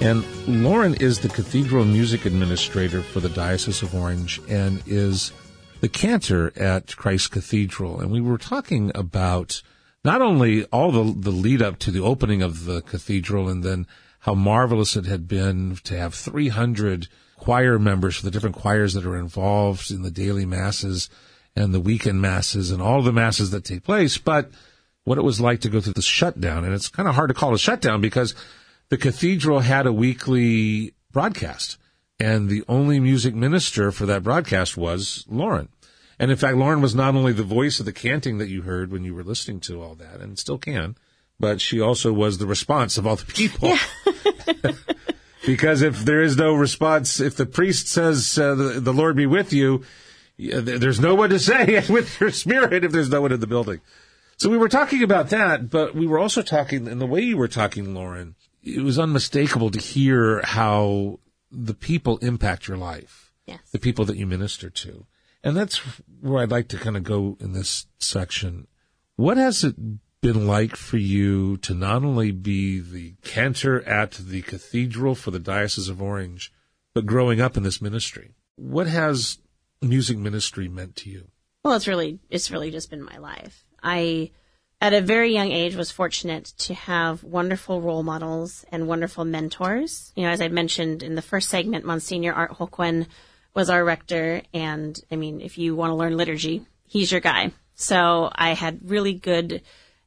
And 0.02 0.22
Lauren 0.62 0.92
is 0.96 1.20
the 1.20 1.30
Cathedral 1.30 1.86
Music 1.86 2.26
Administrator 2.26 3.00
for 3.00 3.20
the 3.20 3.30
Diocese 3.30 3.80
of 3.80 3.94
Orange 3.94 4.42
and 4.46 4.82
is 4.86 5.32
the 5.80 5.88
cantor 5.88 6.52
at 6.54 6.94
Christ 6.96 7.30
Cathedral. 7.30 7.98
And 7.98 8.10
we 8.10 8.20
were 8.20 8.36
talking 8.36 8.92
about 8.94 9.62
not 10.04 10.20
only 10.20 10.64
all 10.64 10.92
the, 10.92 11.18
the 11.18 11.30
lead 11.30 11.62
up 11.62 11.78
to 11.78 11.90
the 11.90 12.02
opening 12.02 12.42
of 12.42 12.66
the 12.66 12.82
cathedral 12.82 13.48
and 13.48 13.64
then 13.64 13.86
how 14.20 14.34
marvelous 14.34 14.96
it 14.96 15.06
had 15.06 15.26
been 15.26 15.78
to 15.84 15.96
have 15.96 16.12
300 16.12 17.08
choir 17.38 17.78
members 17.78 18.16
for 18.16 18.26
the 18.26 18.30
different 18.30 18.56
choirs 18.56 18.92
that 18.92 19.06
are 19.06 19.16
involved 19.16 19.90
in 19.90 20.02
the 20.02 20.10
daily 20.10 20.44
masses 20.44 21.08
and 21.56 21.72
the 21.72 21.80
weekend 21.80 22.20
masses 22.20 22.70
and 22.70 22.82
all 22.82 23.02
the 23.02 23.12
masses 23.12 23.50
that 23.50 23.64
take 23.64 23.82
place, 23.82 24.18
but 24.18 24.50
what 25.04 25.18
it 25.18 25.24
was 25.24 25.40
like 25.40 25.60
to 25.60 25.70
go 25.70 25.80
through 25.80 25.94
the 25.94 26.02
shutdown. 26.02 26.64
And 26.64 26.74
it's 26.74 26.88
kind 26.88 27.08
of 27.08 27.14
hard 27.14 27.28
to 27.28 27.34
call 27.34 27.52
it 27.52 27.56
a 27.56 27.58
shutdown 27.58 28.00
because 28.00 28.34
the 28.90 28.98
cathedral 28.98 29.60
had 29.60 29.86
a 29.86 29.92
weekly 29.92 30.94
broadcast 31.10 31.78
and 32.18 32.48
the 32.48 32.64
only 32.68 33.00
music 33.00 33.34
minister 33.34 33.90
for 33.90 34.06
that 34.06 34.22
broadcast 34.22 34.76
was 34.76 35.24
Lauren. 35.28 35.68
And 36.18 36.30
in 36.30 36.36
fact, 36.36 36.56
Lauren 36.56 36.80
was 36.80 36.94
not 36.94 37.14
only 37.14 37.32
the 37.32 37.42
voice 37.42 37.78
of 37.78 37.86
the 37.86 37.92
canting 37.92 38.38
that 38.38 38.48
you 38.48 38.62
heard 38.62 38.90
when 38.90 39.04
you 39.04 39.14
were 39.14 39.24
listening 39.24 39.60
to 39.60 39.82
all 39.82 39.94
that, 39.96 40.20
and 40.20 40.38
still 40.38 40.56
can, 40.56 40.96
but 41.38 41.60
she 41.60 41.78
also 41.78 42.10
was 42.12 42.38
the 42.38 42.46
response 42.46 42.96
of 42.96 43.06
all 43.06 43.16
the 43.16 43.26
people. 43.26 43.74
because 45.46 45.82
if 45.82 45.98
there 46.06 46.22
is 46.22 46.36
no 46.38 46.54
response, 46.54 47.20
if 47.20 47.36
the 47.36 47.44
priest 47.44 47.88
says, 47.88 48.38
uh, 48.38 48.54
the, 48.54 48.80
the 48.80 48.94
Lord 48.94 49.16
be 49.16 49.26
with 49.26 49.52
you, 49.52 49.82
yeah, 49.82 49.84
there's 50.38 51.00
no 51.00 51.14
one 51.14 51.30
to 51.30 51.38
say 51.38 51.64
it 51.76 51.88
with 51.88 52.20
your 52.20 52.30
spirit 52.30 52.84
if 52.84 52.92
there's 52.92 53.10
no 53.10 53.22
one 53.22 53.32
in 53.32 53.40
the 53.40 53.46
building. 53.46 53.80
So 54.36 54.50
we 54.50 54.58
were 54.58 54.68
talking 54.68 55.02
about 55.02 55.30
that, 55.30 55.70
but 55.70 55.94
we 55.94 56.06
were 56.06 56.18
also 56.18 56.42
talking, 56.42 56.86
and 56.88 57.00
the 57.00 57.06
way 57.06 57.22
you 57.22 57.38
were 57.38 57.48
talking, 57.48 57.94
Lauren, 57.94 58.34
it 58.62 58.82
was 58.82 58.98
unmistakable 58.98 59.70
to 59.70 59.78
hear 59.78 60.42
how 60.44 61.20
the 61.50 61.74
people 61.74 62.18
impact 62.18 62.68
your 62.68 62.76
life, 62.76 63.32
Yes. 63.46 63.60
the 63.72 63.78
people 63.78 64.04
that 64.06 64.16
you 64.16 64.26
minister 64.26 64.68
to. 64.68 65.06
And 65.42 65.56
that's 65.56 65.78
where 66.20 66.42
I'd 66.42 66.50
like 66.50 66.68
to 66.68 66.76
kind 66.76 66.96
of 66.96 67.04
go 67.04 67.38
in 67.40 67.52
this 67.52 67.86
section. 67.98 68.66
What 69.14 69.36
has 69.36 69.64
it 69.64 69.76
been 70.20 70.46
like 70.46 70.76
for 70.76 70.96
you 70.98 71.56
to 71.58 71.72
not 71.72 72.04
only 72.04 72.32
be 72.32 72.80
the 72.80 73.14
cantor 73.22 73.80
at 73.88 74.12
the 74.12 74.42
cathedral 74.42 75.14
for 75.14 75.30
the 75.30 75.38
Diocese 75.38 75.88
of 75.88 76.02
Orange, 76.02 76.52
but 76.92 77.06
growing 77.06 77.40
up 77.40 77.56
in 77.56 77.62
this 77.62 77.80
ministry? 77.80 78.34
What 78.56 78.88
has 78.88 79.38
music 79.86 80.18
ministry 80.18 80.68
meant 80.68 80.96
to 80.96 81.10
you? 81.10 81.28
Well, 81.64 81.74
it's 81.74 81.88
really 81.88 82.20
it's 82.30 82.50
really 82.50 82.70
just 82.70 82.90
been 82.90 83.02
my 83.02 83.18
life. 83.18 83.64
I 83.82 84.30
at 84.80 84.92
a 84.92 85.00
very 85.00 85.32
young 85.32 85.50
age 85.50 85.74
was 85.74 85.90
fortunate 85.90 86.44
to 86.58 86.74
have 86.74 87.24
wonderful 87.24 87.80
role 87.80 88.02
models 88.02 88.64
and 88.70 88.86
wonderful 88.86 89.24
mentors. 89.24 90.12
You 90.14 90.24
know, 90.24 90.30
as 90.30 90.40
I 90.40 90.48
mentioned 90.48 91.02
in 91.02 91.14
the 91.14 91.22
first 91.22 91.48
segment, 91.48 91.84
Monsignor 91.84 92.32
Art 92.32 92.52
Holquin 92.52 93.06
was 93.54 93.70
our 93.70 93.84
rector 93.84 94.42
and 94.52 94.98
I 95.10 95.16
mean, 95.16 95.40
if 95.40 95.58
you 95.58 95.74
want 95.74 95.90
to 95.90 95.96
learn 95.96 96.16
liturgy, 96.16 96.66
he's 96.84 97.10
your 97.10 97.20
guy. 97.20 97.52
So 97.74 98.30
I 98.34 98.54
had 98.54 98.90
really 98.90 99.14
good 99.14 99.62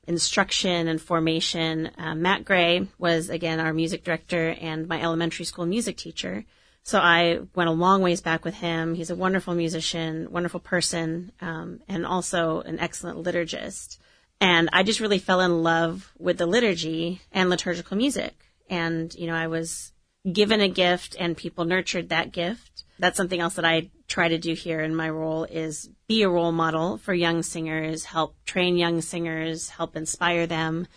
instruction 0.08 0.88
and 0.88 1.02
formation. 1.02 1.92
Uh, 1.98 2.16
Matt 2.16 2.46
Gray 2.46 2.88
was 2.98 3.30
again 3.30 3.60
our 3.60 3.74
music 3.74 4.04
director 4.04 4.56
and 4.60 4.88
my 4.88 5.02
elementary 5.02 5.46
school 5.46 5.66
music 5.66 5.98
teacher. 5.98 6.46
So 6.90 6.98
I 6.98 7.42
went 7.54 7.70
a 7.70 7.74
long 7.74 8.02
ways 8.02 8.20
back 8.20 8.44
with 8.44 8.56
him. 8.56 8.96
He's 8.96 9.12
a 9.12 9.16
wonderful 9.16 9.54
musician, 9.54 10.32
wonderful 10.32 10.60
person, 10.60 11.32
um, 11.40 11.82
and 11.88 12.04
also 12.04 12.62
an 12.62 12.80
excellent 12.80 13.24
liturgist. 13.24 14.00
And 14.42 14.70
I 14.74 14.82
just 14.82 15.00
really 15.00 15.20
fell 15.20 15.40
in 15.42 15.62
love 15.62 16.12
with 16.18 16.40
the 16.40 16.48
liturgy 16.48 17.22
and 17.32 17.48
liturgical 17.48 17.96
music. 17.96 18.34
And, 18.72 19.14
you 19.14 19.28
know, 19.28 19.36
I 19.36 19.46
was 19.46 19.92
given 20.34 20.62
a 20.62 20.68
gift 20.68 21.16
and 21.20 21.38
people 21.38 21.64
nurtured 21.64 22.10
that 22.10 22.32
gift. 22.32 22.86
That's 22.98 23.18
something 23.18 23.40
else 23.40 23.54
that 23.58 23.66
I 23.66 23.92
try 24.08 24.30
to 24.30 24.40
do 24.40 24.56
here 24.56 24.82
in 24.82 24.96
my 24.96 25.12
role 25.12 25.44
is 25.44 25.92
be 26.08 26.24
a 26.24 26.30
role 26.30 26.52
model 26.52 26.98
for 26.98 27.14
young 27.14 27.44
singers, 27.44 28.06
help 28.06 28.34
train 28.46 28.78
young 28.78 29.02
singers, 29.02 29.70
help 29.70 29.96
inspire 29.96 30.48
them. 30.48 30.88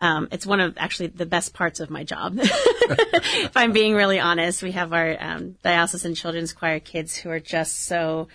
Um, 0.00 0.28
it's 0.30 0.44
one 0.46 0.60
of 0.60 0.74
actually 0.76 1.08
the 1.08 1.26
best 1.26 1.54
parts 1.54 1.80
of 1.80 1.88
my 1.90 2.04
job. 2.04 2.34
if 2.38 3.56
I'm 3.56 3.72
being 3.72 3.94
really 3.94 4.20
honest, 4.20 4.62
we 4.62 4.72
have 4.72 4.92
our 4.92 5.16
um, 5.18 5.56
diocesan 5.62 6.14
children's 6.14 6.52
choir 6.52 6.80
kids 6.80 7.16
who 7.16 7.30
are 7.30 7.40
just 7.40 7.86
so 7.86 8.28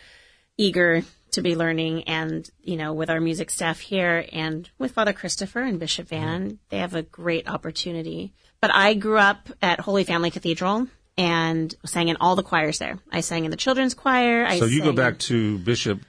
eager 0.57 1.03
to 1.31 1.41
be 1.41 1.55
learning, 1.55 2.03
and 2.03 2.49
you 2.61 2.75
know, 2.77 2.93
with 2.93 3.09
our 3.09 3.21
music 3.21 3.49
staff 3.49 3.79
here 3.79 4.25
and 4.33 4.69
with 4.77 4.91
Father 4.91 5.13
Christopher 5.13 5.61
and 5.61 5.79
Bishop 5.79 6.09
Vann, 6.09 6.59
they 6.69 6.79
have 6.79 6.93
a 6.95 7.03
great 7.03 7.47
opportunity. 7.47 8.33
But 8.59 8.71
I 8.73 8.95
grew 8.95 9.17
up 9.17 9.49
at 9.61 9.79
Holy 9.79 10.03
Family 10.03 10.29
Cathedral 10.29 10.87
and 11.17 11.73
sang 11.85 12.09
in 12.09 12.17
all 12.19 12.35
the 12.35 12.43
choirs 12.43 12.79
there. 12.79 12.99
I 13.11 13.21
sang 13.21 13.45
in 13.45 13.51
the 13.51 13.57
children's 13.57 13.93
choir. 13.93 14.45
I 14.45 14.59
So 14.59 14.65
you 14.65 14.81
go 14.83 14.91
back 14.93 15.13
in- 15.13 15.19
to 15.19 15.57
Bishop 15.59 16.01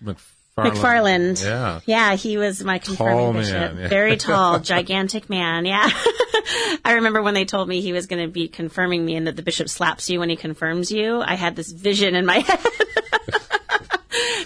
McFarland. 0.59 0.73
McFarland. 0.73 1.45
Yeah. 1.45 1.81
Yeah, 1.87 2.15
he 2.15 2.37
was 2.37 2.63
my 2.63 2.79
confirming 2.79 3.33
bishop. 3.35 3.55
man, 3.55 3.79
yeah. 3.79 3.89
Very 3.89 4.17
tall, 4.17 4.59
gigantic 4.61 5.31
man. 5.31 5.65
Yeah. 5.65 5.89
I 6.85 6.95
remember 6.95 7.23
when 7.23 7.35
they 7.35 7.47
told 7.47 7.69
me 7.69 7.81
he 7.81 7.93
was 7.93 8.07
going 8.07 8.23
to 8.23 8.31
be 8.31 8.49
confirming 8.49 9.05
me 9.05 9.15
and 9.17 9.27
that 9.27 9.37
the 9.37 9.43
bishop 9.43 9.69
slaps 9.69 10.11
you 10.11 10.21
when 10.21 10.29
he 10.29 10.37
confirms 10.37 10.91
you. 10.91 11.23
I 11.23 11.37
had 11.37 11.57
this 11.57 11.73
vision 11.73 12.15
in 12.15 12.27
my 12.27 12.41
head. 12.41 12.61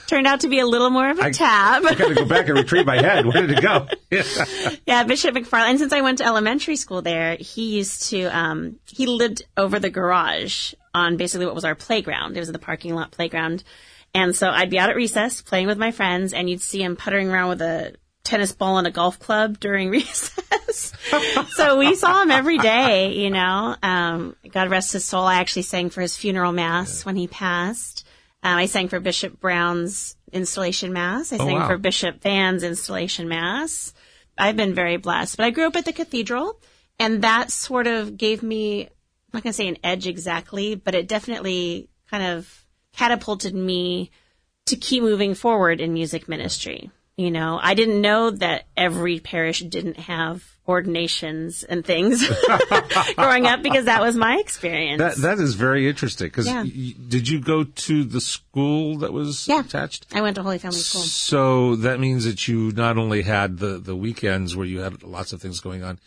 Turned 0.06 0.28
out 0.28 0.40
to 0.40 0.48
be 0.48 0.60
a 0.60 0.66
little 0.66 0.90
more 0.90 1.10
of 1.10 1.18
a 1.18 1.32
tab. 1.32 1.84
I 1.84 1.94
got 1.94 2.08
to 2.08 2.14
go 2.14 2.24
back 2.24 2.48
and 2.48 2.56
retrieve 2.56 2.86
my 2.86 3.02
head. 3.02 3.26
Where 3.26 3.44
did 3.44 3.58
it 3.58 3.62
go? 3.62 3.88
Yeah, 4.86 5.02
Bishop 5.02 5.34
McFarland. 5.34 5.70
And 5.70 5.78
since 5.80 5.92
I 5.92 6.02
went 6.02 6.18
to 6.18 6.24
elementary 6.24 6.76
school 6.76 7.02
there, 7.02 7.36
he 7.40 7.76
used 7.76 8.10
to, 8.10 8.26
um, 8.26 8.76
he 8.86 9.06
lived 9.06 9.42
over 9.56 9.80
the 9.80 9.90
garage 9.90 10.74
on 10.94 11.16
basically 11.16 11.46
what 11.46 11.56
was 11.56 11.64
our 11.64 11.74
playground. 11.74 12.36
It 12.36 12.40
was 12.40 12.52
the 12.52 12.60
parking 12.60 12.94
lot 12.94 13.10
playground. 13.10 13.64
And 14.16 14.34
so 14.34 14.48
I'd 14.48 14.70
be 14.70 14.78
out 14.78 14.88
at 14.88 14.96
recess 14.96 15.42
playing 15.42 15.66
with 15.66 15.76
my 15.76 15.90
friends 15.90 16.32
and 16.32 16.48
you'd 16.48 16.62
see 16.62 16.82
him 16.82 16.96
puttering 16.96 17.28
around 17.28 17.50
with 17.50 17.60
a 17.60 17.94
tennis 18.24 18.52
ball 18.52 18.78
and 18.78 18.86
a 18.86 18.90
golf 18.90 19.18
club 19.18 19.60
during 19.60 19.90
recess. 19.90 20.92
so 21.50 21.76
we 21.76 21.94
saw 21.94 22.22
him 22.22 22.30
every 22.30 22.56
day, 22.56 23.12
you 23.12 23.28
know. 23.28 23.76
Um, 23.82 24.34
God 24.50 24.70
rest 24.70 24.94
his 24.94 25.04
soul. 25.04 25.24
I 25.24 25.34
actually 25.34 25.62
sang 25.62 25.90
for 25.90 26.00
his 26.00 26.16
funeral 26.16 26.52
mass 26.52 27.04
when 27.04 27.14
he 27.14 27.28
passed. 27.28 28.06
Um, 28.42 28.56
I 28.56 28.66
sang 28.66 28.88
for 28.88 29.00
Bishop 29.00 29.38
Brown's 29.38 30.16
installation 30.32 30.94
mass. 30.94 31.30
I 31.34 31.36
sang 31.36 31.52
wow. 31.52 31.68
for 31.68 31.76
Bishop 31.76 32.20
Vann's 32.22 32.62
installation 32.62 33.28
mass. 33.28 33.92
I've 34.38 34.56
been 34.56 34.74
very 34.74 34.96
blessed. 34.96 35.36
But 35.36 35.44
I 35.44 35.50
grew 35.50 35.66
up 35.66 35.76
at 35.76 35.84
the 35.84 35.92
cathedral, 35.92 36.58
and 36.98 37.22
that 37.22 37.50
sort 37.50 37.86
of 37.86 38.16
gave 38.16 38.42
me, 38.42 38.84
I'm 38.84 38.90
not 39.34 39.42
going 39.42 39.50
to 39.50 39.56
say 39.56 39.68
an 39.68 39.78
edge 39.84 40.06
exactly, 40.06 40.74
but 40.74 40.94
it 40.94 41.06
definitely 41.06 41.90
kind 42.10 42.22
of 42.22 42.65
catapulted 42.96 43.54
me 43.54 44.10
to 44.66 44.76
keep 44.76 45.02
moving 45.02 45.34
forward 45.34 45.80
in 45.80 45.92
music 45.92 46.28
ministry. 46.28 46.90
You 47.16 47.30
know, 47.30 47.58
I 47.62 47.74
didn't 47.74 48.00
know 48.02 48.30
that 48.30 48.66
every 48.76 49.20
parish 49.20 49.60
didn't 49.60 49.98
have 50.00 50.44
ordinations 50.68 51.62
and 51.64 51.84
things 51.84 52.22
growing 53.16 53.46
up 53.46 53.62
because 53.62 53.86
that 53.86 54.02
was 54.02 54.16
my 54.16 54.36
experience. 54.38 54.98
That 54.98 55.16
that 55.18 55.38
is 55.38 55.54
very 55.54 55.88
interesting. 55.88 56.26
Because 56.26 56.46
Yeah. 56.46 56.64
did 56.64 57.28
you 57.28 57.40
go 57.40 57.64
to 57.64 58.04
the 58.04 58.20
school 58.20 58.98
that 58.98 59.12
was 59.12 59.46
Yeah. 59.48 59.60
attached? 59.60 60.06
I 60.12 60.20
went 60.20 60.34
to 60.36 60.42
Holy 60.42 60.58
Family 60.58 60.76
School. 60.78 61.02
So 61.02 61.76
that 61.76 62.00
means 62.00 62.24
that 62.24 62.48
you 62.48 62.72
not 62.72 62.98
only 62.98 63.22
had 63.22 63.58
the 63.58 63.78
the 63.78 63.96
weekends 63.96 64.54
where 64.56 64.66
you 64.66 64.80
had 64.80 65.02
lots 65.02 65.32
of 65.32 65.40
things 65.40 65.60
going 65.60 65.82
on. 65.84 65.98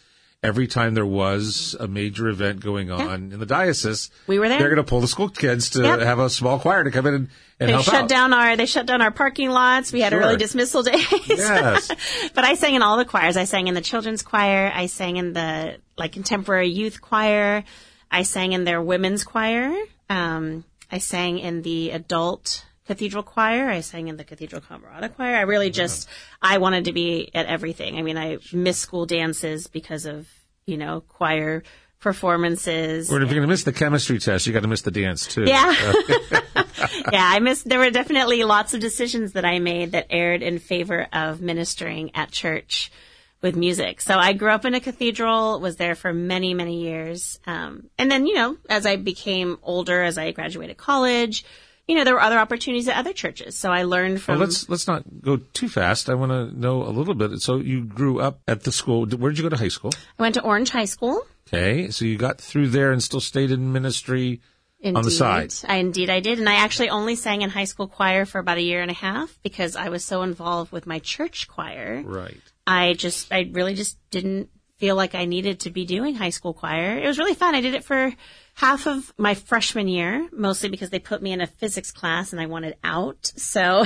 Every 0.42 0.68
time 0.68 0.94
there 0.94 1.06
was 1.06 1.76
a 1.82 1.88
major 1.88 2.30
event 2.30 2.62
going 2.62 2.90
on 2.90 3.34
in 3.34 3.40
the 3.40 3.46
diocese, 3.46 4.10
We 4.26 4.40
were 4.40 4.48
there. 4.48 4.58
They're 4.58 4.70
going 4.70 4.78
to 4.86 4.90
pull 4.90 5.02
the 5.02 5.08
school 5.08 5.28
kids 5.28 5.72
to 5.72 5.82
Yep. 5.84 6.00
have 6.00 6.20
a 6.20 6.30
small 6.30 6.60
choir 6.60 6.86
to 6.86 6.92
come 6.92 7.06
in 7.08 7.14
and, 7.14 7.28
and 7.60 7.68
They 7.68 7.74
help 7.74 7.84
shut 7.84 8.04
out. 8.04 8.08
down 8.10 8.32
our 8.34 8.56
they 8.56 8.66
shut 8.66 8.86
down 8.86 9.02
our 9.02 9.12
parking 9.12 9.50
lots. 9.50 9.92
We 9.92 10.00
had 10.00 10.14
Sure. 10.14 10.22
early 10.22 10.38
dismissal 10.38 10.82
days. 10.84 11.06
Yes. 11.28 11.92
but 12.34 12.46
I 12.46 12.54
sang 12.54 12.76
in 12.76 12.82
all 12.82 12.96
the 12.96 13.04
choirs. 13.04 13.36
I 13.36 13.44
sang 13.44 13.68
in 13.68 13.74
the 13.74 13.82
children's 13.82 14.22
choir. 14.22 14.72
I 14.74 14.86
sang 14.86 15.18
in 15.18 15.34
the 15.34 15.76
like 15.98 16.14
contemporary 16.14 16.70
youth 16.70 17.02
choir. 17.02 17.66
I 18.10 18.24
sang 18.24 18.54
in 18.54 18.64
their 18.64 18.82
women's 18.82 19.26
choir. 19.26 19.76
Um, 20.10 20.64
I 20.90 21.00
sang 21.00 21.40
in 21.40 21.64
the 21.64 21.92
adult 21.92 22.64
cathedral 22.90 23.22
choir. 23.22 23.70
I 23.70 23.82
sang 23.82 24.08
in 24.08 24.18
the 24.18 24.24
cathedral 24.24 24.62
camerata 24.62 25.14
choir. 25.14 25.36
I 25.36 25.42
really 25.42 25.70
just 25.70 26.10
I 26.42 26.58
wanted 26.58 26.86
to 26.86 26.92
be 26.92 27.30
at 27.36 27.46
everything. 27.46 27.98
I 27.98 28.02
mean, 28.02 28.18
I 28.18 28.40
missed 28.52 28.82
school 28.82 29.06
dances 29.06 29.68
because 29.68 30.08
of 30.08 30.28
you 30.66 30.76
know 30.76 31.02
choir 31.02 31.62
performances. 32.00 33.12
Or 33.12 33.22
if 33.22 33.30
you're 33.30 33.36
going 33.36 33.42
to 33.42 33.48
miss 33.48 33.64
the 33.64 33.74
chemistry 33.74 34.18
test, 34.18 34.48
you 34.48 34.54
got 34.54 34.64
to 34.64 34.68
miss 34.68 34.82
the 34.82 34.90
dance 34.92 35.28
too. 35.28 35.44
Yeah. 35.44 35.72
yeah, 37.12 37.30
I 37.36 37.40
missed, 37.40 37.68
there 37.68 37.78
were 37.78 37.92
definitely 37.92 38.44
lots 38.44 38.74
of 38.74 38.80
decisions 38.80 39.34
that 39.34 39.46
I 39.46 39.60
made 39.60 39.92
that 39.92 40.08
erred 40.10 40.42
in 40.42 40.60
favor 40.60 41.08
of 41.12 41.42
ministering 41.42 42.12
at 42.16 42.32
church 42.32 42.90
with 43.42 43.58
music. 43.58 44.00
So 44.00 44.16
I 44.16 44.32
grew 44.32 44.50
up 44.50 44.64
in 44.64 44.76
a 44.76 44.80
cathedral, 44.80 45.60
was 45.60 45.76
there 45.76 45.94
for 45.94 46.14
many, 46.14 46.54
many 46.54 46.82
years. 46.84 47.40
Um, 47.46 47.90
and 47.98 48.10
then, 48.10 48.26
you 48.26 48.34
know, 48.34 48.58
as 48.70 48.86
I 48.86 48.96
became 48.96 49.58
older, 49.62 50.02
as 50.02 50.18
I 50.18 50.32
graduated 50.32 50.78
college, 50.78 51.44
you 51.90 51.96
know, 51.96 52.04
there 52.04 52.14
were 52.14 52.22
other 52.22 52.38
opportunities 52.38 52.88
at 52.88 52.98
other 52.98 53.14
churches. 53.14 53.58
So 53.58 53.72
I 53.72 53.82
learned 53.82 54.22
from, 54.22 54.34
Well, 54.38 54.46
let's 54.46 54.70
let's 54.70 54.88
not 54.88 55.04
go 55.24 55.38
too 55.38 55.68
fast. 55.68 56.08
I 56.08 56.14
want 56.14 56.32
to 56.32 56.56
know 56.56 56.84
a 56.84 56.94
little 56.94 57.16
bit. 57.16 57.32
So 57.40 57.58
you 57.58 57.84
grew 57.84 58.20
up 58.20 58.42
at 58.48 58.62
the 58.62 58.72
school. 58.72 59.08
Where 59.08 59.32
did 59.32 59.40
you 59.40 59.44
go 59.44 59.50
to 59.50 59.58
high 59.58 59.70
school? 59.70 59.90
I 60.20 60.22
went 60.22 60.36
to 60.36 60.44
Orange 60.44 60.70
High 60.70 60.86
School. 60.86 61.26
Okay, 61.48 61.90
so 61.90 62.06
you 62.06 62.16
got 62.16 62.40
through 62.40 62.68
there 62.68 62.92
and 62.92 63.02
still 63.02 63.20
stayed 63.20 63.50
in 63.50 63.74
ministry. 63.74 64.40
Indeed. 64.82 64.98
On 64.98 65.04
the 65.04 65.12
side. 65.12 65.52
I 65.68 65.78
indeed 65.78 66.10
I 66.10 66.20
did. 66.22 66.40
And 66.40 66.48
I 66.48 66.58
actually 66.64 66.90
only 66.90 67.16
sang 67.16 67.42
in 67.42 67.50
high 67.50 67.66
school 67.66 67.88
choir 67.88 68.24
for 68.24 68.40
about 68.40 68.60
a 68.60 68.62
year 68.62 68.82
and 68.82 68.90
a 68.90 68.94
half 68.94 69.38
because 69.44 69.76
I 69.76 69.90
was 69.90 70.06
so 70.06 70.22
involved 70.22 70.72
with 70.72 70.88
my 70.88 71.00
church 71.00 71.50
choir. 71.50 72.02
Right. 72.06 72.40
I 72.66 72.94
just, 72.94 73.34
I 73.34 73.50
really 73.52 73.74
just 73.74 73.98
didn't 74.10 74.50
feel 74.78 74.96
like 74.96 75.16
I 75.16 75.26
needed 75.26 75.62
to 75.62 75.70
be 75.70 75.86
doing 75.86 76.16
high 76.16 76.30
school 76.30 76.54
choir. 76.54 76.98
It 76.98 77.06
was 77.06 77.20
really 77.20 77.34
fun. 77.34 77.56
I 77.56 77.62
did 77.62 77.74
it 77.74 77.84
for 77.84 78.14
half 78.60 78.88
of 78.88 79.14
my 79.18 79.36
freshman 79.36 79.88
year, 79.88 80.28
mostly 80.34 80.68
because 80.68 80.90
they 80.90 81.00
put 81.00 81.22
me 81.22 81.32
in 81.32 81.40
a 81.40 81.48
physics 81.48 81.92
class 81.94 82.34
and 82.34 82.42
I 82.42 82.48
wanted 82.48 82.76
out. 82.84 83.32
So 83.38 83.86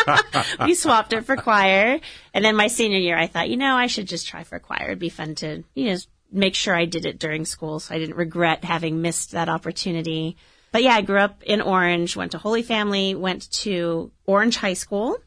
we 0.64 0.76
swapped 0.76 1.12
it 1.12 1.24
for 1.26 1.34
choir. 1.34 1.98
And 2.32 2.44
then 2.44 2.54
my 2.54 2.68
senior 2.68 3.00
year, 3.00 3.18
I 3.18 3.26
thought, 3.26 3.50
you 3.50 3.56
know, 3.56 3.74
I 3.74 3.88
should 3.88 4.06
just 4.06 4.28
try 4.28 4.44
for 4.44 4.60
choir. 4.60 4.84
It'd 4.84 5.00
be 5.00 5.08
fun 5.08 5.34
to, 5.36 5.64
you 5.74 5.90
know, 5.90 5.96
make 6.30 6.54
sure 6.54 6.76
I 6.76 6.84
did 6.84 7.06
it 7.06 7.18
during 7.18 7.44
school 7.44 7.80
so 7.80 7.92
I 7.92 7.98
didn't 7.98 8.14
regret 8.14 8.62
having 8.62 9.02
missed 9.02 9.32
that 9.32 9.48
opportunity. 9.48 10.36
But 10.70 10.84
yeah, 10.84 10.94
I 10.94 11.02
grew 11.02 11.18
up 11.18 11.42
in 11.42 11.60
Orange, 11.60 12.14
went 12.14 12.32
to 12.32 12.38
Holy 12.38 12.62
Family, 12.62 13.16
went 13.16 13.50
to 13.62 14.12
Orange 14.26 14.56
High 14.58 14.74
School, 14.74 15.18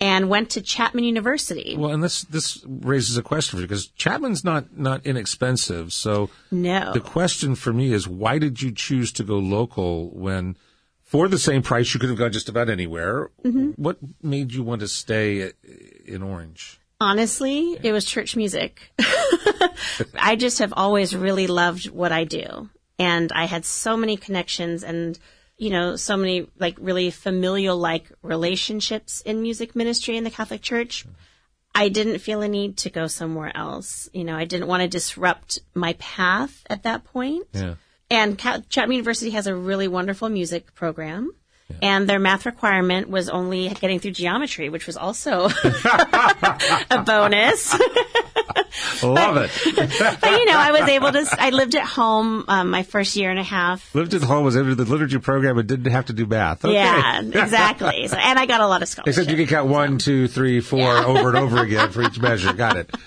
and 0.00 0.28
went 0.28 0.50
to 0.50 0.60
Chapman 0.60 1.04
University. 1.04 1.74
Well, 1.78 1.90
and 1.92 2.02
this 2.02 2.22
this 2.22 2.62
raises 2.66 3.16
a 3.16 3.22
question 3.22 3.56
for 3.56 3.62
you 3.62 3.66
because 3.68 3.88
Chapman's 3.88 4.44
not 4.44 4.76
not 4.76 5.06
inexpensive. 5.06 5.92
So 5.92 6.28
No. 6.50 6.92
the 6.92 7.00
question 7.00 7.54
for 7.54 7.72
me 7.72 7.92
is, 7.92 8.06
why 8.06 8.38
did 8.38 8.60
you 8.60 8.72
choose 8.72 9.10
to 9.12 9.24
go 9.24 9.38
local 9.38 10.10
when, 10.10 10.56
for 11.02 11.28
the 11.28 11.38
same 11.38 11.62
price, 11.62 11.94
you 11.94 12.00
could 12.00 12.10
have 12.10 12.18
gone 12.18 12.32
just 12.32 12.48
about 12.48 12.68
anywhere? 12.68 13.30
Mm-hmm. 13.44 13.70
What 13.82 13.98
made 14.22 14.52
you 14.52 14.62
want 14.62 14.80
to 14.80 14.88
stay 14.88 15.40
at- 15.42 15.54
in 16.04 16.22
Orange? 16.22 16.78
Honestly, 17.00 17.78
it 17.82 17.92
was 17.92 18.04
church 18.04 18.36
music. 18.36 18.80
I 20.18 20.36
just 20.36 20.58
have 20.60 20.72
always 20.76 21.14
really 21.14 21.46
loved 21.46 21.90
what 21.90 22.12
I 22.12 22.24
do. 22.24 22.68
And 22.98 23.30
I 23.32 23.44
had 23.44 23.64
so 23.66 23.96
many 23.96 24.16
connections 24.16 24.82
and 24.82 25.18
you 25.58 25.70
know, 25.70 25.96
so 25.96 26.16
many 26.16 26.48
like 26.58 26.76
really 26.78 27.10
familial 27.10 27.76
like 27.76 28.04
relationships 28.22 29.22
in 29.22 29.42
music 29.42 29.74
ministry 29.74 30.16
in 30.16 30.24
the 30.24 30.30
Catholic 30.30 30.62
Church. 30.62 31.06
I 31.74 31.88
didn't 31.88 32.20
feel 32.20 32.40
a 32.40 32.48
need 32.48 32.78
to 32.78 32.90
go 32.90 33.06
somewhere 33.06 33.54
else. 33.54 34.08
You 34.12 34.24
know, 34.24 34.36
I 34.36 34.46
didn't 34.46 34.66
want 34.66 34.82
to 34.82 34.88
disrupt 34.88 35.58
my 35.74 35.92
path 35.94 36.64
at 36.70 36.84
that 36.84 37.04
point. 37.04 37.46
Yeah. 37.52 37.74
And 38.10 38.38
Chapman 38.38 38.92
University 38.92 39.30
has 39.30 39.46
a 39.46 39.54
really 39.54 39.88
wonderful 39.88 40.28
music 40.28 40.74
program. 40.74 41.32
Yeah. 41.68 41.76
And 41.82 42.08
their 42.08 42.20
math 42.20 42.46
requirement 42.46 43.08
was 43.08 43.28
only 43.28 43.68
getting 43.68 43.98
through 43.98 44.12
geometry, 44.12 44.68
which 44.68 44.86
was 44.86 44.96
also 44.96 45.48
a 46.90 47.02
bonus. 47.04 47.74
Love 49.02 49.34
but, 49.34 49.50
it. 49.66 50.20
but 50.20 50.30
you 50.30 50.44
know, 50.44 50.58
I 50.58 50.72
was 50.72 50.88
able 50.88 51.12
to. 51.12 51.26
I 51.38 51.50
lived 51.50 51.74
at 51.74 51.84
home 51.84 52.44
um, 52.48 52.70
my 52.70 52.82
first 52.82 53.16
year 53.16 53.30
and 53.30 53.38
a 53.38 53.44
half. 53.44 53.94
Lived 53.94 54.14
at 54.14 54.22
home, 54.22 54.44
was 54.44 54.56
into 54.56 54.74
the 54.74 54.84
literature 54.84 55.20
program, 55.20 55.58
and 55.58 55.68
didn't 55.68 55.92
have 55.92 56.06
to 56.06 56.12
do 56.12 56.26
math. 56.26 56.64
Okay. 56.64 56.74
Yeah, 56.74 57.20
exactly. 57.24 58.08
So, 58.08 58.16
and 58.16 58.38
I 58.38 58.46
got 58.46 58.60
a 58.60 58.66
lot 58.66 58.82
of 58.82 58.88
scholarships. 58.88 59.18
Except 59.18 59.30
you 59.30 59.36
can 59.36 59.54
count 59.54 59.68
one, 59.68 59.98
two, 59.98 60.28
three, 60.28 60.60
four 60.60 60.80
yeah. 60.80 61.04
over 61.04 61.28
and 61.28 61.38
over 61.38 61.62
again 61.62 61.90
for 61.90 62.02
each 62.02 62.20
measure. 62.20 62.52
Got 62.52 62.76
it. 62.76 62.94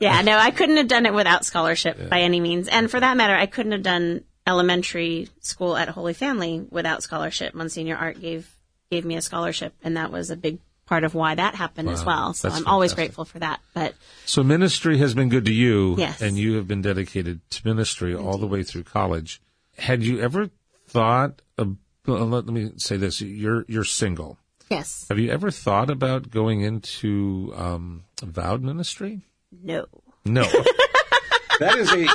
Yeah, 0.00 0.22
no, 0.22 0.38
I 0.38 0.50
couldn't 0.50 0.78
have 0.78 0.88
done 0.88 1.04
it 1.04 1.12
without 1.12 1.44
scholarship 1.44 1.98
yeah. 1.98 2.06
by 2.06 2.20
any 2.20 2.40
means, 2.40 2.68
and 2.68 2.90
for 2.90 2.98
that 2.98 3.18
matter, 3.18 3.34
I 3.34 3.44
couldn't 3.44 3.72
have 3.72 3.82
done 3.82 4.24
elementary 4.46 5.28
school 5.40 5.76
at 5.76 5.88
Holy 5.90 6.14
Family 6.14 6.66
without 6.70 7.02
scholarship. 7.02 7.54
Monsignor 7.54 7.96
Art 7.96 8.18
gave 8.18 8.56
gave 8.90 9.04
me 9.04 9.16
a 9.16 9.20
scholarship, 9.20 9.74
and 9.82 9.98
that 9.98 10.10
was 10.10 10.30
a 10.30 10.36
big 10.36 10.58
part 10.90 11.04
of 11.04 11.14
why 11.14 11.36
that 11.36 11.54
happened 11.54 11.86
wow, 11.86 11.94
as 11.94 12.04
well. 12.04 12.34
So 12.34 12.48
I'm 12.48 12.52
fantastic. 12.52 12.68
always 12.68 12.94
grateful 12.94 13.24
for 13.24 13.38
that. 13.38 13.60
But 13.72 13.94
so 14.26 14.42
ministry 14.42 14.98
has 14.98 15.14
been 15.14 15.30
good 15.30 15.46
to 15.46 15.52
you, 15.52 15.94
yes. 15.96 16.20
and 16.20 16.36
you 16.36 16.56
have 16.56 16.68
been 16.68 16.82
dedicated 16.82 17.40
to 17.50 17.66
ministry 17.66 18.12
Indeed. 18.12 18.26
all 18.26 18.36
the 18.36 18.48
way 18.48 18.62
through 18.62 18.82
college. 18.82 19.40
Had 19.78 20.02
you 20.02 20.20
ever 20.20 20.50
thought? 20.88 21.40
Of, 21.56 21.76
let 22.06 22.46
me 22.46 22.72
say 22.76 22.98
this: 22.98 23.22
you're 23.22 23.64
you're 23.68 23.84
single. 23.84 24.36
Yes. 24.68 25.06
Have 25.08 25.18
you 25.18 25.30
ever 25.30 25.50
thought 25.50 25.90
about 25.90 26.30
going 26.30 26.60
into 26.60 27.52
um, 27.56 28.04
vowed 28.22 28.62
ministry? 28.62 29.22
No. 29.50 29.86
No. 30.24 30.42
that 31.60 31.76
is 31.76 31.92
a 31.92 32.06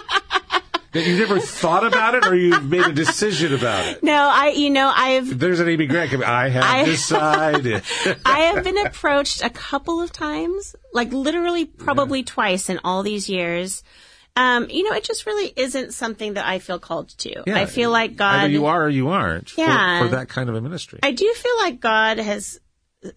that 0.96 1.06
you 1.06 1.18
never 1.18 1.42
thought 1.42 1.86
about 1.86 2.16
it, 2.16 2.26
or 2.26 2.34
you've 2.34 2.64
made 2.64 2.86
a 2.86 2.94
decision 2.94 3.54
about 3.54 3.86
it? 3.86 4.02
No, 4.02 4.14
I, 4.14 4.52
you 4.56 4.70
know, 4.70 4.92
I've. 4.96 5.38
There's 5.38 5.60
an 5.60 5.68
Amy 5.68 5.88
Grant. 5.88 6.24
I 6.24 6.48
have 6.48 6.64
I, 6.64 6.86
decided. 6.86 7.84
I 8.26 8.40
have 8.40 8.64
been 8.64 8.78
approached 8.78 9.44
a 9.44 9.50
couple 9.50 10.02
of 10.02 10.14
times, 10.14 10.74
like 10.94 11.12
literally 11.12 11.66
probably 11.66 12.20
yeah. 12.20 12.26
twice 12.28 12.70
in 12.70 12.80
all 12.86 13.04
these 13.04 13.30
years. 13.30 13.84
Um, 14.38 14.70
you 14.70 14.90
know, 14.90 14.96
it 14.96 15.04
just 15.04 15.26
really 15.26 15.52
isn't 15.56 15.94
something 15.94 16.36
that 16.36 16.46
I 16.46 16.60
feel 16.60 16.80
called 16.80 17.10
to. 17.20 17.44
Yeah, 17.46 17.58
I 17.58 17.66
feel 17.66 17.92
like 17.92 18.16
God. 18.16 18.46
Either 18.46 18.50
you 18.50 18.66
are 18.66 18.86
or 18.86 18.90
you 18.90 19.10
aren't. 19.10 19.58
Yeah. 19.58 20.00
For, 20.00 20.06
for 20.06 20.16
that 20.16 20.30
kind 20.30 20.48
of 20.50 20.56
a 20.56 20.62
ministry. 20.62 21.00
I 21.04 21.12
do 21.12 21.32
feel 21.34 21.58
like 21.60 21.82
God 21.82 22.20
has, 22.20 22.60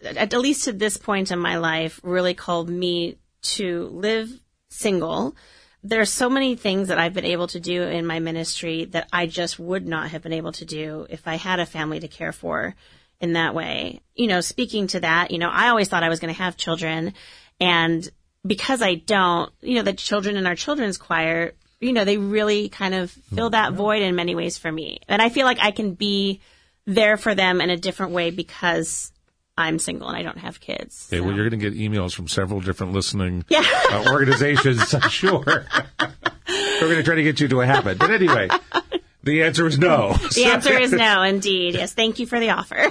at 0.05 0.33
least 0.33 0.65
to 0.65 0.73
this 0.73 0.97
point 0.97 1.31
in 1.31 1.39
my 1.39 1.59
life, 1.59 2.01
really 2.03 2.35
called 2.35 2.69
me 2.69 3.19
to 3.43 3.87
live 3.93 4.31
single 4.69 5.37
there's 5.83 6.13
so 6.13 6.29
many 6.29 6.57
things 6.57 6.89
that 6.89 6.99
I've 6.99 7.15
been 7.15 7.25
able 7.25 7.47
to 7.49 7.61
do 7.61 7.83
in 7.83 8.07
my 8.07 8.19
ministry 8.19 8.87
that 8.87 9.09
I 9.13 9.27
just 9.27 9.59
would 9.59 9.87
not 9.87 10.11
have 10.11 10.23
been 10.23 10.33
able 10.33 10.53
to 10.53 10.65
do 10.65 11.07
if 11.09 11.29
I 11.29 11.37
had 11.37 11.61
a 11.61 11.67
family 11.67 12.01
to 12.01 12.09
care 12.09 12.33
for 12.33 12.75
in 13.21 13.35
that 13.35 13.55
way. 13.55 14.01
You 14.15 14.27
know, 14.27 14.41
speaking 14.41 14.89
to 14.89 15.01
that, 15.01 15.31
you 15.31 15.39
know, 15.39 15.51
I 15.51 15.69
always 15.69 15.89
thought 15.89 16.03
I 16.03 16.09
was 16.09 16.21
going 16.21 16.35
to 16.35 16.43
have 16.43 16.57
children 16.57 17.15
and 17.61 18.09
because 18.47 18.83
I 18.83 18.95
don't, 18.95 19.53
you 19.61 19.77
know, 19.77 19.83
the 19.83 19.93
children 19.93 20.37
in 20.37 20.47
our 20.47 20.55
children's 20.55 20.99
choir, 20.99 21.53
you 21.81 21.93
know, 21.93 22.05
they 22.05 22.17
really 22.17 22.69
kind 22.69 22.95
of 22.95 23.11
fill 23.11 23.51
that 23.51 23.69
mm-hmm. 23.69 23.77
void 23.77 24.03
in 24.03 24.17
many 24.17 24.35
ways 24.35 24.59
for 24.59 24.71
me. 24.71 25.01
And 25.09 25.21
I 25.21 25.29
feel 25.29 25.45
like 25.45 25.59
I 25.61 25.71
can 25.71 25.95
be 25.95 26.41
there 26.87 27.17
for 27.17 27.35
them 27.35 27.61
in 27.61 27.71
a 27.71 27.77
different 27.77 28.13
way 28.13 28.31
because 28.31 29.13
I'm 29.59 29.81
single 29.81 30.07
and 30.07 30.17
I 30.17 30.23
don't 30.23 30.39
have 30.39 30.61
kids. 30.61 31.09
Okay, 31.09 31.19
so. 31.19 31.27
well, 31.27 31.35
you're 31.35 31.49
going 31.51 31.61
to 31.61 31.71
get 31.71 31.79
emails 31.79 32.15
from 32.15 32.29
several 32.29 32.61
different 32.61 32.93
listening 32.93 33.45
yeah. 33.49 33.65
uh, 33.91 34.05
organizations, 34.13 34.95
I'm 34.95 35.11
sure. 35.11 35.43
We're 36.49 36.81
going 36.81 36.97
to 36.97 37.03
try 37.03 37.17
to 37.17 37.25
get 37.25 37.41
you 37.41 37.49
to 37.49 37.61
a 37.61 37.67
habit. 37.67 37.99
But 37.99 38.13
anyway, 38.13 38.49
the 39.25 39.43
answer 39.43 39.67
is 39.67 39.77
no. 39.77 40.15
The 40.35 40.45
answer 40.45 40.79
is 40.79 40.93
no, 40.93 41.23
indeed. 41.23 41.75
Yes, 41.75 41.93
thank 41.93 42.21
you 42.21 42.27
for 42.27 42.39
the 42.39 42.51
offer. 42.51 42.87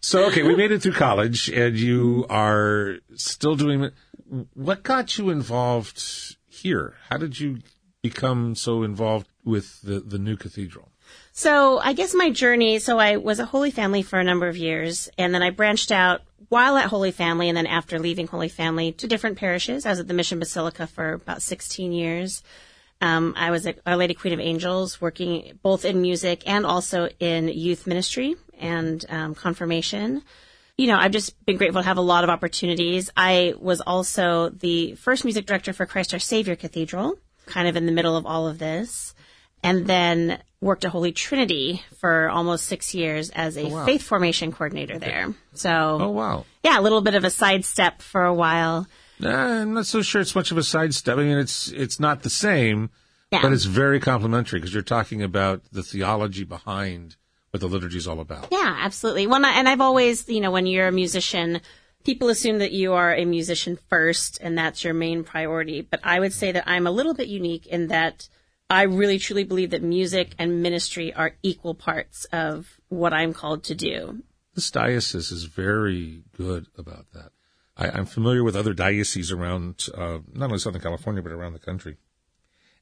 so, 0.00 0.26
okay, 0.26 0.42
we 0.42 0.54
made 0.54 0.72
it 0.72 0.82
through 0.82 0.92
college 0.92 1.48
and 1.48 1.76
you 1.76 2.26
are 2.28 2.98
still 3.14 3.56
doing 3.56 3.82
it. 3.82 3.94
What 4.52 4.82
got 4.82 5.16
you 5.16 5.30
involved 5.30 6.36
here? 6.46 6.96
How 7.08 7.16
did 7.16 7.40
you 7.40 7.60
become 8.02 8.54
so 8.54 8.82
involved 8.82 9.28
with 9.42 9.80
the, 9.80 10.00
the 10.00 10.18
new 10.18 10.36
cathedral? 10.36 10.91
So 11.34 11.78
I 11.78 11.94
guess 11.94 12.14
my 12.14 12.28
journey, 12.28 12.78
so 12.78 12.98
I 12.98 13.16
was 13.16 13.38
a 13.38 13.46
Holy 13.46 13.70
Family 13.70 14.02
for 14.02 14.18
a 14.18 14.24
number 14.24 14.48
of 14.48 14.56
years, 14.58 15.08
and 15.16 15.34
then 15.34 15.42
I 15.42 15.48
branched 15.48 15.90
out 15.90 16.20
while 16.50 16.76
at 16.76 16.90
Holy 16.90 17.10
Family, 17.10 17.48
and 17.48 17.56
then 17.56 17.66
after 17.66 17.98
leaving 17.98 18.26
Holy 18.26 18.50
Family 18.50 18.92
to 18.92 19.06
different 19.06 19.38
parishes. 19.38 19.86
I 19.86 19.90
was 19.90 19.98
at 19.98 20.08
the 20.08 20.14
Mission 20.14 20.38
Basilica 20.38 20.86
for 20.86 21.14
about 21.14 21.40
16 21.40 21.90
years. 21.90 22.42
Um, 23.00 23.32
I 23.34 23.50
was 23.50 23.66
at 23.66 23.78
Our 23.86 23.96
Lady 23.96 24.12
Queen 24.12 24.34
of 24.34 24.40
Angels, 24.40 25.00
working 25.00 25.58
both 25.62 25.86
in 25.86 26.02
music 26.02 26.42
and 26.46 26.66
also 26.66 27.08
in 27.18 27.48
youth 27.48 27.86
ministry 27.86 28.36
and 28.58 29.02
um, 29.08 29.34
confirmation. 29.34 30.22
You 30.76 30.88
know, 30.88 30.98
I've 30.98 31.12
just 31.12 31.42
been 31.46 31.56
grateful 31.56 31.80
to 31.80 31.88
have 31.88 31.96
a 31.96 32.02
lot 32.02 32.24
of 32.24 32.30
opportunities. 32.30 33.10
I 33.16 33.54
was 33.58 33.80
also 33.80 34.50
the 34.50 34.96
first 34.96 35.24
music 35.24 35.46
director 35.46 35.72
for 35.72 35.86
Christ 35.86 36.12
Our 36.12 36.20
Savior 36.20 36.56
Cathedral, 36.56 37.18
kind 37.46 37.68
of 37.68 37.76
in 37.76 37.86
the 37.86 37.92
middle 37.92 38.18
of 38.18 38.26
all 38.26 38.46
of 38.46 38.58
this 38.58 39.14
and 39.62 39.86
then 39.86 40.40
worked 40.60 40.84
at 40.84 40.90
Holy 40.90 41.12
Trinity 41.12 41.82
for 41.98 42.28
almost 42.30 42.66
six 42.66 42.94
years 42.94 43.30
as 43.30 43.56
a 43.56 43.64
oh, 43.64 43.68
wow. 43.68 43.86
faith 43.86 44.02
formation 44.02 44.52
coordinator 44.52 44.98
there. 44.98 45.34
So, 45.54 45.98
oh 46.00 46.10
wow, 46.10 46.44
yeah, 46.62 46.78
a 46.78 46.82
little 46.82 47.00
bit 47.00 47.14
of 47.14 47.24
a 47.24 47.30
sidestep 47.30 48.02
for 48.02 48.24
a 48.24 48.34
while. 48.34 48.86
I'm 49.22 49.74
not 49.74 49.86
so 49.86 50.02
sure 50.02 50.20
it's 50.20 50.34
much 50.34 50.50
of 50.50 50.58
a 50.58 50.62
sidestep. 50.62 51.16
I 51.16 51.22
mean, 51.22 51.38
it's 51.38 51.68
it's 51.68 52.00
not 52.00 52.22
the 52.22 52.30
same, 52.30 52.90
yeah. 53.30 53.42
but 53.42 53.52
it's 53.52 53.64
very 53.64 54.00
complementary 54.00 54.60
because 54.60 54.74
you're 54.74 54.82
talking 54.82 55.22
about 55.22 55.62
the 55.72 55.82
theology 55.82 56.44
behind 56.44 57.16
what 57.50 57.60
the 57.60 57.68
liturgy 57.68 57.98
is 57.98 58.08
all 58.08 58.20
about. 58.20 58.48
Yeah, 58.50 58.76
absolutely. 58.80 59.26
Well, 59.26 59.44
and 59.44 59.68
I've 59.68 59.82
always, 59.82 60.28
you 60.28 60.40
know, 60.40 60.50
when 60.50 60.66
you're 60.66 60.88
a 60.88 60.92
musician, 60.92 61.60
people 62.02 62.30
assume 62.30 62.58
that 62.58 62.72
you 62.72 62.94
are 62.94 63.14
a 63.14 63.26
musician 63.26 63.78
first 63.88 64.38
and 64.40 64.56
that's 64.56 64.82
your 64.82 64.94
main 64.94 65.22
priority. 65.22 65.82
But 65.82 66.00
I 66.02 66.18
would 66.18 66.32
say 66.32 66.52
that 66.52 66.64
I'm 66.66 66.86
a 66.86 66.90
little 66.90 67.14
bit 67.14 67.28
unique 67.28 67.66
in 67.66 67.88
that 67.88 68.28
I 68.72 68.84
really 68.84 69.18
truly 69.18 69.44
believe 69.44 69.70
that 69.70 69.82
music 69.82 70.34
and 70.38 70.62
ministry 70.62 71.12
are 71.12 71.32
equal 71.42 71.74
parts 71.74 72.24
of 72.32 72.80
what 72.88 73.12
I'm 73.12 73.34
called 73.34 73.64
to 73.64 73.74
do. 73.74 74.22
This 74.54 74.70
diocese 74.70 75.30
is 75.30 75.44
very 75.44 76.22
good 76.34 76.68
about 76.78 77.12
that. 77.12 77.32
I, 77.76 77.98
am 77.98 78.06
familiar 78.06 78.42
with 78.42 78.56
other 78.56 78.72
dioceses 78.72 79.30
around, 79.30 79.88
uh, 79.94 80.20
not 80.32 80.46
only 80.46 80.58
Southern 80.58 80.80
California, 80.80 81.22
but 81.22 81.32
around 81.32 81.52
the 81.52 81.58
country. 81.58 81.98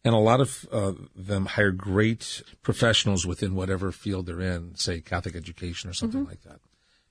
And 0.05 0.15
a 0.15 0.19
lot 0.19 0.41
of 0.41 0.65
uh, 0.71 0.93
them 1.17 1.47
hire 1.47 1.73
great 1.73 2.45
professionals 2.63 3.27
within 3.27 3.57
whatever 3.57 3.91
field 3.91 4.27
they're 4.27 4.41
in, 4.41 4.77
say 4.77 5.01
Catholic 5.01 5.35
education 5.35 5.91
or 5.91 5.93
something 5.93 6.21
mm-hmm. 6.21 6.31
like 6.31 6.43
that. 6.43 6.61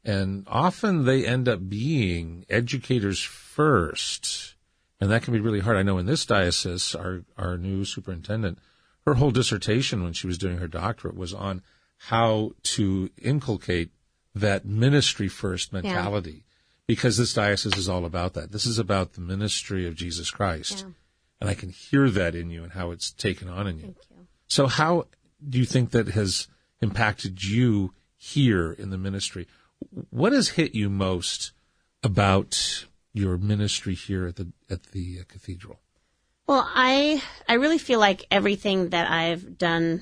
And 0.06 0.46
often 0.48 1.04
they 1.04 1.26
end 1.26 1.50
up 1.50 1.68
being 1.68 2.46
educators 2.50 3.20
first. 3.20 4.56
And 5.02 5.12
that 5.12 5.24
can 5.24 5.34
be 5.34 5.42
really 5.42 5.60
hard. 5.60 5.76
I 5.76 5.84
know 5.84 5.98
in 5.98 6.06
this 6.06 6.26
diocese, 6.26 6.96
our, 6.96 7.24
our 7.38 7.58
new 7.58 7.84
superintendent 7.84 8.60
her 9.10 9.16
whole 9.16 9.32
dissertation 9.32 10.04
when 10.04 10.14
she 10.14 10.28
was 10.28 10.38
doing 10.38 10.60
her 10.60 10.68
doctorate 10.68 11.18
was 11.18 11.34
on 11.34 11.64
how 11.98 12.52
to 12.62 13.10
inculcate 13.18 13.90
that 14.36 14.66
ministry 14.66 15.28
first 15.28 15.74
mentality 15.74 16.32
yeah. 16.32 16.54
because 16.86 17.18
this 17.18 17.34
diocese 17.34 17.76
is 17.76 17.90
all 17.90 18.06
about 18.06 18.36
that. 18.36 18.52
This 18.52 18.68
is 18.68 18.78
about 18.78 19.14
the 19.14 19.22
ministry 19.22 19.88
of 19.88 19.96
Jesus 19.96 20.30
Christ. 20.30 20.86
Yeah. 20.86 20.94
And 21.42 21.50
I 21.50 21.56
can 21.56 21.70
hear 21.70 22.10
that 22.12 22.36
in 22.36 22.52
you 22.52 22.64
and 22.64 22.74
how 22.74 22.92
it's 22.92 23.12
taken 23.12 23.50
on 23.50 23.66
in 23.66 23.80
you. 23.80 23.86
you. 23.88 23.96
So 24.48 24.68
how 24.68 25.08
do 25.48 25.58
you 25.58 25.66
think 25.66 25.90
that 25.92 26.10
has 26.10 26.48
impacted 26.80 27.44
you 27.44 27.94
here 28.16 28.72
in 28.72 28.92
the 28.92 28.98
ministry? 28.98 29.48
What 30.12 30.34
has 30.34 30.50
hit 30.50 30.76
you 30.76 30.88
most 30.90 31.54
about 32.04 32.86
your 33.12 33.38
ministry 33.38 33.96
here 33.96 34.28
at 34.28 34.36
the 34.36 34.52
at 34.70 34.84
the 34.92 35.24
cathedral? 35.28 35.80
Well, 36.50 36.68
I 36.74 37.22
I 37.48 37.54
really 37.54 37.78
feel 37.78 38.00
like 38.00 38.26
everything 38.32 38.90
that 38.90 39.08
I've 39.08 39.60
done 39.60 40.02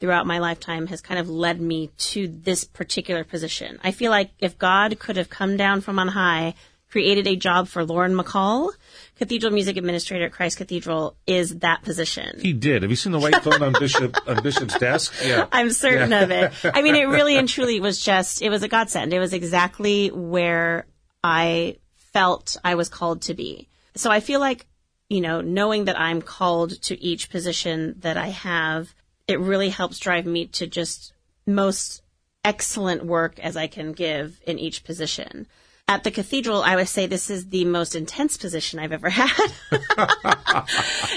throughout 0.00 0.26
my 0.26 0.38
lifetime 0.38 0.88
has 0.88 1.00
kind 1.00 1.20
of 1.20 1.30
led 1.30 1.60
me 1.60 1.92
to 2.10 2.26
this 2.26 2.64
particular 2.64 3.22
position. 3.22 3.78
I 3.84 3.92
feel 3.92 4.10
like 4.10 4.32
if 4.40 4.58
God 4.58 4.98
could 4.98 5.16
have 5.16 5.30
come 5.30 5.56
down 5.56 5.82
from 5.82 6.00
on 6.00 6.08
high, 6.08 6.54
created 6.90 7.28
a 7.28 7.36
job 7.36 7.68
for 7.68 7.84
Lauren 7.84 8.12
McCaul, 8.12 8.72
Cathedral 9.18 9.52
Music 9.52 9.76
Administrator 9.76 10.24
at 10.24 10.32
Christ 10.32 10.58
Cathedral 10.58 11.14
is 11.28 11.60
that 11.60 11.82
position. 11.82 12.40
He 12.40 12.52
did. 12.52 12.82
Have 12.82 12.90
you 12.90 12.96
seen 12.96 13.12
the 13.12 13.20
white 13.20 13.40
phone 13.44 13.62
on 13.62 13.74
Bishop 13.78 14.16
on 14.26 14.42
Bishop's 14.42 14.76
desk? 14.76 15.14
Yeah. 15.24 15.46
I'm 15.52 15.70
certain 15.70 16.10
yeah. 16.10 16.22
of 16.22 16.30
it. 16.32 16.52
I 16.74 16.82
mean, 16.82 16.96
it 16.96 17.04
really 17.04 17.36
and 17.36 17.48
truly 17.48 17.78
was 17.78 18.04
just 18.04 18.42
it 18.42 18.50
was 18.50 18.64
a 18.64 18.68
godsend. 18.68 19.12
It 19.12 19.20
was 19.20 19.32
exactly 19.32 20.08
where 20.08 20.86
I 21.22 21.76
felt 22.12 22.56
I 22.64 22.74
was 22.74 22.88
called 22.88 23.22
to 23.22 23.34
be. 23.34 23.68
So 23.94 24.10
I 24.10 24.18
feel 24.18 24.40
like 24.40 24.66
you 25.08 25.20
know, 25.20 25.40
knowing 25.40 25.84
that 25.84 25.98
I'm 25.98 26.22
called 26.22 26.80
to 26.82 27.00
each 27.02 27.30
position 27.30 27.96
that 27.98 28.16
I 28.16 28.28
have, 28.28 28.94
it 29.28 29.40
really 29.40 29.70
helps 29.70 29.98
drive 29.98 30.26
me 30.26 30.46
to 30.48 30.66
just 30.66 31.12
most 31.46 32.02
excellent 32.44 33.04
work 33.04 33.38
as 33.38 33.56
I 33.56 33.66
can 33.66 33.92
give 33.92 34.40
in 34.46 34.58
each 34.58 34.84
position. 34.84 35.46
At 35.86 36.04
the 36.04 36.10
cathedral, 36.10 36.62
I 36.62 36.76
would 36.76 36.88
say 36.88 37.06
this 37.06 37.28
is 37.28 37.48
the 37.48 37.64
most 37.66 37.94
intense 37.94 38.36
position 38.36 38.78
I've 38.78 38.92
ever 38.92 39.10
had. 39.10 39.52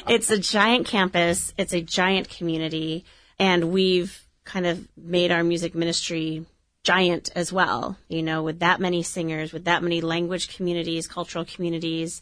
it's 0.07 0.29
a 0.29 0.37
giant 0.37 0.87
campus. 0.87 1.53
It's 1.57 1.73
a 1.73 1.81
giant 1.81 2.29
community 2.29 3.05
and 3.39 3.71
we've 3.71 4.25
kind 4.43 4.65
of 4.65 4.87
made 4.97 5.31
our 5.31 5.43
music 5.43 5.75
ministry 5.75 6.45
giant 6.83 7.29
as 7.35 7.51
well, 7.51 7.97
you 8.07 8.23
know, 8.23 8.43
with 8.43 8.59
that 8.59 8.79
many 8.79 9.03
singers, 9.03 9.51
with 9.51 9.65
that 9.65 9.83
many 9.83 10.01
language 10.01 10.55
communities, 10.55 11.07
cultural 11.07 11.45
communities. 11.45 12.21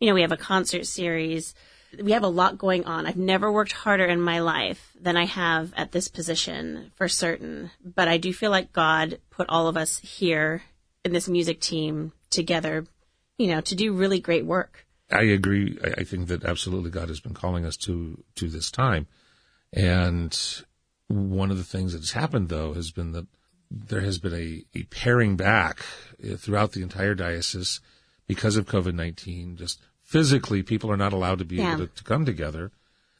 You 0.00 0.08
know, 0.08 0.14
we 0.14 0.22
have 0.22 0.32
a 0.32 0.36
concert 0.36 0.86
series. 0.86 1.54
We 2.02 2.12
have 2.12 2.22
a 2.22 2.28
lot 2.28 2.58
going 2.58 2.84
on. 2.84 3.06
I've 3.06 3.16
never 3.16 3.50
worked 3.50 3.72
harder 3.72 4.04
in 4.04 4.20
my 4.20 4.40
life 4.40 4.92
than 5.00 5.16
I 5.16 5.24
have 5.24 5.72
at 5.76 5.92
this 5.92 6.08
position 6.08 6.92
for 6.96 7.08
certain. 7.08 7.70
But 7.82 8.08
I 8.08 8.18
do 8.18 8.32
feel 8.32 8.50
like 8.50 8.72
God 8.72 9.20
put 9.30 9.48
all 9.48 9.68
of 9.68 9.76
us 9.76 9.98
here 9.98 10.62
in 11.04 11.12
this 11.12 11.28
music 11.28 11.60
team 11.60 12.12
together, 12.28 12.84
you 13.38 13.46
know, 13.46 13.60
to 13.62 13.74
do 13.74 13.92
really 13.92 14.20
great 14.20 14.44
work. 14.44 14.86
I 15.10 15.22
agree. 15.22 15.78
I 15.82 16.04
think 16.04 16.28
that 16.28 16.44
absolutely 16.44 16.90
God 16.90 17.08
has 17.08 17.20
been 17.20 17.34
calling 17.34 17.64
us 17.64 17.76
to, 17.78 18.22
to 18.34 18.48
this 18.48 18.70
time. 18.70 19.06
And 19.72 20.36
one 21.08 21.50
of 21.50 21.56
the 21.58 21.64
things 21.64 21.92
that's 21.92 22.12
happened 22.12 22.48
though 22.48 22.74
has 22.74 22.90
been 22.90 23.12
that 23.12 23.26
there 23.70 24.00
has 24.00 24.18
been 24.18 24.34
a, 24.34 24.64
a 24.78 24.82
paring 24.84 25.36
back 25.36 25.80
uh, 26.22 26.36
throughout 26.36 26.72
the 26.72 26.82
entire 26.82 27.14
diocese 27.14 27.80
because 28.26 28.56
of 28.56 28.66
COVID-19. 28.66 29.56
Just 29.56 29.80
physically, 30.02 30.62
people 30.62 30.90
are 30.90 30.96
not 30.96 31.12
allowed 31.12 31.38
to 31.38 31.44
be 31.44 31.56
yeah. 31.56 31.74
able 31.74 31.86
to, 31.86 31.94
to 31.94 32.04
come 32.04 32.24
together. 32.24 32.72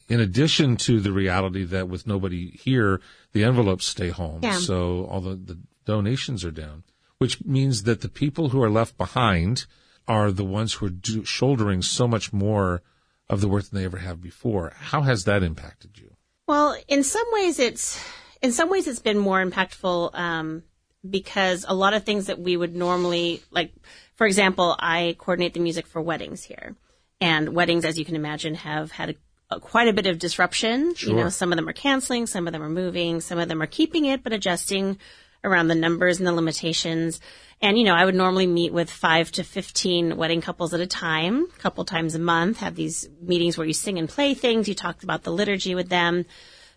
In 0.09 0.19
addition 0.21 0.77
to 0.77 1.01
the 1.01 1.11
reality 1.11 1.65
that 1.65 1.89
with 1.89 2.07
nobody 2.07 2.51
here, 2.51 3.01
the 3.33 3.43
envelopes 3.43 3.85
stay 3.85 4.09
home. 4.09 4.39
Yeah. 4.41 4.53
So 4.53 5.05
all 5.05 5.19
the, 5.19 5.35
the 5.35 5.59
donations 5.85 6.45
are 6.45 6.51
down, 6.51 6.83
which 7.17 7.43
means 7.43 7.83
that 7.83 8.01
the 8.01 8.09
people 8.09 8.49
who 8.49 8.61
are 8.63 8.69
left 8.69 8.97
behind 8.97 9.65
are 10.07 10.31
the 10.31 10.45
ones 10.45 10.75
who 10.75 10.85
are 10.85 10.89
do, 10.89 11.25
shouldering 11.25 11.81
so 11.81 12.07
much 12.07 12.31
more 12.31 12.81
of 13.29 13.41
the 13.41 13.49
work 13.49 13.65
than 13.65 13.79
they 13.79 13.85
ever 13.85 13.97
have 13.97 14.21
before. 14.21 14.73
How 14.77 15.01
has 15.01 15.25
that 15.25 15.43
impacted 15.43 15.97
you? 15.97 16.15
Well, 16.47 16.77
in 16.87 17.03
some 17.03 17.25
ways, 17.33 17.59
it's 17.59 18.01
in 18.41 18.53
some 18.53 18.69
ways 18.69 18.87
it's 18.87 18.99
been 18.99 19.17
more 19.17 19.43
impactful 19.43 20.17
um, 20.17 20.63
because 21.07 21.65
a 21.67 21.73
lot 21.73 21.93
of 21.93 22.03
things 22.03 22.27
that 22.27 22.39
we 22.39 22.55
would 22.55 22.75
normally 22.75 23.41
like, 23.51 23.73
for 24.17 24.27
example, 24.27 24.75
I 24.77 25.15
coordinate 25.19 25.53
the 25.53 25.59
music 25.59 25.87
for 25.87 26.01
weddings 26.01 26.43
here, 26.43 26.75
and 27.21 27.55
weddings, 27.55 27.85
as 27.85 27.97
you 27.97 28.03
can 28.03 28.15
imagine, 28.15 28.55
have 28.55 28.91
had 28.91 29.11
a, 29.11 29.55
a, 29.55 29.59
quite 29.59 29.87
a 29.87 29.93
bit 29.93 30.07
of 30.07 30.19
disruption. 30.19 30.95
Sure. 30.95 31.11
You 31.11 31.15
know, 31.15 31.29
some 31.29 31.53
of 31.53 31.55
them 31.55 31.69
are 31.69 31.73
canceling, 31.73 32.25
some 32.25 32.47
of 32.47 32.53
them 32.53 32.63
are 32.63 32.69
moving, 32.69 33.21
some 33.21 33.39
of 33.39 33.47
them 33.47 33.61
are 33.61 33.67
keeping 33.67 34.05
it 34.05 34.23
but 34.23 34.33
adjusting 34.33 34.97
around 35.43 35.67
the 35.67 35.75
numbers 35.75 36.17
and 36.17 36.27
the 36.27 36.31
limitations. 36.33 37.21
And, 37.61 37.77
you 37.77 37.85
know, 37.85 37.93
I 37.93 38.05
would 38.05 38.15
normally 38.15 38.47
meet 38.47 38.73
with 38.73 38.89
five 38.89 39.31
to 39.33 39.43
15 39.43 40.17
wedding 40.17 40.41
couples 40.41 40.73
at 40.73 40.79
a 40.79 40.87
time, 40.87 41.45
a 41.45 41.59
couple 41.59 41.85
times 41.85 42.13
a 42.13 42.19
month, 42.19 42.57
have 42.57 42.75
these 42.75 43.09
meetings 43.21 43.57
where 43.57 43.65
you 43.65 43.73
sing 43.73 43.97
and 43.97 44.09
play 44.09 44.33
things. 44.33 44.67
You 44.67 44.75
talk 44.75 45.03
about 45.03 45.23
the 45.23 45.31
liturgy 45.31 45.73
with 45.73 45.89
them. 45.89 46.25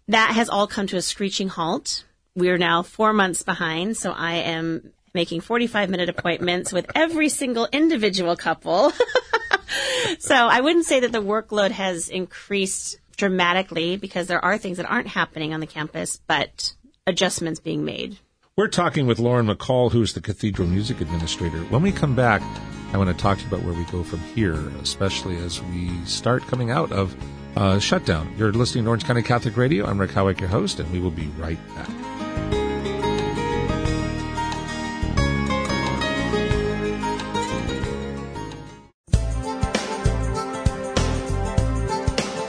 That 0.08 0.32
has 0.34 0.48
all 0.48 0.66
come 0.66 0.86
to 0.88 0.96
a 0.96 1.02
screeching 1.02 1.48
halt. 1.48 2.04
We 2.34 2.48
are 2.50 2.58
now 2.58 2.82
four 2.82 3.12
months 3.12 3.42
behind. 3.42 3.96
So 3.96 4.12
I 4.12 4.34
am 4.36 4.92
making 5.14 5.40
45 5.40 5.90
minute 5.90 6.08
appointments 6.08 6.72
with 6.72 6.90
every 6.94 7.28
single 7.28 7.68
individual 7.72 8.36
couple. 8.36 8.92
so 10.18 10.34
I 10.34 10.60
wouldn't 10.60 10.86
say 10.86 11.00
that 11.00 11.12
the 11.12 11.22
workload 11.22 11.70
has 11.72 12.08
increased 12.08 12.98
dramatically 13.16 13.96
because 13.96 14.26
there 14.26 14.44
are 14.44 14.58
things 14.58 14.78
that 14.78 14.90
aren't 14.90 15.08
happening 15.08 15.52
on 15.52 15.60
the 15.60 15.66
campus, 15.66 16.20
but 16.26 16.74
adjustments 17.06 17.60
being 17.60 17.84
made. 17.84 18.18
We're 18.56 18.68
talking 18.68 19.06
with 19.06 19.18
Lauren 19.18 19.46
McCaul, 19.46 19.92
who's 19.92 20.12
the 20.12 20.20
Cathedral 20.20 20.68
Music 20.68 21.00
Administrator. 21.00 21.60
When 21.64 21.82
we 21.82 21.92
come 21.92 22.14
back, 22.14 22.42
I 22.92 22.98
want 22.98 23.08
to 23.08 23.22
talk 23.22 23.38
to 23.38 23.44
you 23.44 23.48
about 23.48 23.64
where 23.64 23.74
we 23.74 23.84
go 23.84 24.02
from 24.02 24.20
here, 24.20 24.54
especially 24.82 25.36
as 25.36 25.62
we 25.62 25.90
start 26.04 26.42
coming 26.46 26.70
out 26.70 26.90
of 26.92 27.14
uh, 27.56 27.78
shutdown. 27.78 28.34
You're 28.36 28.52
listening 28.52 28.84
to 28.84 28.90
Orange 28.90 29.04
County 29.04 29.22
Catholic 29.22 29.56
Radio. 29.56 29.86
I'm 29.86 29.98
Rick 29.98 30.10
Howick, 30.10 30.40
your 30.40 30.48
host, 30.48 30.80
and 30.80 30.90
we 30.90 30.98
will 30.98 31.10
be 31.10 31.28
right 31.38 31.58
back. 31.74 31.99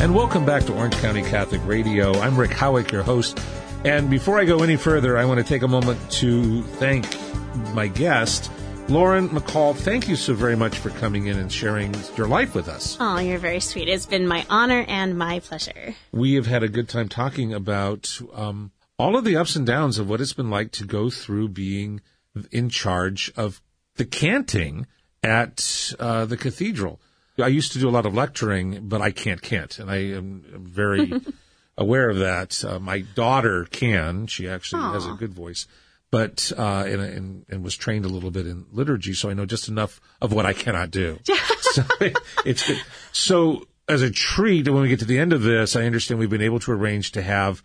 And 0.02 0.16
welcome 0.16 0.48
back 0.48 0.64
to 0.64 0.74
Orange 0.74 0.96
County 0.96 1.22
Catholic 1.22 1.64
Radio. 1.64 2.12
I'm 2.22 2.36
Rick 2.36 2.54
Howick, 2.54 2.92
your 2.92 3.04
host. 3.04 3.40
And 3.86 4.10
before 4.10 4.40
I 4.40 4.46
go 4.46 4.64
any 4.64 4.76
further, 4.76 5.16
I 5.16 5.26
want 5.26 5.38
to 5.38 5.44
take 5.44 5.62
a 5.62 5.68
moment 5.68 6.00
to 6.14 6.64
thank 6.64 7.06
my 7.76 7.88
guest, 7.88 8.52
Lauren 8.90 9.30
McCaul. 9.30 9.76
Thank 9.76 10.10
you 10.10 10.16
so 10.16 10.34
very 10.34 10.56
much 10.56 10.76
for 10.76 10.90
coming 10.90 11.28
in 11.28 11.38
and 11.38 11.52
sharing 11.52 11.94
your 12.18 12.28
life 12.28 12.56
with 12.56 12.68
us. 12.68 12.98
Oh, 13.00 13.20
you're 13.20 13.38
very 13.38 13.60
sweet. 13.60 13.88
It's 13.88 14.08
been 14.08 14.28
my 14.28 14.44
honor 14.50 14.84
and 14.88 15.20
my 15.20 15.40
pleasure. 15.40 15.94
We 16.12 16.34
have 16.34 16.48
had 16.48 16.64
a 16.64 16.68
good 16.68 16.90
time 16.90 17.08
talking 17.08 17.54
about 17.54 18.20
um, 18.34 18.72
all 18.98 19.16
of 19.16 19.24
the 19.24 19.36
ups 19.36 19.56
and 19.56 19.68
downs 19.68 20.00
of 20.00 20.10
what 20.10 20.20
it's 20.20 20.34
been 20.34 20.50
like 20.50 20.72
to 20.72 20.84
go 20.84 21.12
through 21.12 21.50
being 21.50 22.02
in 22.52 22.70
charge 22.70 23.32
of 23.38 23.62
the 23.98 24.06
canting 24.06 24.88
at 25.22 25.94
uh, 26.00 26.26
the 26.26 26.38
cathedral. 26.38 27.00
I 27.40 27.48
used 27.48 27.74
to 27.74 27.80
do 27.80 27.90
a 27.90 27.92
lot 27.92 28.06
of 28.06 28.14
lecturing, 28.14 28.88
but 28.88 29.02
I 29.02 29.12
can't 29.12 29.42
can't. 29.42 29.78
and 29.80 29.90
I 29.90 29.98
am 29.98 30.44
very 30.48 31.12
aware 31.78 32.10
of 32.10 32.18
that. 32.20 32.64
Uh, 32.64 32.80
my 32.80 33.00
daughter 33.00 33.66
can; 33.70 34.28
she 34.28 34.50
actually 34.50 34.82
Aww. 34.82 34.94
has 34.94 35.06
a 35.06 35.14
good 35.14 35.34
voice, 35.34 35.68
but 36.12 36.52
uh, 36.58 36.84
and, 36.88 37.02
and, 37.02 37.46
and 37.50 37.64
was 37.64 37.76
trained 37.76 38.06
a 38.06 38.10
little 38.10 38.32
bit 38.32 38.48
in 38.48 38.66
liturgy, 38.72 39.14
so 39.14 39.30
I 39.30 39.34
know 39.34 39.46
just 39.46 39.70
enough 39.70 40.02
of 40.22 40.34
what 40.34 40.46
I 40.46 40.54
cannot 40.54 40.92
do. 40.92 41.20
so 41.62 41.84
it, 42.02 42.18
it's 42.46 42.68
good. 42.68 42.82
So 43.12 43.68
as 43.88 44.02
a 44.02 44.12
treat, 44.12 44.70
when 44.70 44.82
we 44.82 44.90
get 44.90 45.00
to 45.00 45.06
the 45.06 45.20
end 45.20 45.34
of 45.34 45.42
this, 45.42 45.76
I 45.76 45.84
understand 45.84 46.20
we've 46.20 46.30
been 46.30 46.42
able 46.42 46.60
to 46.60 46.72
arrange 46.72 47.12
to 47.14 47.22
have 47.22 47.64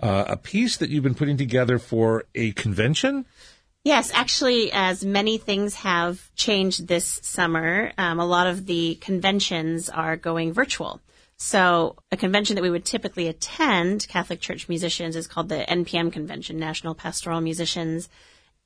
uh, 0.00 0.24
a 0.28 0.36
piece 0.36 0.76
that 0.78 0.90
you've 0.90 1.04
been 1.04 1.14
putting 1.14 1.36
together 1.36 1.78
for 1.78 2.24
a 2.34 2.52
convention. 2.52 3.26
Yes, 3.84 4.10
actually, 4.12 4.70
as 4.72 5.04
many 5.04 5.38
things 5.38 5.76
have 5.76 6.34
changed 6.34 6.88
this 6.88 7.20
summer, 7.22 7.92
um, 7.96 8.18
a 8.20 8.26
lot 8.26 8.46
of 8.46 8.66
the 8.66 8.96
conventions 8.96 9.88
are 9.88 10.16
going 10.16 10.52
virtual. 10.52 11.00
So 11.36 11.96
a 12.10 12.16
convention 12.16 12.56
that 12.56 12.62
we 12.62 12.70
would 12.70 12.84
typically 12.84 13.28
attend, 13.28 14.06
Catholic 14.08 14.40
Church 14.40 14.68
musicians, 14.68 15.14
is 15.14 15.28
called 15.28 15.48
the 15.48 15.64
NPM 15.68 16.12
convention, 16.12 16.58
National 16.58 16.94
Pastoral 16.94 17.40
Musicians. 17.40 18.08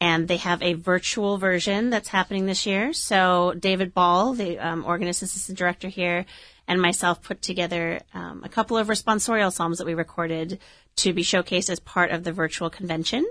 And 0.01 0.27
they 0.27 0.39
have 0.39 0.63
a 0.63 0.73
virtual 0.73 1.37
version 1.37 1.91
that's 1.91 2.09
happening 2.09 2.47
this 2.47 2.67
year. 2.67 2.93
So 2.93 3.55
David 3.57 3.95
Ball, 3.95 4.33
the 4.33 4.59
um, 4.59 4.85
organist 4.85 5.23
assistant 5.23 5.59
director 5.59 5.89
here, 5.89 6.25
and 6.67 6.81
myself 6.81 7.23
put 7.23 7.43
together 7.43 8.01
um, 8.15 8.43
a 8.43 8.49
couple 8.49 8.77
of 8.79 8.89
responsorial 8.89 9.53
psalms 9.53 9.79
that 9.79 9.87
we 9.87 9.95
recorded 9.95 10.59
to 10.97 11.13
be 11.13 11.23
showcased 11.23 11.71
as 11.71 11.79
part 11.79 12.11
of 12.11 12.25
the 12.25 12.33
virtual 12.33 12.71
convention. 12.71 13.25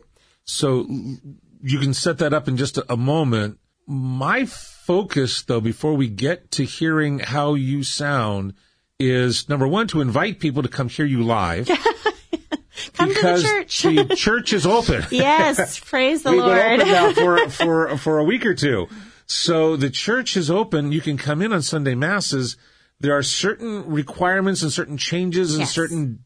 So 0.46 0.88
you 1.64 1.80
can 1.80 1.94
set 1.94 2.18
that 2.20 2.34
up 2.34 2.48
in 2.48 2.58
just 2.58 2.80
a 2.90 2.98
moment. 2.98 3.60
My 3.88 4.46
focus, 4.46 5.42
though, 5.44 5.62
before 5.62 5.94
we 5.94 6.08
get 6.08 6.52
to 6.52 6.64
hearing 6.64 7.20
how 7.20 7.56
you 7.56 7.84
sound, 7.84 8.54
is 9.00 9.50
number 9.50 9.68
one 9.68 9.88
to 9.88 10.02
invite 10.02 10.40
people 10.40 10.64
to 10.64 10.70
come 10.70 10.88
hear 10.88 11.06
you 11.06 11.24
live. 11.24 11.68
come 12.94 13.10
because 13.10 13.44
to 13.44 13.50
the 13.50 13.66
church. 13.66 14.08
the 14.08 14.16
church 14.16 14.54
is 14.54 14.66
open. 14.66 15.04
Yes, 15.12 15.80
praise 15.80 16.24
the 16.24 16.32
We've 16.32 16.40
Lord. 16.40 16.58
We've 16.58 16.80
been 16.80 16.82
open 16.82 16.88
now 16.88 17.14
for 17.14 17.50
for 17.50 17.98
for 17.98 18.20
a 18.20 18.24
week 18.24 18.46
or 18.46 18.54
two. 18.54 18.88
So 19.26 19.76
the 19.76 19.90
church 19.90 20.38
is 20.38 20.52
open. 20.52 20.92
You 20.92 21.02
can 21.02 21.18
come 21.18 21.42
in 21.42 21.54
on 21.54 21.62
Sunday 21.62 21.96
masses. 21.96 22.58
There 23.00 23.18
are 23.18 23.24
certain 23.24 23.90
requirements 23.90 24.62
and 24.62 24.72
certain 24.72 24.98
changes 24.98 25.54
and 25.54 25.62
yes. 25.62 25.72
certain 25.72 26.24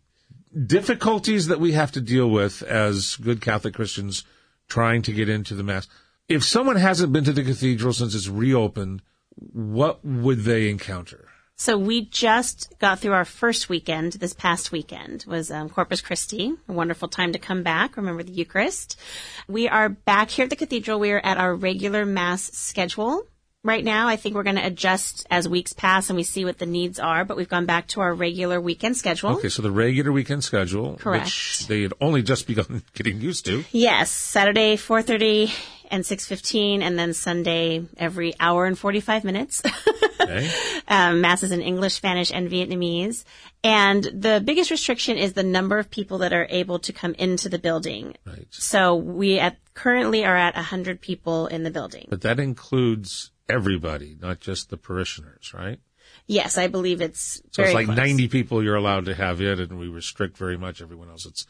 difficulties 0.66 1.48
that 1.48 1.60
we 1.60 1.74
have 1.74 1.92
to 1.94 2.02
deal 2.02 2.30
with 2.30 2.62
as 2.64 3.16
good 3.16 3.42
Catholic 3.42 3.74
Christians 3.74 4.24
trying 4.68 5.02
to 5.04 5.14
get 5.14 5.30
into 5.30 5.56
the 5.56 5.64
mass. 5.64 5.88
If 6.28 6.44
someone 6.44 6.78
hasn't 6.78 7.14
been 7.14 7.24
to 7.26 7.34
the 7.34 7.44
cathedral 7.44 7.94
since 7.94 8.16
it's 8.16 8.28
reopened, 8.28 9.02
what 9.36 10.04
would 10.04 10.40
they 10.40 10.70
encounter? 10.70 11.28
So 11.58 11.78
we 11.78 12.06
just 12.06 12.74
got 12.80 13.00
through 13.00 13.14
our 13.14 13.24
first 13.24 13.70
weekend. 13.70 14.14
This 14.14 14.34
past 14.34 14.74
weekend 14.74 15.24
was 15.26 15.52
um, 15.52 15.70
Corpus 15.70 16.02
Christi, 16.02 16.54
a 16.68 16.74
wonderful 16.74 17.08
time 17.08 17.32
to 17.32 17.40
come 17.40 17.64
back. 17.64 17.96
Remember 17.96 18.24
the 18.24 18.34
Eucharist. 18.34 19.00
We 19.48 19.70
are 19.70 19.88
back 19.88 20.32
here 20.32 20.44
at 20.44 20.50
the 20.50 20.58
cathedral. 20.58 21.00
We 21.00 21.12
are 21.12 21.22
at 21.22 21.38
our 21.38 21.56
regular 21.56 22.06
mass 22.06 22.52
schedule 22.52 23.28
right 23.66 23.84
now. 23.84 24.08
I 24.08 24.16
think 24.16 24.36
we're 24.36 24.44
going 24.44 24.56
to 24.56 24.66
adjust 24.66 25.26
as 25.30 25.50
weeks 25.50 25.74
pass 25.74 26.10
and 26.10 26.16
we 26.16 26.24
see 26.24 26.46
what 26.46 26.60
the 26.60 26.66
needs 26.66 27.00
are. 27.00 27.26
But 27.26 27.36
we've 27.36 27.50
gone 27.50 27.66
back 27.66 27.88
to 27.90 28.02
our 28.02 28.14
regular 28.14 28.62
weekend 28.62 28.96
schedule. 28.96 29.32
Okay, 29.32 29.50
so 29.50 29.62
the 29.62 29.72
regular 29.72 30.12
weekend 30.12 30.44
schedule, 30.44 30.96
correct? 30.98 31.26
Which 31.26 31.68
they 31.68 31.82
had 31.82 31.94
only 32.00 32.22
just 32.22 32.48
begun 32.48 32.84
getting 32.94 33.20
used 33.20 33.46
to. 33.46 33.66
Yes, 33.72 34.12
Saturday 34.12 34.78
four 34.78 35.02
thirty 35.02 35.52
and 35.92 36.04
6.15 36.04 36.82
and 36.82 36.98
then 36.98 37.14
Sunday 37.14 37.86
every 37.98 38.34
hour 38.40 38.66
and 38.66 38.78
45 38.78 39.24
minutes. 39.24 39.62
okay. 40.22 40.50
um, 40.88 41.22
masses 41.22 41.52
in 41.52 41.62
English, 41.62 41.94
Spanish, 41.94 42.32
and 42.32 42.50
Vietnamese. 42.50 43.24
And 43.64 44.04
the 44.04 44.42
biggest 44.44 44.72
restriction 44.72 45.18
is 45.18 45.34
the 45.34 45.44
number 45.44 45.78
of 45.78 45.90
people 45.90 46.20
that 46.20 46.34
are 46.34 46.48
able 46.50 46.80
to 46.80 46.94
come 46.94 47.14
into 47.16 47.50
the 47.50 47.60
building. 47.60 48.16
Right. 48.26 48.48
So 48.52 48.96
we 48.96 49.40
at 49.40 49.58
currently 49.74 50.26
are 50.26 50.36
at 50.36 50.56
100 50.56 51.02
people 51.02 51.48
in 51.48 51.64
the 51.64 51.72
building. 51.72 52.08
But 52.10 52.22
that 52.22 52.40
includes 52.40 53.32
everybody, 53.50 54.18
not 54.20 54.40
just 54.40 54.70
the 54.70 54.78
parishioners, 54.78 55.54
right? 55.54 55.80
Yes, 56.28 56.58
I 56.58 56.68
believe 56.68 57.02
it's 57.02 57.42
So 57.52 57.64
it's 57.64 57.74
like 57.74 57.86
close. 57.86 57.98
90 57.98 58.28
people 58.30 58.64
you're 58.64 58.76
allowed 58.76 59.06
to 59.06 59.16
have 59.16 59.42
in, 59.42 59.60
and 59.60 59.80
we 59.80 59.88
restrict 59.88 60.38
very 60.38 60.58
much 60.58 60.82
everyone 60.82 61.10
else 61.10 61.24
that's 61.26 61.46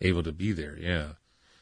able 0.00 0.22
to 0.22 0.32
be 0.32 0.52
there. 0.52 0.76
Yeah. 0.78 1.08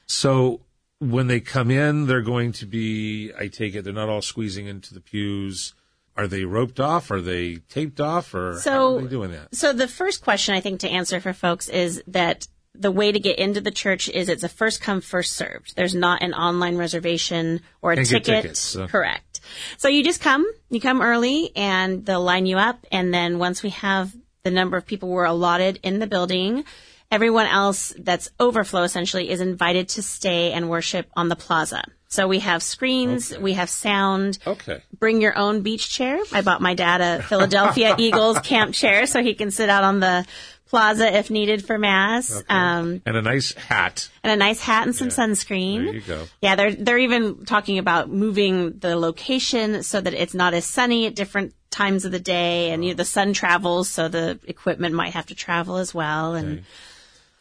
So 0.07 0.61
when 0.99 1.26
they 1.26 1.41
come 1.41 1.70
in, 1.70 2.07
they're 2.07 2.22
going 2.22 2.53
to 2.53 2.66
be, 2.66 3.33
I 3.39 3.49
take 3.49 3.74
it, 3.74 3.83
they're 3.83 3.93
not 3.93 4.09
all 4.09 4.22
squeezing 4.22 4.66
into 4.66 4.95
the 4.95 5.01
pews. 5.01 5.74
Are 6.16 6.26
they 6.28 6.45
roped 6.45 6.78
off? 6.78 7.11
Are 7.11 7.22
they 7.22 7.57
taped 7.57 8.01
off? 8.01 8.35
Or 8.35 8.53
how 8.53 8.59
So- 8.59 8.99
are 8.99 9.03
they 9.03 9.09
doing 9.09 9.30
that? 9.33 9.55
So 9.55 9.72
the 9.72 9.89
first 9.89 10.22
question 10.22 10.55
I 10.55 10.61
think 10.61 10.80
to 10.80 10.89
answer 10.89 11.20
for 11.20 11.33
folks 11.33 11.68
is 11.68 12.03
that 12.09 12.47
the 12.74 12.91
way 12.91 13.12
to 13.12 13.18
get 13.18 13.39
into 13.39 13.61
the 13.61 13.70
church 13.70 14.09
is 14.09 14.28
it's 14.28 14.43
a 14.43 14.49
first 14.49 14.80
come 14.80 15.01
first 15.01 15.33
served. 15.33 15.74
There's 15.76 15.95
not 15.95 16.22
an 16.22 16.35
online 16.35 16.76
reservation 16.76 17.61
or 17.83 17.93
a 17.93 17.97
get 17.97 18.24
ticket. 18.24 18.76
Correct. 18.89 19.32
So 19.78 19.88
you 19.88 20.03
just 20.05 20.20
come, 20.20 20.47
you 20.70 20.80
come 20.80 21.03
early 21.03 21.51
and 21.57 22.05
they'll 22.05 22.22
line 22.22 22.47
you 22.47 22.59
up 22.59 22.86
and 22.93 23.12
then 23.12 23.38
once 23.38 23.62
we 23.62 23.70
have 23.70 24.14
the 24.45 24.51
number 24.51 24.76
of 24.76 24.86
people 24.86 25.09
we're 25.09 25.24
allotted 25.24 25.78
in 25.82 25.99
the 26.01 26.07
building, 26.07 26.64
everyone 27.11 27.47
else 27.47 27.93
that's 27.99 28.30
overflow 28.40 28.82
essentially 28.82 29.30
is 29.30 29.40
invited 29.40 29.88
to 29.90 30.03
stay 30.03 30.53
and 30.53 30.68
worship 30.68 31.09
on 31.14 31.28
the 31.28 31.36
plaza. 31.36 31.82
So 32.09 32.28
we 32.28 32.40
have 32.40 32.62
screens, 32.62 33.34
we 33.38 33.55
have 33.55 33.70
sound, 33.70 34.38
Okay. 34.47 34.82
bring 34.99 35.22
your 35.22 35.38
own 35.38 35.62
beach 35.62 35.88
chair. 35.88 36.18
I 36.30 36.43
bought 36.43 36.61
my 36.61 36.74
dad 36.74 37.01
a 37.01 37.22
Philadelphia 37.22 37.95
Eagles 37.99 38.38
camp 38.40 38.74
chair 38.74 39.07
so 39.07 39.22
he 39.22 39.32
can 39.34 39.51
sit 39.51 39.70
out 39.70 39.82
on 39.82 40.01
the 40.01 40.26
plaza 40.73 41.14
if 41.18 41.31
needed 41.31 41.64
for 41.64 41.77
mass. 41.77 42.43
Um, 42.49 43.03
And 43.05 43.14
a 43.14 43.20
nice 43.23 43.53
hat. 43.53 44.09
and 44.25 44.33
a 44.33 44.37
nice 44.37 44.59
hat 44.59 44.87
and 44.87 44.97
some 44.97 45.09
sunscreen. 45.09 45.85
There 45.85 45.95
you 45.95 46.01
go. 46.01 46.25
Yeah, 46.41 46.55
they're 46.57 46.75
they're 46.75 46.99
even 46.99 47.45
talking 47.45 47.77
about 47.79 48.09
moving 48.11 48.79
the 48.79 48.97
location 48.97 49.83
so 49.83 50.01
that 50.01 50.14
it's 50.14 50.33
not 50.33 50.55
as 50.55 50.64
sunny 50.64 51.07
at 51.07 51.14
different 51.14 51.55
times 51.70 52.07
of 52.07 52.12
the 52.12 52.20
day, 52.20 52.70
and 52.70 52.83
you 52.85 52.91
know, 52.93 52.97
the 52.97 53.05
sun 53.05 53.35
travels, 53.35 53.89
so 53.91 54.09
the 54.09 54.39
equipment 54.47 54.95
might 54.95 55.12
have 55.12 55.27
to 55.27 55.35
travel 55.35 55.77
as 55.77 55.95
well. 55.95 56.35
And 56.35 56.64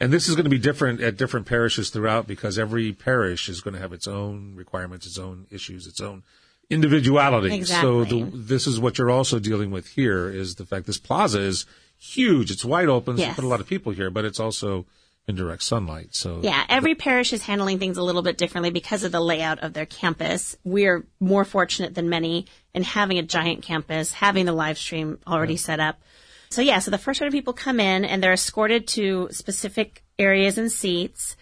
And 0.02 0.12
this 0.12 0.28
is 0.28 0.36
going 0.36 0.44
to 0.46 0.50
be 0.50 0.58
different 0.60 1.00
at 1.00 1.16
different 1.16 1.46
parishes 1.46 1.90
throughout 1.90 2.28
because 2.28 2.60
every 2.60 2.92
parish 2.92 3.48
is 3.50 3.62
going 3.62 3.76
to 3.76 3.80
have 3.80 3.94
its 3.94 4.08
own 4.08 4.56
requirements, 4.56 5.06
its 5.08 5.18
own 5.18 5.48
issues, 5.52 5.88
its 5.88 6.02
own 6.02 6.24
individuality. 6.70 7.50
So 7.64 8.02
Exactly. 8.02 8.24
the, 8.24 8.38
this 8.38 8.68
is 8.68 8.80
what 8.80 8.98
you're 8.98 9.12
also 9.12 9.40
dealing 9.40 9.72
with 9.72 9.88
here 9.88 10.30
is 10.30 10.56
the 10.56 10.66
fact 10.66 10.86
this 10.88 10.98
plaza 10.98 11.40
is 11.40 11.66
huge. 12.02 12.52
It's 12.52 12.66
wide 12.66 12.90
open. 12.90 13.16
So 13.18 13.22
you 13.22 13.28
Yes. 13.28 13.36
put 13.36 13.46
a 13.46 13.48
lot 13.48 13.62
of 13.62 13.68
people 13.68 13.92
here, 13.92 14.10
but 14.10 14.26
it's 14.26 14.40
also 14.40 14.86
in 15.28 15.36
direct 15.36 15.62
sunlight. 15.64 16.16
So 16.16 16.40
Yeah, 16.44 16.64
every 16.68 16.96
parish 16.96 17.32
is 17.32 17.44
handling 17.44 17.78
things 17.80 17.98
a 17.98 18.04
little 18.04 18.24
bit 18.24 18.38
differently 18.38 18.72
because 18.72 19.04
of 19.04 19.12
the 19.12 19.20
layout 19.22 19.60
of 19.60 19.74
their 19.74 19.86
campus. 19.86 20.56
We're 20.64 21.06
more 21.20 21.46
fortunate 21.46 21.94
than 21.94 22.10
many 22.10 22.48
in 22.74 22.84
having 22.84 23.20
a 23.20 23.24
giant 23.24 23.62
campus, 23.62 24.14
having 24.14 24.46
the 24.46 24.52
live 24.54 24.78
stream 24.80 25.20
already 25.28 25.58
set 25.58 25.80
up. 25.80 26.02
So 26.50 26.62
yeah, 26.62 26.80
so 26.80 26.92
the 26.92 26.98
first 26.98 27.22
of 27.22 27.32
people 27.32 27.54
come 27.54 27.80
in 27.80 28.04
and 28.04 28.22
they're 28.22 28.34
escorted 28.34 28.88
to 28.90 29.30
specific 29.32 30.04
areas 30.18 30.58
and 30.58 30.72
seats. 30.72 31.38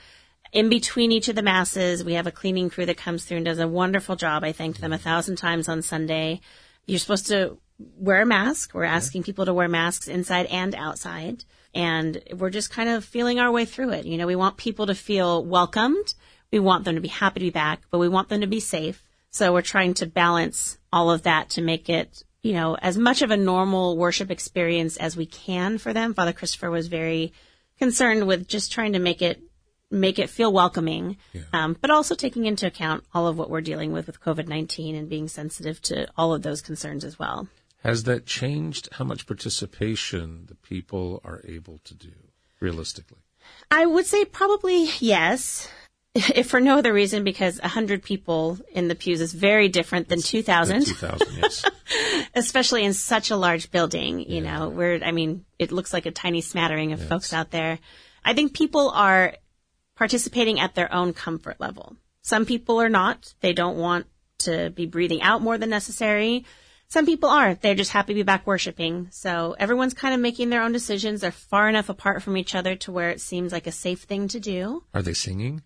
In 0.51 0.69
between 0.69 1.11
each 1.11 1.29
of 1.29 1.35
the 1.35 1.41
masses, 1.41 2.03
we 2.03 2.13
have 2.13 2.27
a 2.27 2.31
cleaning 2.31 2.69
crew 2.69 2.85
that 2.85 2.97
comes 2.97 3.23
through 3.23 3.37
and 3.37 3.45
does 3.45 3.59
a 3.59 3.67
wonderful 3.67 4.15
job. 4.15 4.43
I 4.43 4.51
thanked 4.51 4.81
them 4.81 4.93
a 4.93 4.97
thousand 4.97 5.37
times 5.37 5.69
on 5.69 5.81
Sunday. 5.81 6.41
You're 6.85 6.99
supposed 6.99 7.27
to 7.27 7.57
wear 7.79 8.21
a 8.21 8.25
mask. 8.25 8.73
We're 8.73 8.83
asking 8.83 9.23
people 9.23 9.45
to 9.45 9.53
wear 9.53 9.67
masks 9.67 10.07
inside 10.07 10.45
and 10.47 10.75
outside. 10.75 11.45
And 11.73 12.21
we're 12.35 12.49
just 12.49 12.71
kind 12.71 12.89
of 12.89 13.05
feeling 13.05 13.39
our 13.39 13.51
way 13.51 13.65
through 13.65 13.91
it. 13.91 14.05
You 14.05 14.17
know, 14.17 14.27
we 14.27 14.35
want 14.35 14.57
people 14.57 14.87
to 14.87 14.95
feel 14.95 15.45
welcomed. 15.45 16.13
We 16.51 16.59
want 16.59 16.83
them 16.83 16.95
to 16.95 17.01
be 17.01 17.07
happy 17.07 17.39
to 17.39 17.45
be 17.45 17.51
back, 17.51 17.81
but 17.91 17.99
we 17.99 18.09
want 18.09 18.29
them 18.29 18.41
to 18.41 18.47
be 18.47 18.59
safe. 18.59 19.03
So 19.29 19.53
we're 19.53 19.61
trying 19.61 19.93
to 19.95 20.07
balance 20.07 20.79
all 20.91 21.11
of 21.11 21.23
that 21.23 21.51
to 21.51 21.61
make 21.61 21.87
it, 21.87 22.23
you 22.41 22.53
know, 22.53 22.75
as 22.75 22.97
much 22.97 23.21
of 23.21 23.29
a 23.29 23.37
normal 23.37 23.97
worship 23.97 24.31
experience 24.31 24.97
as 24.97 25.15
we 25.15 25.27
can 25.27 25.77
for 25.77 25.93
them. 25.93 26.15
Father 26.15 26.33
Christopher 26.33 26.71
was 26.71 26.87
very 26.87 27.33
concerned 27.77 28.25
with 28.25 28.47
just 28.47 28.71
trying 28.71 28.93
to 28.93 28.99
make 28.99 29.21
it 29.21 29.39
make 29.91 30.19
it 30.19 30.29
feel 30.29 30.51
welcoming, 30.51 31.17
um, 31.51 31.75
but 31.79 31.89
also 31.89 32.13
taking 32.13 32.45
into 32.45 32.67
account 32.67 33.03
all 33.13 33.27
of 33.27 33.37
what 33.37 33.49
we're 33.49 33.61
dealing 33.61 33.91
with 33.91 34.07
with 34.07 34.21
COVID 34.21 34.47
nineteen 34.47 34.95
and 34.95 35.09
being 35.09 35.27
sensitive 35.27 35.81
to 35.83 36.07
all 36.17 36.33
of 36.33 36.41
those 36.41 36.61
concerns 36.61 37.03
as 37.03 37.19
well. 37.19 37.47
Has 37.83 38.03
that 38.03 38.25
changed 38.25 38.89
how 38.93 39.05
much 39.05 39.25
participation 39.25 40.45
the 40.47 40.55
people 40.55 41.21
are 41.23 41.41
able 41.45 41.79
to 41.85 41.95
do 41.95 42.11
realistically? 42.59 43.19
I 43.71 43.85
would 43.85 44.05
say 44.05 44.25
probably 44.25 44.89
yes. 44.99 45.69
If 46.15 46.49
for 46.49 46.59
no 46.59 46.79
other 46.79 46.91
reason, 46.91 47.23
because 47.23 47.61
100 47.61 48.03
people 48.03 48.57
in 48.71 48.87
the 48.87 48.95
pews 48.95 49.21
is 49.21 49.31
very 49.31 49.69
different 49.69 50.09
than 50.09 50.21
2,000, 50.21 50.85
2000, 50.85 51.27
yes. 51.37 51.65
especially 52.35 52.83
in 52.83 52.93
such 52.93 53.29
a 53.29 53.37
large 53.37 53.71
building. 53.71 54.19
You 54.19 54.41
know, 54.41 54.69
where, 54.69 55.01
I 55.03 55.11
mean, 55.11 55.45
it 55.59 55.71
looks 55.71 55.93
like 55.93 56.07
a 56.07 56.11
tiny 56.11 56.41
smattering 56.41 56.93
of 56.93 57.07
folks 57.07 57.31
out 57.31 57.51
there. 57.51 57.79
I 58.25 58.33
think 58.33 58.53
people 58.53 58.89
are 58.89 59.35
participating 59.95 60.59
at 60.59 60.75
their 60.75 60.91
own 60.93 61.13
comfort 61.13 61.59
level. 61.59 61.95
Some 62.23 62.45
people 62.45 62.81
are 62.81 62.89
not. 62.89 63.33
They 63.41 63.53
don't 63.53 63.77
want 63.77 64.07
to 64.39 64.71
be 64.71 64.87
breathing 64.87 65.21
out 65.21 65.41
more 65.41 65.57
than 65.57 65.69
necessary. 65.69 66.45
Some 66.89 67.05
people 67.05 67.29
are. 67.29 67.53
They're 67.53 67.75
just 67.75 67.91
happy 67.91 68.13
to 68.13 68.19
be 68.19 68.23
back 68.23 68.47
worshiping. 68.47 69.07
So 69.11 69.55
everyone's 69.59 69.93
kind 69.93 70.13
of 70.15 70.19
making 70.19 70.49
their 70.49 70.63
own 70.63 70.71
decisions. 70.71 71.21
They're 71.21 71.31
far 71.31 71.69
enough 71.69 71.87
apart 71.89 72.23
from 72.23 72.35
each 72.35 72.55
other 72.55 72.75
to 72.77 72.91
where 72.91 73.11
it 73.11 73.21
seems 73.21 73.51
like 73.51 73.67
a 73.67 73.71
safe 73.71 74.01
thing 74.03 74.27
to 74.29 74.39
do. 74.39 74.83
Are 74.93 75.03
they 75.03 75.13
singing? 75.13 75.61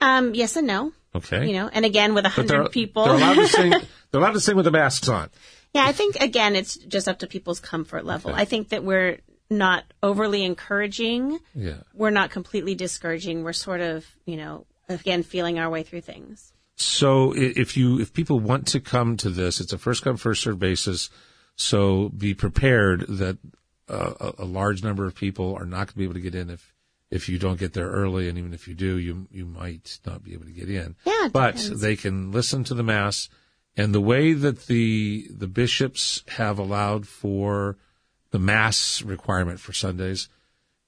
Um, 0.00 0.34
yes 0.34 0.56
and 0.56 0.66
no. 0.66 0.92
Okay. 1.14 1.46
You 1.46 1.52
know, 1.54 1.70
and 1.72 1.84
again 1.84 2.14
with 2.14 2.24
a 2.26 2.28
hundred 2.28 2.72
people. 2.72 3.04
they're 3.04 3.14
allowed 3.14 3.34
to 3.34 3.48
sing. 3.48 3.70
They're 4.10 4.20
allowed 4.20 4.32
to 4.32 4.40
sing 4.40 4.56
with 4.56 4.64
the 4.66 4.70
masks 4.70 5.08
on. 5.08 5.30
yeah, 5.74 5.84
I 5.84 5.92
think 5.92 6.16
again 6.16 6.54
it's 6.56 6.76
just 6.76 7.08
up 7.08 7.20
to 7.20 7.26
people's 7.26 7.60
comfort 7.60 8.04
level. 8.04 8.32
Okay. 8.32 8.40
I 8.40 8.44
think 8.44 8.68
that 8.70 8.84
we're 8.84 9.18
not 9.48 9.84
overly 10.02 10.44
encouraging. 10.44 11.38
Yeah. 11.54 11.78
We're 11.94 12.10
not 12.10 12.30
completely 12.30 12.74
discouraging. 12.74 13.44
We're 13.44 13.52
sort 13.52 13.80
of, 13.80 14.04
you 14.26 14.36
know, 14.36 14.66
again 14.88 15.22
feeling 15.22 15.58
our 15.58 15.70
way 15.70 15.82
through 15.84 16.02
things. 16.02 16.52
So 16.76 17.32
if 17.34 17.76
you 17.76 17.98
if 18.00 18.12
people 18.12 18.38
want 18.38 18.68
to 18.68 18.80
come 18.80 19.16
to 19.18 19.30
this, 19.30 19.60
it's 19.60 19.72
a 19.72 19.78
first 19.78 20.04
come 20.04 20.16
first 20.16 20.42
served 20.42 20.60
basis. 20.60 21.08
So 21.56 22.10
be 22.10 22.34
prepared 22.34 23.06
that 23.08 23.38
uh, 23.88 24.12
a, 24.20 24.42
a 24.42 24.44
large 24.44 24.82
number 24.82 25.06
of 25.06 25.14
people 25.14 25.54
are 25.54 25.64
not 25.64 25.86
going 25.86 25.86
to 25.86 25.98
be 25.98 26.04
able 26.04 26.14
to 26.14 26.20
get 26.20 26.34
in 26.34 26.50
if 26.50 26.74
if 27.10 27.28
you 27.28 27.38
don't 27.38 27.58
get 27.58 27.72
there 27.72 27.88
early, 27.88 28.28
and 28.28 28.36
even 28.36 28.52
if 28.52 28.68
you 28.68 28.74
do, 28.74 28.98
you 28.98 29.26
you 29.30 29.46
might 29.46 30.00
not 30.04 30.22
be 30.22 30.34
able 30.34 30.44
to 30.44 30.52
get 30.52 30.68
in. 30.68 30.96
Yeah, 31.04 31.28
but 31.32 31.56
depends. 31.56 31.80
they 31.80 31.96
can 31.96 32.32
listen 32.32 32.64
to 32.64 32.74
the 32.74 32.82
mass, 32.82 33.28
and 33.76 33.94
the 33.94 34.00
way 34.00 34.32
that 34.32 34.66
the 34.66 35.28
the 35.30 35.46
bishops 35.46 36.24
have 36.28 36.58
allowed 36.58 37.06
for 37.06 37.78
the 38.32 38.38
mass 38.38 39.02
requirement 39.02 39.60
for 39.60 39.72
Sundays 39.72 40.28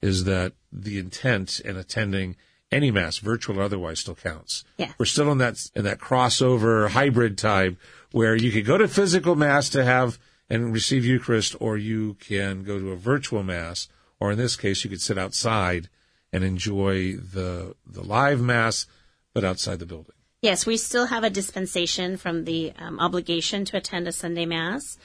is 0.01 0.25
that 0.25 0.53
the 0.71 0.99
intent 0.99 1.59
in 1.61 1.77
attending 1.77 2.35
any 2.71 2.91
mass, 2.91 3.17
virtual 3.17 3.59
or 3.59 3.63
otherwise, 3.63 3.99
still 3.99 4.15
counts. 4.15 4.63
Yes. 4.77 4.93
We're 4.97 5.05
still 5.05 5.31
in 5.31 5.39
that 5.39 5.59
in 5.75 5.83
that 5.85 5.99
crossover 5.99 6.89
hybrid 6.89 7.37
type 7.37 7.77
where 8.11 8.35
you 8.35 8.51
could 8.51 8.65
go 8.65 8.77
to 8.77 8.87
physical 8.87 9.35
mass 9.35 9.69
to 9.69 9.83
have 9.83 10.19
and 10.49 10.73
receive 10.73 11.05
Eucharist, 11.05 11.55
or 11.59 11.77
you 11.77 12.15
can 12.15 12.63
go 12.63 12.79
to 12.79 12.91
a 12.91 12.95
virtual 12.95 13.43
mass, 13.43 13.87
or 14.19 14.31
in 14.31 14.37
this 14.37 14.55
case, 14.55 14.83
you 14.83 14.89
could 14.89 15.01
sit 15.01 15.17
outside 15.17 15.89
and 16.33 16.43
enjoy 16.43 17.15
the 17.15 17.75
the 17.85 18.03
live 18.03 18.41
mass, 18.41 18.87
but 19.33 19.43
outside 19.43 19.79
the 19.79 19.85
building. 19.85 20.15
Yes, 20.41 20.65
we 20.65 20.77
still 20.77 21.07
have 21.07 21.23
a 21.23 21.29
dispensation 21.29 22.15
from 22.15 22.45
the 22.45 22.71
um, 22.79 22.99
obligation 22.99 23.65
to 23.65 23.77
attend 23.77 24.07
a 24.07 24.11
Sunday 24.11 24.45
Mass. 24.45 24.97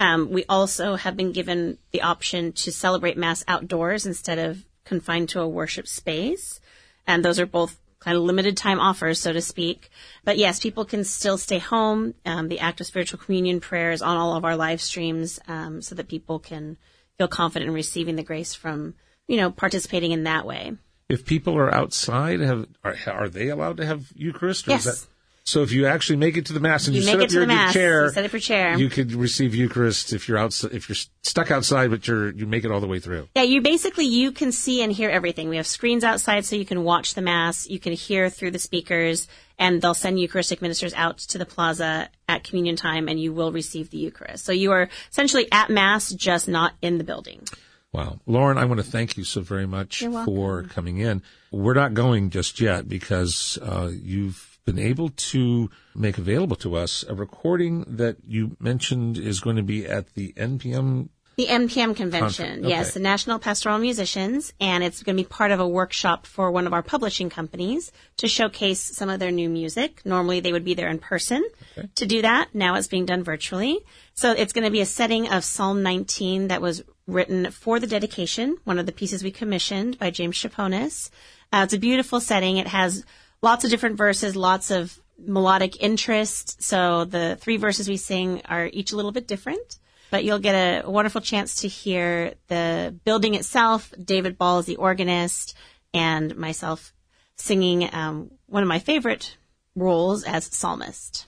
Um, 0.00 0.30
we 0.30 0.44
also 0.48 0.94
have 0.94 1.16
been 1.16 1.32
given 1.32 1.76
the 1.90 2.02
option 2.02 2.52
to 2.52 2.72
celebrate 2.72 3.18
Mass 3.18 3.44
outdoors 3.46 4.06
instead 4.06 4.38
of 4.38 4.64
confined 4.84 5.28
to 5.30 5.40
a 5.40 5.48
worship 5.48 5.86
space. 5.86 6.60
And 7.08 7.24
those 7.24 7.40
are 7.40 7.46
both 7.46 7.76
kind 7.98 8.16
of 8.16 8.22
limited 8.22 8.56
time 8.56 8.78
offers, 8.78 9.20
so 9.20 9.32
to 9.32 9.40
speak. 9.40 9.90
But 10.24 10.38
yes, 10.38 10.60
people 10.60 10.84
can 10.84 11.02
still 11.02 11.38
stay 11.38 11.58
home. 11.58 12.14
Um, 12.24 12.46
the 12.46 12.60
act 12.60 12.80
of 12.80 12.86
spiritual 12.86 13.18
communion 13.18 13.58
prayers 13.60 14.02
on 14.02 14.16
all 14.16 14.36
of 14.36 14.44
our 14.44 14.54
live 14.54 14.80
streams 14.80 15.40
um, 15.48 15.82
so 15.82 15.96
that 15.96 16.06
people 16.06 16.38
can 16.38 16.76
feel 17.16 17.26
confident 17.26 17.68
in 17.68 17.74
receiving 17.74 18.14
the 18.14 18.22
grace 18.22 18.54
from, 18.54 18.94
you 19.26 19.36
know, 19.36 19.50
participating 19.50 20.12
in 20.12 20.24
that 20.24 20.46
way. 20.46 20.74
If 21.08 21.24
people 21.24 21.56
are 21.56 21.74
outside, 21.74 22.40
have 22.40 22.68
are, 22.84 22.94
are 23.06 23.28
they 23.28 23.48
allowed 23.48 23.78
to 23.78 23.86
have 23.86 24.12
Eucharist? 24.14 24.68
Yes. 24.68 24.86
Is 24.86 25.00
that, 25.00 25.08
so 25.48 25.62
if 25.62 25.72
you 25.72 25.86
actually 25.86 26.16
make 26.16 26.36
it 26.36 26.44
to 26.46 26.52
the 26.52 26.60
mass 26.60 26.88
and 26.88 26.94
you, 26.94 27.00
You 27.00 27.06
make 27.16 27.24
up 27.24 27.32
your, 27.32 27.50
your 27.50 27.72
chair, 27.72 28.04
you 28.04 28.10
set 28.10 28.24
up 28.26 28.32
your 28.32 28.40
chair. 28.40 28.76
you 28.76 28.90
could 28.90 29.12
receive 29.14 29.54
Eucharist 29.54 30.12
if 30.12 30.28
you're 30.28 30.36
outside. 30.36 30.72
If 30.74 30.90
you're 30.90 30.96
stuck 31.22 31.50
outside, 31.50 31.88
but 31.88 32.06
you're 32.06 32.30
you 32.32 32.44
make 32.46 32.66
it 32.66 32.70
all 32.70 32.80
the 32.80 32.86
way 32.86 33.00
through. 33.00 33.28
Yeah, 33.34 33.44
you 33.44 33.62
basically 33.62 34.04
you 34.04 34.30
can 34.30 34.52
see 34.52 34.82
and 34.82 34.92
hear 34.92 35.08
everything. 35.08 35.48
We 35.48 35.56
have 35.56 35.66
screens 35.66 36.04
outside 36.04 36.44
so 36.44 36.54
you 36.54 36.66
can 36.66 36.84
watch 36.84 37.14
the 37.14 37.22
mass, 37.22 37.66
you 37.66 37.78
can 37.78 37.94
hear 37.94 38.28
through 38.28 38.50
the 38.50 38.58
speakers, 38.58 39.26
and 39.58 39.80
they'll 39.80 39.94
send 39.94 40.20
Eucharistic 40.20 40.60
ministers 40.60 40.92
out 40.92 41.16
to 41.16 41.38
the 41.38 41.46
plaza 41.46 42.10
at 42.28 42.44
communion 42.44 42.76
time 42.76 43.08
and 43.08 43.18
you 43.18 43.32
will 43.32 43.50
receive 43.50 43.88
the 43.88 43.96
Eucharist. 43.96 44.44
So 44.44 44.52
you 44.52 44.72
are 44.72 44.90
essentially 45.10 45.50
at 45.50 45.70
mass 45.70 46.12
just 46.12 46.46
not 46.46 46.74
in 46.82 46.98
the 46.98 47.04
building. 47.04 47.42
Wow. 47.90 48.20
Lauren, 48.26 48.58
I 48.58 48.66
want 48.66 48.80
to 48.80 48.86
thank 48.86 49.16
you 49.16 49.24
so 49.24 49.40
very 49.40 49.66
much 49.66 50.04
for 50.26 50.64
coming 50.64 50.98
in. 50.98 51.22
We're 51.50 51.72
not 51.72 51.94
going 51.94 52.28
just 52.28 52.60
yet 52.60 52.86
because 52.86 53.58
uh, 53.62 53.90
you've 53.90 54.47
been 54.68 54.78
able 54.78 55.08
to 55.32 55.70
make 55.94 56.18
available 56.18 56.56
to 56.56 56.76
us 56.76 57.02
a 57.08 57.14
recording 57.14 57.84
that 57.88 58.16
you 58.26 58.54
mentioned 58.60 59.16
is 59.16 59.40
going 59.40 59.56
to 59.56 59.62
be 59.62 59.86
at 59.86 60.14
the 60.14 60.34
NPM 60.36 61.08
the 61.38 61.46
NPM 61.46 61.94
convention, 61.94 62.60
okay. 62.60 62.68
yes, 62.68 62.94
the 62.94 63.00
National 63.00 63.38
Pastoral 63.38 63.78
Musicians, 63.78 64.52
and 64.60 64.82
it's 64.82 65.04
going 65.04 65.16
to 65.16 65.22
be 65.22 65.28
part 65.28 65.52
of 65.52 65.60
a 65.60 65.68
workshop 65.68 66.26
for 66.26 66.50
one 66.50 66.66
of 66.66 66.72
our 66.72 66.82
publishing 66.82 67.30
companies 67.30 67.92
to 68.16 68.26
showcase 68.26 68.80
some 68.80 69.08
of 69.08 69.20
their 69.20 69.30
new 69.30 69.48
music. 69.48 70.02
Normally 70.04 70.40
they 70.40 70.50
would 70.50 70.64
be 70.64 70.74
there 70.74 70.88
in 70.88 70.98
person 70.98 71.48
Okay. 71.78 71.88
to 71.94 72.06
do 72.06 72.22
that. 72.22 72.48
Now 72.54 72.74
it's 72.74 72.88
being 72.88 73.06
done 73.06 73.22
virtually. 73.22 73.78
So 74.14 74.32
it's 74.32 74.52
going 74.52 74.64
to 74.64 74.72
be 74.72 74.80
a 74.80 74.86
setting 74.86 75.28
of 75.28 75.44
Psalm 75.44 75.84
19 75.84 76.48
that 76.48 76.60
was 76.60 76.82
written 77.06 77.52
for 77.52 77.78
the 77.78 77.86
dedication, 77.86 78.56
one 78.64 78.80
of 78.80 78.86
the 78.86 78.98
pieces 79.00 79.22
we 79.22 79.30
commissioned 79.30 79.96
by 79.96 80.10
James 80.10 80.36
Chepponis. 80.36 81.08
Uh, 81.52 81.60
it's 81.62 81.72
a 81.72 81.78
beautiful 81.78 82.20
setting. 82.20 82.56
It 82.56 82.66
has 82.66 83.04
lots 83.42 83.64
of 83.64 83.70
different 83.70 83.96
verses, 83.96 84.36
lots 84.36 84.70
of 84.70 84.98
melodic 85.18 85.82
interest. 85.82 86.62
So 86.62 87.04
the 87.04 87.36
three 87.40 87.56
verses 87.56 87.88
we 87.88 87.96
sing 87.96 88.42
are 88.44 88.70
each 88.72 88.92
a 88.92 88.96
little 88.96 89.12
bit 89.12 89.26
different 89.26 89.78
but 90.10 90.24
you'll 90.24 90.38
get 90.38 90.84
a 90.84 90.90
wonderful 90.90 91.20
chance 91.20 91.56
to 91.56 91.68
hear 91.68 92.34
the 92.48 92.94
building 93.04 93.34
itself. 93.34 93.92
David 94.02 94.38
Ball 94.38 94.60
is 94.60 94.66
the 94.66 94.76
organist, 94.76 95.56
and 95.92 96.36
myself 96.36 96.92
singing 97.36 97.88
um, 97.92 98.30
one 98.46 98.62
of 98.62 98.68
my 98.68 98.78
favorite 98.78 99.36
roles 99.74 100.24
as 100.24 100.46
psalmist. 100.46 101.26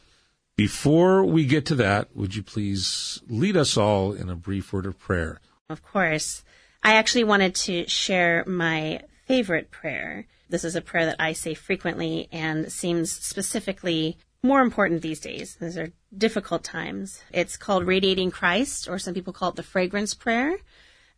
Before 0.57 1.25
we 1.25 1.47
get 1.47 1.67
to 1.67 1.75
that, 1.77 2.15
would 2.15 2.35
you 2.35 2.43
please 2.43 3.21
lead 3.29 3.57
us 3.57 3.77
all 3.77 4.13
in 4.13 4.29
a 4.29 4.37
brief 4.37 4.73
word 4.73 4.87
of 4.87 4.99
prayer? 4.99 5.41
Of 5.69 5.83
course, 5.83 6.43
I 6.83 6.95
actually 6.95 7.25
wanted 7.25 7.55
to 7.57 7.87
share 7.89 8.45
my 8.47 9.01
favorite 9.27 9.71
prayer. 9.71 10.27
This 10.51 10.65
is 10.65 10.75
a 10.75 10.81
prayer 10.81 11.07
that 11.07 11.21
I 11.21 11.33
say 11.33 11.55
frequently 11.55 12.29
and 12.33 12.71
seems 12.73 13.13
specifically 13.13 14.19
more 14.43 14.61
important 14.63 15.01
these 15.01 15.21
days. 15.21 15.57
These 15.61 15.79
are 15.79 15.93
difficult 16.17 16.65
times. 16.65 17.23
It's 17.33 17.57
called 17.57 17.87
Radiating 17.87 18.33
Christ, 18.33 18.89
or 18.89 18.99
some 18.99 19.15
people 19.15 19.33
call 19.33 19.51
it 19.51 19.57
the 19.57 19.63
Fragrance 19.63 20.13
Prayer, 20.13 20.59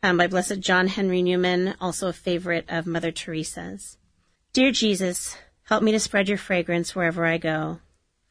um, 0.03 0.19
by 0.19 0.27
Blessed 0.27 0.61
John 0.61 0.89
Henry 0.89 1.23
Newman, 1.23 1.75
also 1.81 2.09
a 2.09 2.13
favorite 2.13 2.67
of 2.69 2.87
Mother 2.87 3.11
Teresa's. 3.11 3.97
Dear 4.53 4.71
Jesus, 4.71 5.39
help 5.63 5.83
me 5.83 5.93
to 5.93 6.01
spread 6.01 6.29
your 6.29 6.37
fragrance 6.37 6.95
wherever 6.95 7.25
I 7.25 7.39
go. 7.39 7.81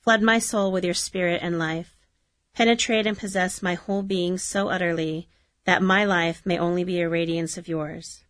Flood 0.04 0.22
my 0.22 0.38
soul 0.38 0.72
with 0.72 0.86
your 0.86 0.94
spirit 0.94 1.40
and 1.42 1.58
life. 1.58 1.98
Penetrate 2.54 3.08
and 3.08 3.18
possess 3.18 3.64
my 3.64 3.74
whole 3.74 4.04
being 4.04 4.38
so 4.38 4.70
utterly 4.70 5.30
that 5.66 5.82
my 5.82 6.06
life 6.06 6.44
may 6.46 6.60
only 6.60 6.84
be 6.84 7.02
a 7.02 7.10
radiance 7.10 7.58
of 7.58 7.68
yours. 7.68 8.24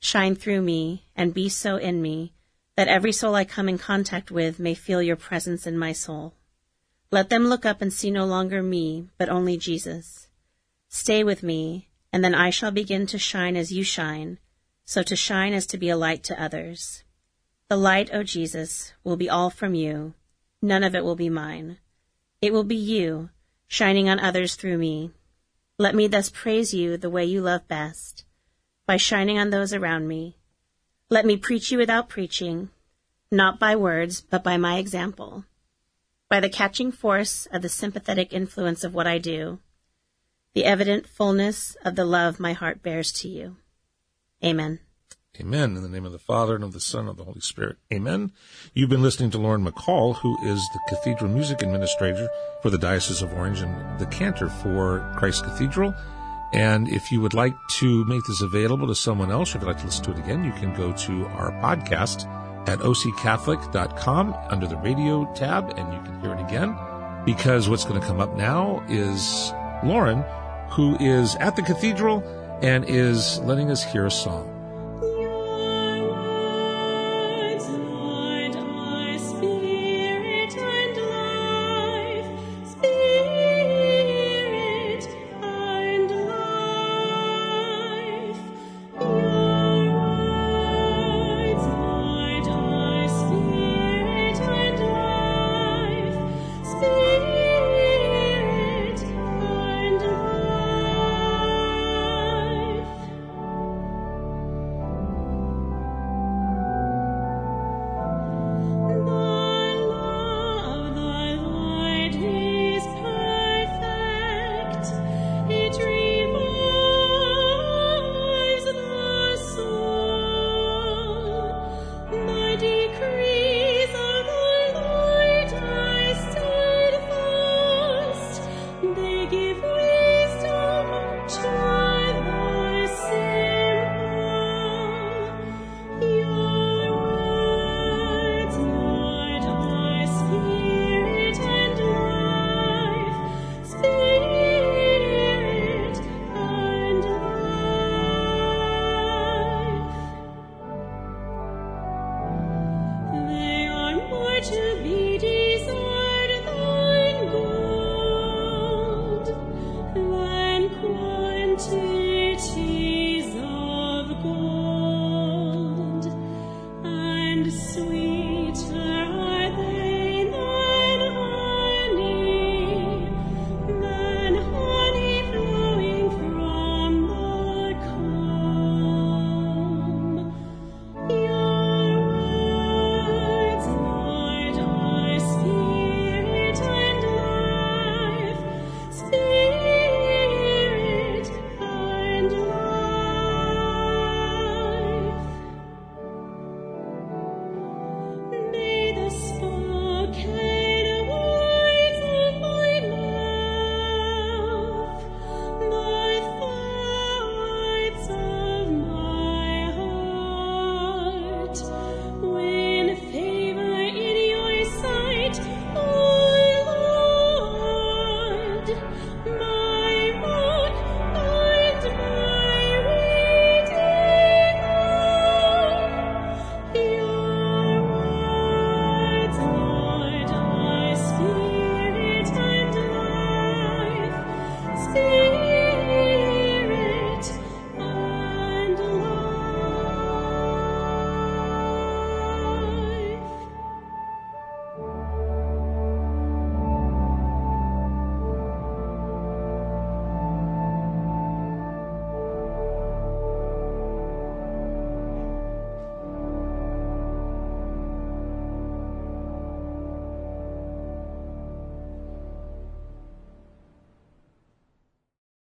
Shine 0.00 0.34
through 0.34 0.62
me 0.62 1.04
and 1.14 1.34
be 1.34 1.48
so 1.48 1.76
in 1.76 2.00
me 2.00 2.32
that 2.76 2.88
every 2.88 3.12
soul 3.12 3.34
I 3.34 3.44
come 3.44 3.68
in 3.68 3.76
contact 3.76 4.30
with 4.30 4.58
may 4.58 4.74
feel 4.74 5.02
your 5.02 5.16
presence 5.16 5.66
in 5.66 5.76
my 5.76 5.92
soul. 5.92 6.34
Let 7.10 7.28
them 7.28 7.46
look 7.46 7.66
up 7.66 7.82
and 7.82 7.92
see 7.92 8.10
no 8.10 8.24
longer 8.24 8.62
me, 8.62 9.08
but 9.18 9.28
only 9.28 9.56
Jesus. 9.56 10.28
Stay 10.88 11.22
with 11.22 11.42
me, 11.42 11.88
and 12.12 12.24
then 12.24 12.34
I 12.34 12.50
shall 12.50 12.70
begin 12.70 13.06
to 13.08 13.18
shine 13.18 13.56
as 13.56 13.72
you 13.72 13.84
shine, 13.84 14.38
so 14.84 15.02
to 15.02 15.14
shine 15.14 15.52
as 15.52 15.66
to 15.66 15.76
be 15.76 15.90
a 15.90 15.96
light 15.96 16.22
to 16.24 16.42
others. 16.42 17.04
The 17.68 17.76
light, 17.76 18.10
O 18.12 18.22
Jesus, 18.22 18.94
will 19.04 19.16
be 19.16 19.28
all 19.28 19.50
from 19.50 19.74
you. 19.74 20.14
None 20.62 20.82
of 20.82 20.94
it 20.94 21.04
will 21.04 21.16
be 21.16 21.28
mine. 21.28 21.78
It 22.40 22.52
will 22.52 22.64
be 22.64 22.76
you, 22.76 23.30
shining 23.68 24.08
on 24.08 24.18
others 24.18 24.54
through 24.54 24.78
me. 24.78 25.10
Let 25.78 25.94
me 25.94 26.06
thus 26.06 26.30
praise 26.30 26.72
you 26.72 26.96
the 26.96 27.10
way 27.10 27.24
you 27.24 27.40
love 27.42 27.68
best, 27.68 28.24
by 28.90 28.96
shining 28.96 29.38
on 29.38 29.50
those 29.50 29.72
around 29.72 30.08
me. 30.08 30.34
Let 31.10 31.24
me 31.24 31.36
preach 31.36 31.70
you 31.70 31.78
without 31.78 32.08
preaching, 32.08 32.70
not 33.30 33.60
by 33.60 33.76
words, 33.76 34.20
but 34.20 34.42
by 34.42 34.56
my 34.56 34.78
example, 34.78 35.44
by 36.28 36.40
the 36.40 36.48
catching 36.48 36.90
force 36.90 37.46
of 37.52 37.62
the 37.62 37.68
sympathetic 37.68 38.32
influence 38.32 38.82
of 38.82 38.92
what 38.92 39.06
I 39.06 39.18
do, 39.18 39.60
the 40.54 40.64
evident 40.64 41.06
fullness 41.06 41.76
of 41.84 41.94
the 41.94 42.04
love 42.04 42.40
my 42.40 42.52
heart 42.52 42.82
bears 42.82 43.12
to 43.20 43.28
you. 43.28 43.58
Amen. 44.44 44.80
Amen. 45.38 45.76
In 45.76 45.82
the 45.84 45.88
name 45.88 46.04
of 46.04 46.10
the 46.10 46.18
Father 46.18 46.56
and 46.56 46.64
of 46.64 46.72
the 46.72 46.80
Son 46.80 47.02
and 47.02 47.10
of 47.10 47.16
the 47.16 47.22
Holy 47.22 47.42
Spirit. 47.42 47.76
Amen. 47.92 48.32
You've 48.74 48.90
been 48.90 49.02
listening 49.02 49.30
to 49.30 49.38
Lauren 49.38 49.64
McCaul, 49.64 50.16
who 50.16 50.36
is 50.44 50.68
the 50.72 50.80
Cathedral 50.88 51.30
Music 51.30 51.62
Administrator 51.62 52.28
for 52.60 52.70
the 52.70 52.78
Diocese 52.78 53.22
of 53.22 53.32
Orange 53.34 53.60
and 53.60 54.00
the 54.00 54.06
cantor 54.06 54.48
for 54.48 55.14
Christ 55.16 55.44
Cathedral. 55.44 55.94
And 56.52 56.88
if 56.88 57.12
you 57.12 57.20
would 57.20 57.34
like 57.34 57.56
to 57.78 58.04
make 58.06 58.24
this 58.24 58.42
available 58.42 58.86
to 58.88 58.94
someone 58.94 59.30
else, 59.30 59.54
or 59.54 59.58
if 59.58 59.62
you'd 59.62 59.68
like 59.68 59.78
to 59.78 59.86
listen 59.86 60.04
to 60.04 60.10
it 60.12 60.18
again, 60.18 60.44
you 60.44 60.52
can 60.52 60.74
go 60.74 60.92
to 60.92 61.26
our 61.26 61.52
podcast 61.62 62.26
at 62.68 62.78
occatholic.com 62.80 64.34
under 64.48 64.66
the 64.66 64.76
radio 64.78 65.32
tab 65.34 65.72
and 65.76 65.92
you 65.92 66.00
can 66.02 66.20
hear 66.20 66.34
it 66.34 66.40
again. 66.40 66.76
Because 67.24 67.68
what's 67.68 67.84
going 67.84 68.00
to 68.00 68.06
come 68.06 68.20
up 68.20 68.34
now 68.36 68.84
is 68.88 69.52
Lauren, 69.84 70.24
who 70.70 70.96
is 70.98 71.36
at 71.36 71.56
the 71.56 71.62
cathedral 71.62 72.22
and 72.62 72.84
is 72.84 73.38
letting 73.40 73.70
us 73.70 73.82
hear 73.82 74.06
a 74.06 74.10
song. 74.10 74.59